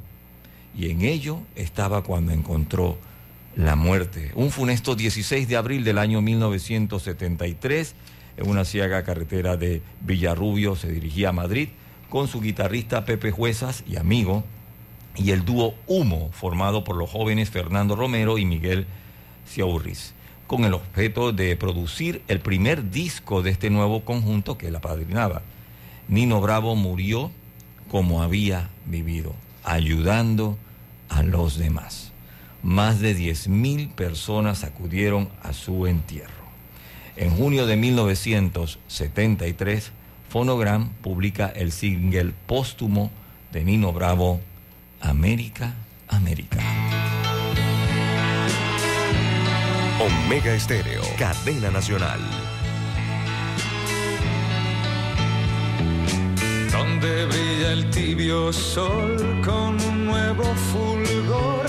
y 0.76 0.90
en 0.90 1.02
ello 1.02 1.40
estaba 1.56 2.02
cuando 2.02 2.32
encontró 2.32 2.98
la 3.56 3.76
muerte. 3.76 4.32
Un 4.34 4.50
funesto 4.50 4.94
16 4.94 5.48
de 5.48 5.56
abril 5.56 5.84
del 5.84 5.98
año 5.98 6.20
1973, 6.20 7.94
en 8.36 8.48
una 8.48 8.64
ciega 8.64 9.02
carretera 9.02 9.56
de 9.56 9.82
Villarrubio 10.00 10.76
se 10.76 10.90
dirigía 10.90 11.30
a 11.30 11.32
Madrid 11.32 11.68
con 12.08 12.28
su 12.28 12.40
guitarrista 12.40 13.04
Pepe 13.04 13.30
Juezas 13.30 13.84
y 13.86 13.96
amigo 13.96 14.44
y 15.16 15.32
el 15.32 15.44
dúo 15.44 15.74
Humo, 15.86 16.30
formado 16.32 16.84
por 16.84 16.96
los 16.96 17.10
jóvenes 17.10 17.50
Fernando 17.50 17.96
Romero 17.96 18.38
y 18.38 18.44
Miguel 18.44 18.86
Ciaurris, 19.46 20.14
con 20.46 20.64
el 20.64 20.74
objeto 20.74 21.32
de 21.32 21.56
producir 21.56 22.22
el 22.28 22.40
primer 22.40 22.90
disco 22.90 23.42
de 23.42 23.50
este 23.50 23.70
nuevo 23.70 24.04
conjunto 24.04 24.56
que 24.56 24.70
la 24.70 24.80
padrinaba. 24.80 25.42
Nino 26.08 26.40
Bravo 26.40 26.74
murió 26.76 27.30
como 27.90 28.22
había 28.22 28.70
vivido, 28.86 29.34
ayudando 29.64 30.56
a 31.08 31.22
los 31.22 31.58
demás. 31.58 32.09
Más 32.62 33.00
de 33.00 33.16
10.000 33.16 33.92
personas 33.92 34.64
acudieron 34.64 35.28
a 35.42 35.52
su 35.52 35.86
entierro. 35.86 36.40
En 37.16 37.30
junio 37.30 37.66
de 37.66 37.76
1973, 37.76 39.92
Phonogram 40.28 40.90
publica 41.02 41.48
el 41.48 41.72
single 41.72 42.32
póstumo 42.46 43.10
de 43.52 43.64
Nino 43.64 43.92
Bravo, 43.92 44.40
América, 45.00 45.74
América. 46.08 46.58
Omega 50.00 50.54
Estéreo, 50.54 51.02
cadena 51.18 51.70
nacional. 51.70 52.20
Donde 56.72 57.26
brilla 57.26 57.72
el 57.72 57.90
tibio 57.90 58.52
sol 58.52 59.16
con 59.44 59.80
un 59.82 60.06
nuevo 60.06 60.44
fulgor, 60.72 61.66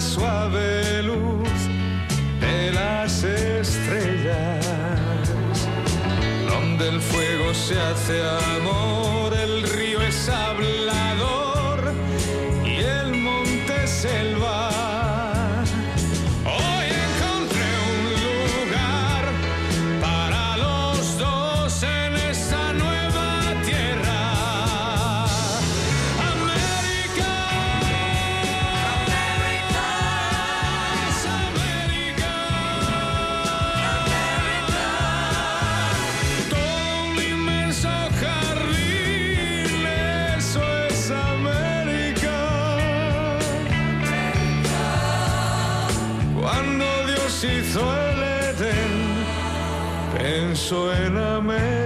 suave 0.00 1.02
luz 1.02 1.48
de 2.40 2.72
las 2.72 3.22
estrellas. 3.22 4.66
Donde 6.48 6.88
el 6.88 7.00
fuego 7.00 7.52
se 7.54 7.78
hace 7.78 8.22
amor, 8.56 9.34
el 9.34 9.62
río 9.62 10.00
es 10.00 10.28
hablador 10.28 10.59
pensó 50.70 51.79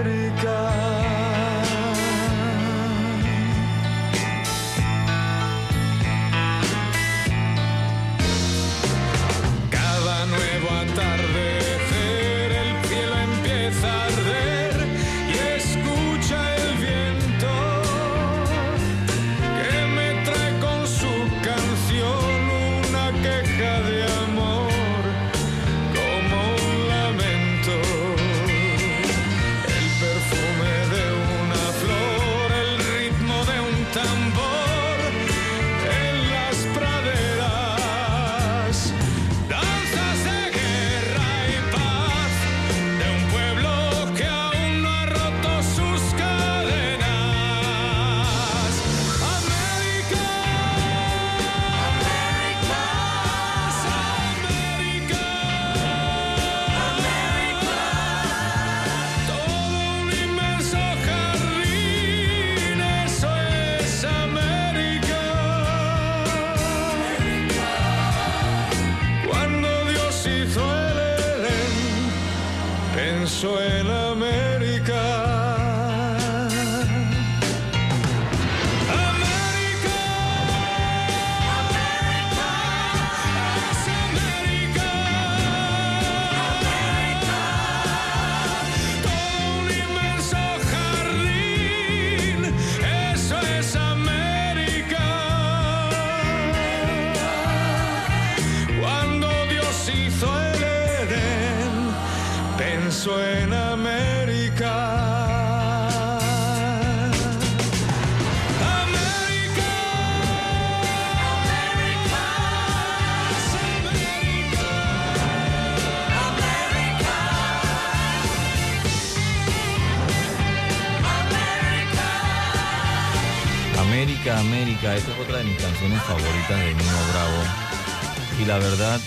la 128.58 128.60
verdad, 128.60 129.00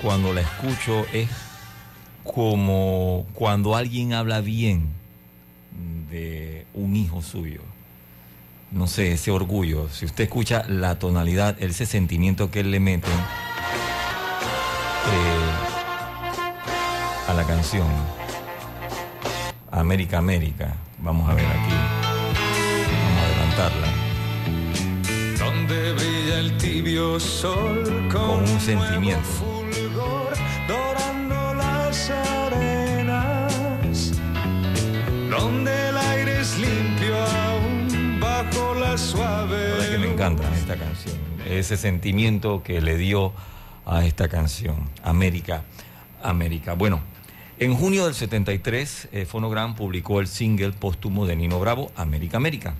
cuando 0.00 0.32
la 0.32 0.40
escucho 0.40 1.04
es 1.12 1.28
como 2.24 3.26
cuando 3.34 3.76
alguien 3.76 4.14
habla 4.14 4.40
bien 4.40 4.88
de 6.10 6.66
un 6.72 6.96
hijo 6.96 7.20
suyo. 7.20 7.60
No 8.70 8.86
sé, 8.86 9.12
ese 9.12 9.30
orgullo. 9.30 9.90
Si 9.90 10.06
usted 10.06 10.24
escucha 10.24 10.64
la 10.66 10.98
tonalidad, 10.98 11.62
ese 11.62 11.84
sentimiento 11.84 12.50
que 12.50 12.60
él 12.60 12.70
le 12.70 12.80
mete 12.80 13.10
eh, 13.10 13.12
a 17.28 17.34
la 17.34 17.44
canción. 17.44 17.86
América, 19.70 20.16
América. 20.16 20.74
Vamos 21.00 21.28
a 21.28 21.34
ver 21.34 21.44
aquí. 21.44 21.74
Vamos 22.92 23.22
a 23.22 23.26
adelantarla. 23.26 23.95
Tibio 26.76 27.18
sol 27.18 27.82
con, 28.12 28.44
Con 28.44 28.60
sentimiento. 28.60 29.22
fulgor, 29.22 30.34
dorando 30.68 31.54
las 31.54 32.10
arenas. 32.10 34.12
Donde 35.30 35.88
el 35.88 35.96
aire 35.96 36.42
es 36.42 36.58
limpio 36.58 37.16
aún 37.16 38.20
bajo 38.20 38.74
la 38.74 38.98
suave. 38.98 39.88
que 39.90 39.96
me 39.96 40.12
encanta 40.12 40.42
esta 40.54 40.76
canción. 40.76 41.16
Ese 41.48 41.78
sentimiento 41.78 42.62
que 42.62 42.82
le 42.82 42.98
dio 42.98 43.32
a 43.86 44.04
esta 44.04 44.28
canción. 44.28 44.90
América, 45.02 45.62
América. 46.22 46.74
Bueno, 46.74 47.00
en 47.58 47.74
junio 47.74 48.04
del 48.04 48.14
73, 48.14 49.08
eh, 49.12 49.24
Phonogram 49.24 49.76
publicó 49.76 50.20
el 50.20 50.26
single 50.26 50.72
póstumo 50.72 51.24
de 51.24 51.36
Nino 51.36 51.58
Bravo, 51.58 51.90
América, 51.96 52.36
América. 52.36 52.74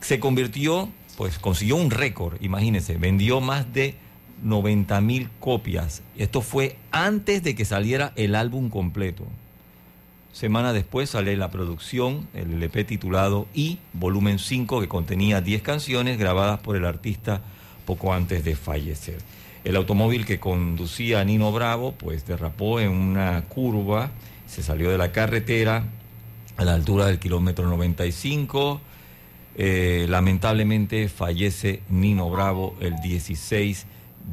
Se 0.00 0.18
convirtió 0.18 0.88
pues 1.20 1.38
consiguió 1.38 1.76
un 1.76 1.90
récord, 1.90 2.40
imagínense, 2.40 2.96
vendió 2.96 3.42
más 3.42 3.74
de 3.74 3.94
90 4.42 5.02
mil 5.02 5.28
copias. 5.38 6.00
Esto 6.16 6.40
fue 6.40 6.78
antes 6.92 7.42
de 7.42 7.54
que 7.54 7.66
saliera 7.66 8.14
el 8.16 8.34
álbum 8.34 8.70
completo. 8.70 9.24
Semana 10.32 10.72
después 10.72 11.10
sale 11.10 11.36
la 11.36 11.50
producción, 11.50 12.26
el 12.32 12.54
LP 12.54 12.84
titulado 12.84 13.46
I, 13.52 13.80
volumen 13.92 14.38
5, 14.38 14.80
que 14.80 14.88
contenía 14.88 15.42
10 15.42 15.60
canciones 15.60 16.18
grabadas 16.18 16.60
por 16.60 16.74
el 16.74 16.86
artista 16.86 17.42
poco 17.84 18.14
antes 18.14 18.42
de 18.42 18.56
fallecer. 18.56 19.18
El 19.62 19.76
automóvil 19.76 20.24
que 20.24 20.40
conducía 20.40 21.22
Nino 21.22 21.52
Bravo, 21.52 21.92
pues 21.92 22.26
derrapó 22.26 22.80
en 22.80 22.92
una 22.92 23.42
curva, 23.42 24.10
se 24.46 24.62
salió 24.62 24.90
de 24.90 24.96
la 24.96 25.12
carretera 25.12 25.84
a 26.56 26.64
la 26.64 26.72
altura 26.72 27.04
del 27.04 27.18
kilómetro 27.18 27.66
95. 27.68 28.80
Eh, 29.56 30.06
lamentablemente 30.08 31.08
fallece 31.08 31.82
Nino 31.88 32.30
Bravo 32.30 32.76
el 32.80 32.96
16 33.02 33.86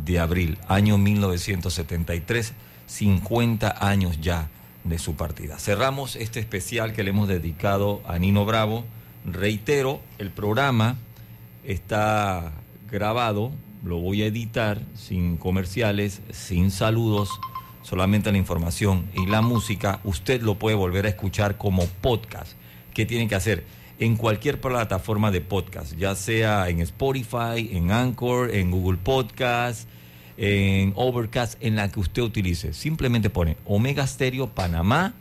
de 0.05 0.19
abril, 0.19 0.57
año 0.67 0.97
1973, 0.97 2.53
50 2.85 3.87
años 3.87 4.19
ya 4.21 4.49
de 4.83 4.99
su 4.99 5.15
partida. 5.15 5.59
Cerramos 5.59 6.15
este 6.15 6.39
especial 6.39 6.93
que 6.93 7.03
le 7.03 7.09
hemos 7.09 7.27
dedicado 7.27 8.01
a 8.07 8.19
Nino 8.19 8.45
Bravo. 8.45 8.85
Reitero, 9.25 10.01
el 10.17 10.31
programa 10.31 10.95
está 11.63 12.53
grabado, 12.89 13.51
lo 13.83 13.99
voy 13.99 14.23
a 14.23 14.27
editar 14.27 14.81
sin 14.95 15.37
comerciales, 15.37 16.21
sin 16.31 16.71
saludos, 16.71 17.29
solamente 17.83 18.31
la 18.31 18.37
información 18.37 19.09
y 19.13 19.25
la 19.25 19.41
música. 19.41 19.99
Usted 20.03 20.41
lo 20.41 20.55
puede 20.55 20.75
volver 20.75 21.05
a 21.05 21.09
escuchar 21.09 21.57
como 21.57 21.85
podcast. 21.85 22.53
¿Qué 22.93 23.05
tiene 23.05 23.27
que 23.27 23.35
hacer? 23.35 23.65
En 23.99 24.15
cualquier 24.15 24.61
plataforma 24.61 25.31
de 25.31 25.41
podcast, 25.41 25.95
ya 25.95 26.13
sea 26.13 26.69
en 26.69 26.81
Spotify, 26.81 27.69
en 27.71 27.91
Anchor, 27.91 28.53
en 28.53 28.69
Google 28.69 28.99
Podcast, 29.03 29.89
en 30.37 30.93
Overcast, 30.95 31.57
en 31.61 31.75
la 31.75 31.91
que 31.91 31.99
usted 31.99 32.21
utilice. 32.21 32.73
Simplemente 32.73 33.31
pone 33.31 33.57
Omega 33.65 34.05
Stereo 34.05 34.49
Panamá 34.49 35.13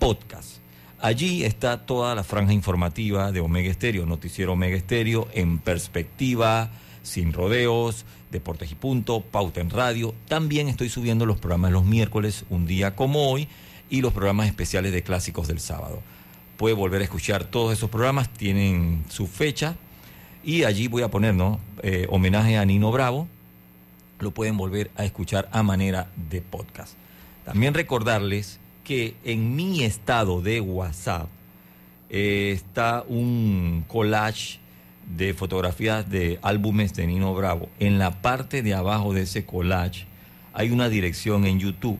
Podcast. 0.00 0.58
Allí 1.00 1.44
está 1.44 1.86
toda 1.86 2.14
la 2.14 2.24
franja 2.24 2.52
informativa 2.52 3.32
de 3.32 3.40
Omega 3.40 3.72
Stereo, 3.72 4.06
Noticiero 4.06 4.52
Omega 4.52 4.78
Stereo, 4.78 5.28
en 5.32 5.58
perspectiva, 5.58 6.70
sin 7.02 7.32
rodeos, 7.32 8.04
Deportes 8.30 8.72
y 8.72 8.74
Punto, 8.74 9.20
Pauta 9.20 9.60
en 9.60 9.70
Radio. 9.70 10.14
También 10.26 10.68
estoy 10.68 10.88
subiendo 10.88 11.26
los 11.26 11.38
programas 11.38 11.72
los 11.72 11.84
miércoles, 11.84 12.44
un 12.50 12.66
día 12.66 12.96
como 12.96 13.30
hoy, 13.30 13.48
y 13.90 14.00
los 14.00 14.12
programas 14.12 14.46
especiales 14.46 14.92
de 14.92 15.02
clásicos 15.02 15.48
del 15.48 15.60
sábado. 15.60 16.02
Puede 16.62 16.76
volver 16.76 17.00
a 17.00 17.04
escuchar 17.04 17.42
todos 17.42 17.72
esos 17.72 17.90
programas, 17.90 18.28
tienen 18.28 19.02
su 19.08 19.26
fecha, 19.26 19.74
y 20.44 20.62
allí 20.62 20.86
voy 20.86 21.02
a 21.02 21.10
poner 21.10 21.34
¿no? 21.34 21.58
Eh, 21.82 22.06
homenaje 22.08 22.56
a 22.56 22.64
Nino 22.64 22.92
Bravo, 22.92 23.26
lo 24.20 24.30
pueden 24.30 24.56
volver 24.56 24.88
a 24.94 25.04
escuchar 25.04 25.48
a 25.50 25.64
manera 25.64 26.12
de 26.30 26.40
podcast. 26.40 26.94
También 27.44 27.74
recordarles 27.74 28.60
que 28.84 29.16
en 29.24 29.56
mi 29.56 29.82
estado 29.82 30.40
de 30.40 30.60
WhatsApp 30.60 31.26
eh, 32.10 32.52
está 32.54 33.04
un 33.08 33.84
collage 33.88 34.60
de 35.16 35.34
fotografías 35.34 36.08
de 36.08 36.38
álbumes 36.42 36.94
de 36.94 37.08
Nino 37.08 37.34
Bravo. 37.34 37.70
En 37.80 37.98
la 37.98 38.22
parte 38.22 38.62
de 38.62 38.74
abajo 38.74 39.12
de 39.12 39.22
ese 39.22 39.44
collage 39.44 40.06
hay 40.52 40.70
una 40.70 40.88
dirección 40.88 41.44
en 41.44 41.58
YouTube. 41.58 41.98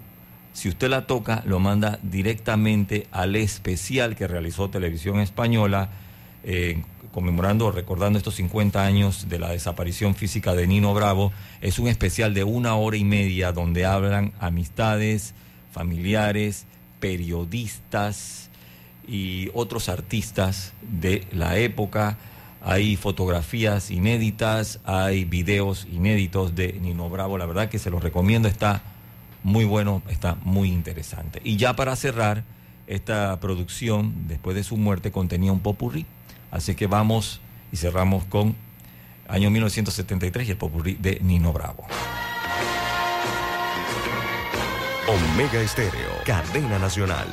Si 0.53 0.69
usted 0.69 0.91
la 0.91 1.07
toca, 1.07 1.43
lo 1.47 1.61
manda 1.61 1.99
directamente 2.03 3.07
al 3.11 3.37
especial 3.37 4.17
que 4.17 4.29
realizó 4.29 4.69
Televisión 4.69 5.19
Española, 5.21 5.89
eh, 6.45 6.83
conmemorando, 7.11 7.71
recordando 7.71 8.19
estos 8.19 8.35
50 8.37 8.85
años 8.85 9.29
de 9.29 9.39
la 9.39 9.51
desaparición 9.51 10.15
física 10.15 10.55
de 10.55 10.67
Nino 10.67 10.93
Bravo. 10.93 11.33
Es 11.61 11.79
un 11.79 11.89
especial 11.89 12.35
de 12.35 12.45
una 12.45 12.75
hora 12.75 12.97
y 12.97 13.05
media 13.05 13.53
donde 13.53 13.87
hablan 13.87 14.33
amistades, 14.41 15.35
familiares, 15.73 16.67
periodistas 17.01 18.51
y 19.09 19.51
otros 19.55 19.89
artistas 19.89 20.75
de 20.83 21.27
la 21.33 21.57
época. 21.59 22.19
Hay 22.61 22.97
fotografías 22.97 23.91
inéditas, 23.91 24.81
hay 24.85 25.25
videos 25.25 25.87
inéditos 25.91 26.55
de 26.55 26.75
Nino 26.75 27.09
Bravo. 27.09 27.39
La 27.39 27.47
verdad 27.47 27.69
que 27.69 27.79
se 27.79 27.91
los 27.91 28.03
recomiendo, 28.03 28.49
está 28.49 28.83
muy 29.43 29.65
bueno, 29.65 30.03
está 30.09 30.37
muy 30.43 30.71
interesante. 30.71 31.41
Y 31.45 31.57
ya 31.57 31.75
para 31.75 31.97
cerrar, 31.97 32.45
esta 32.87 33.39
producción, 33.41 34.27
después 34.29 34.57
de 34.57 34.65
su 34.65 34.77
muerte, 34.77 35.11
contenía 35.11 35.53
un 35.53 35.61
popurrí. 35.61 36.07
Así 36.51 36.75
que 36.75 36.87
vamos 36.87 37.41
y 37.71 37.77
cerramos 37.77 38.25
con 38.25 38.55
año 39.29 39.51
1973 39.51 40.49
y 40.49 40.51
el 40.51 40.57
popurrí 40.57 40.95
de 40.95 41.19
Nino 41.21 41.53
Bravo. 41.53 41.87
Omega 45.09 45.61
Estéreo, 45.61 46.11
cadena 46.25 46.79
nacional. 46.79 47.29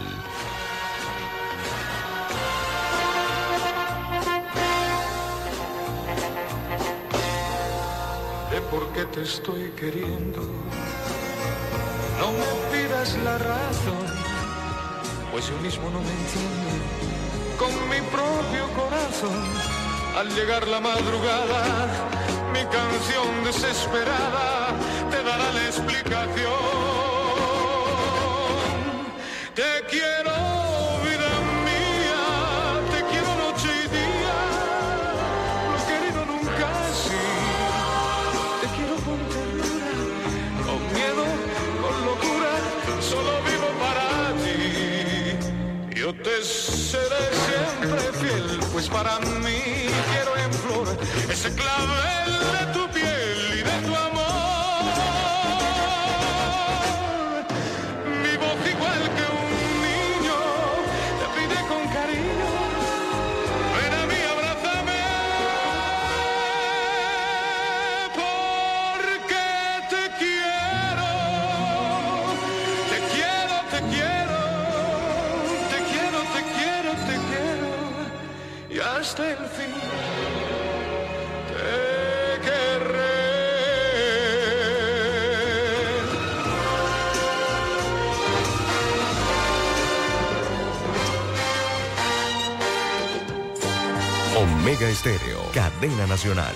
de 8.51 8.61
por 8.61 8.91
qué 8.93 9.05
te 9.05 9.21
estoy 9.21 9.71
queriendo. 9.71 10.41
No 12.19 12.33
me 12.33 12.51
pidas 12.71 13.15
la 13.23 13.37
razón, 13.37 14.05
pues 15.31 15.47
yo 15.47 15.57
mismo 15.59 15.89
no 15.89 16.01
me 16.01 16.11
entiendo. 16.11 16.69
Con 17.57 17.73
mi 17.89 18.01
propio 18.11 18.67
corazón, 18.75 19.41
al 20.17 20.27
llegar 20.35 20.67
la 20.67 20.81
madrugada, 20.81 21.87
mi 22.53 22.63
canción 22.65 23.43
desesperada 23.45 24.67
te 25.09 25.23
dará 25.23 25.51
la 25.53 25.65
explicación. 25.65 26.59
Te 29.55 29.71
quiero, 29.89 30.38
fiel, 48.89 49.03
pues 49.23 49.38
Omega 94.69 94.87
Estéreo, 94.87 95.49
cadena 95.51 96.05
nacional. 96.05 96.53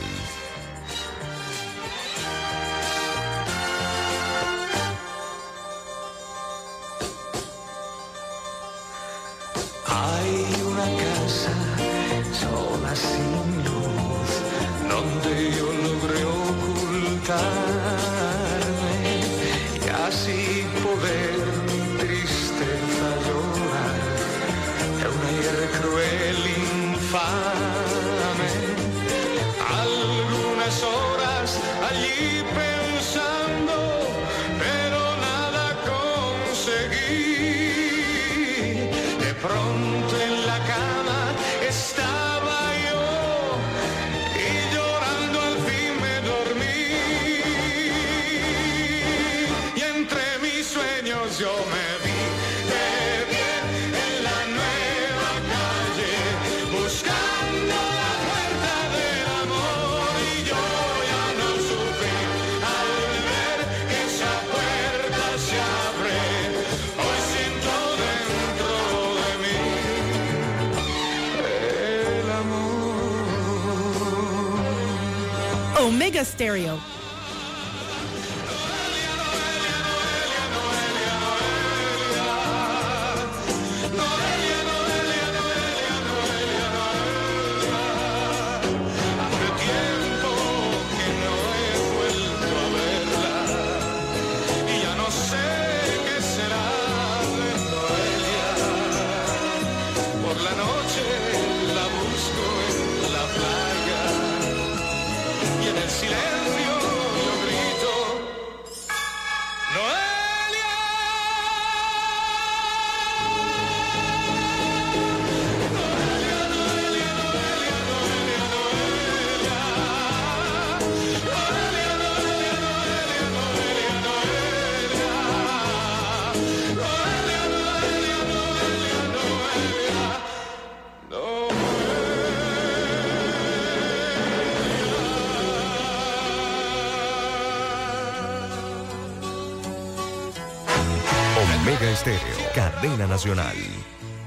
Omega 141.64 141.90
Estéreo, 141.92 142.44
cadena 142.54 143.08
nacional. 143.08 143.56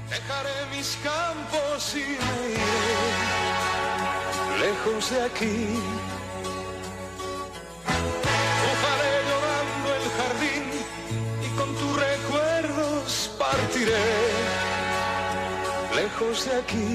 Dejaré 0.09 0.57
mis 0.75 0.97
campos 1.03 1.93
y 1.93 1.99
me 1.99 2.35
iré 2.55 2.97
lejos 4.65 5.11
de 5.11 5.21
aquí. 5.21 5.57
Ojaré 8.71 9.13
llorando 9.29 9.87
el 9.99 10.05
jardín 10.17 10.65
y 11.45 11.47
con 11.55 11.69
tus 11.75 11.93
recuerdos 12.07 13.29
partiré 13.37 14.09
lejos 15.95 16.35
de 16.45 16.53
aquí. 16.55 16.93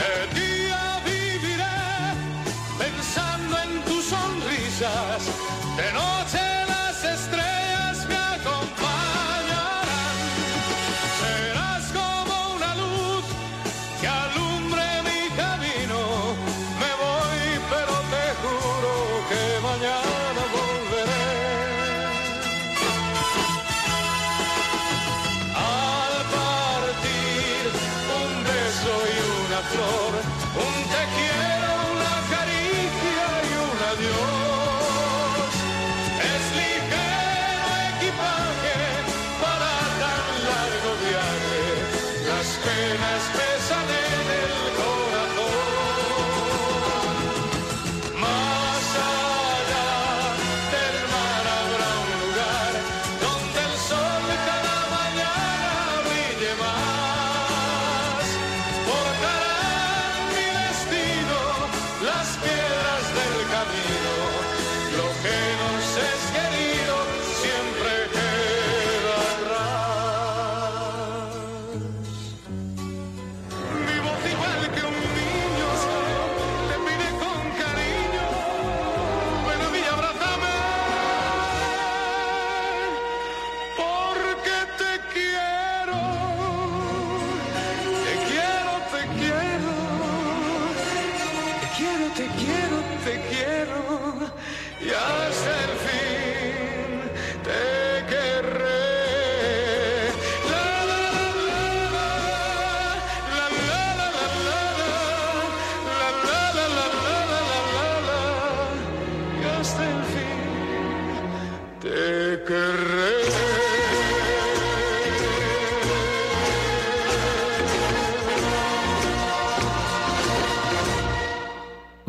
De 0.00 0.12
día 0.40 0.82
viviré 1.04 1.76
pensando 2.78 3.54
en 3.64 3.70
tus 3.84 4.02
sonrisas, 4.06 5.20
de 5.76 5.92
noche 5.92 6.23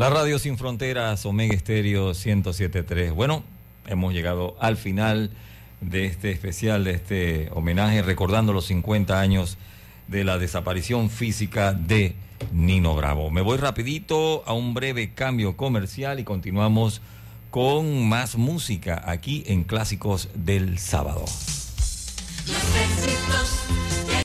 La 0.05 0.11
Radio 0.11 0.37
Sin 0.37 0.55
Fronteras, 0.55 1.25
Omega 1.25 1.55
Estéreo 1.55 2.13
1073. 2.13 3.11
Bueno, 3.11 3.41
hemos 3.87 4.13
llegado 4.13 4.55
al 4.59 4.77
final 4.77 5.31
de 5.81 6.05
este 6.05 6.29
especial, 6.29 6.83
de 6.83 6.91
este 6.91 7.49
homenaje, 7.55 8.03
recordando 8.03 8.53
los 8.53 8.67
50 8.67 9.19
años 9.19 9.57
de 10.07 10.23
la 10.23 10.37
desaparición 10.37 11.09
física 11.09 11.73
de 11.73 12.13
Nino 12.53 12.95
Bravo. 12.95 13.31
Me 13.31 13.41
voy 13.41 13.57
rapidito 13.57 14.43
a 14.45 14.53
un 14.53 14.75
breve 14.75 15.15
cambio 15.15 15.57
comercial 15.57 16.19
y 16.19 16.23
continuamos 16.23 17.01
con 17.49 18.07
más 18.07 18.35
música 18.35 19.01
aquí 19.07 19.43
en 19.47 19.63
Clásicos 19.63 20.29
del 20.35 20.77
Sábado. 20.77 21.25
Los. 22.45 23.64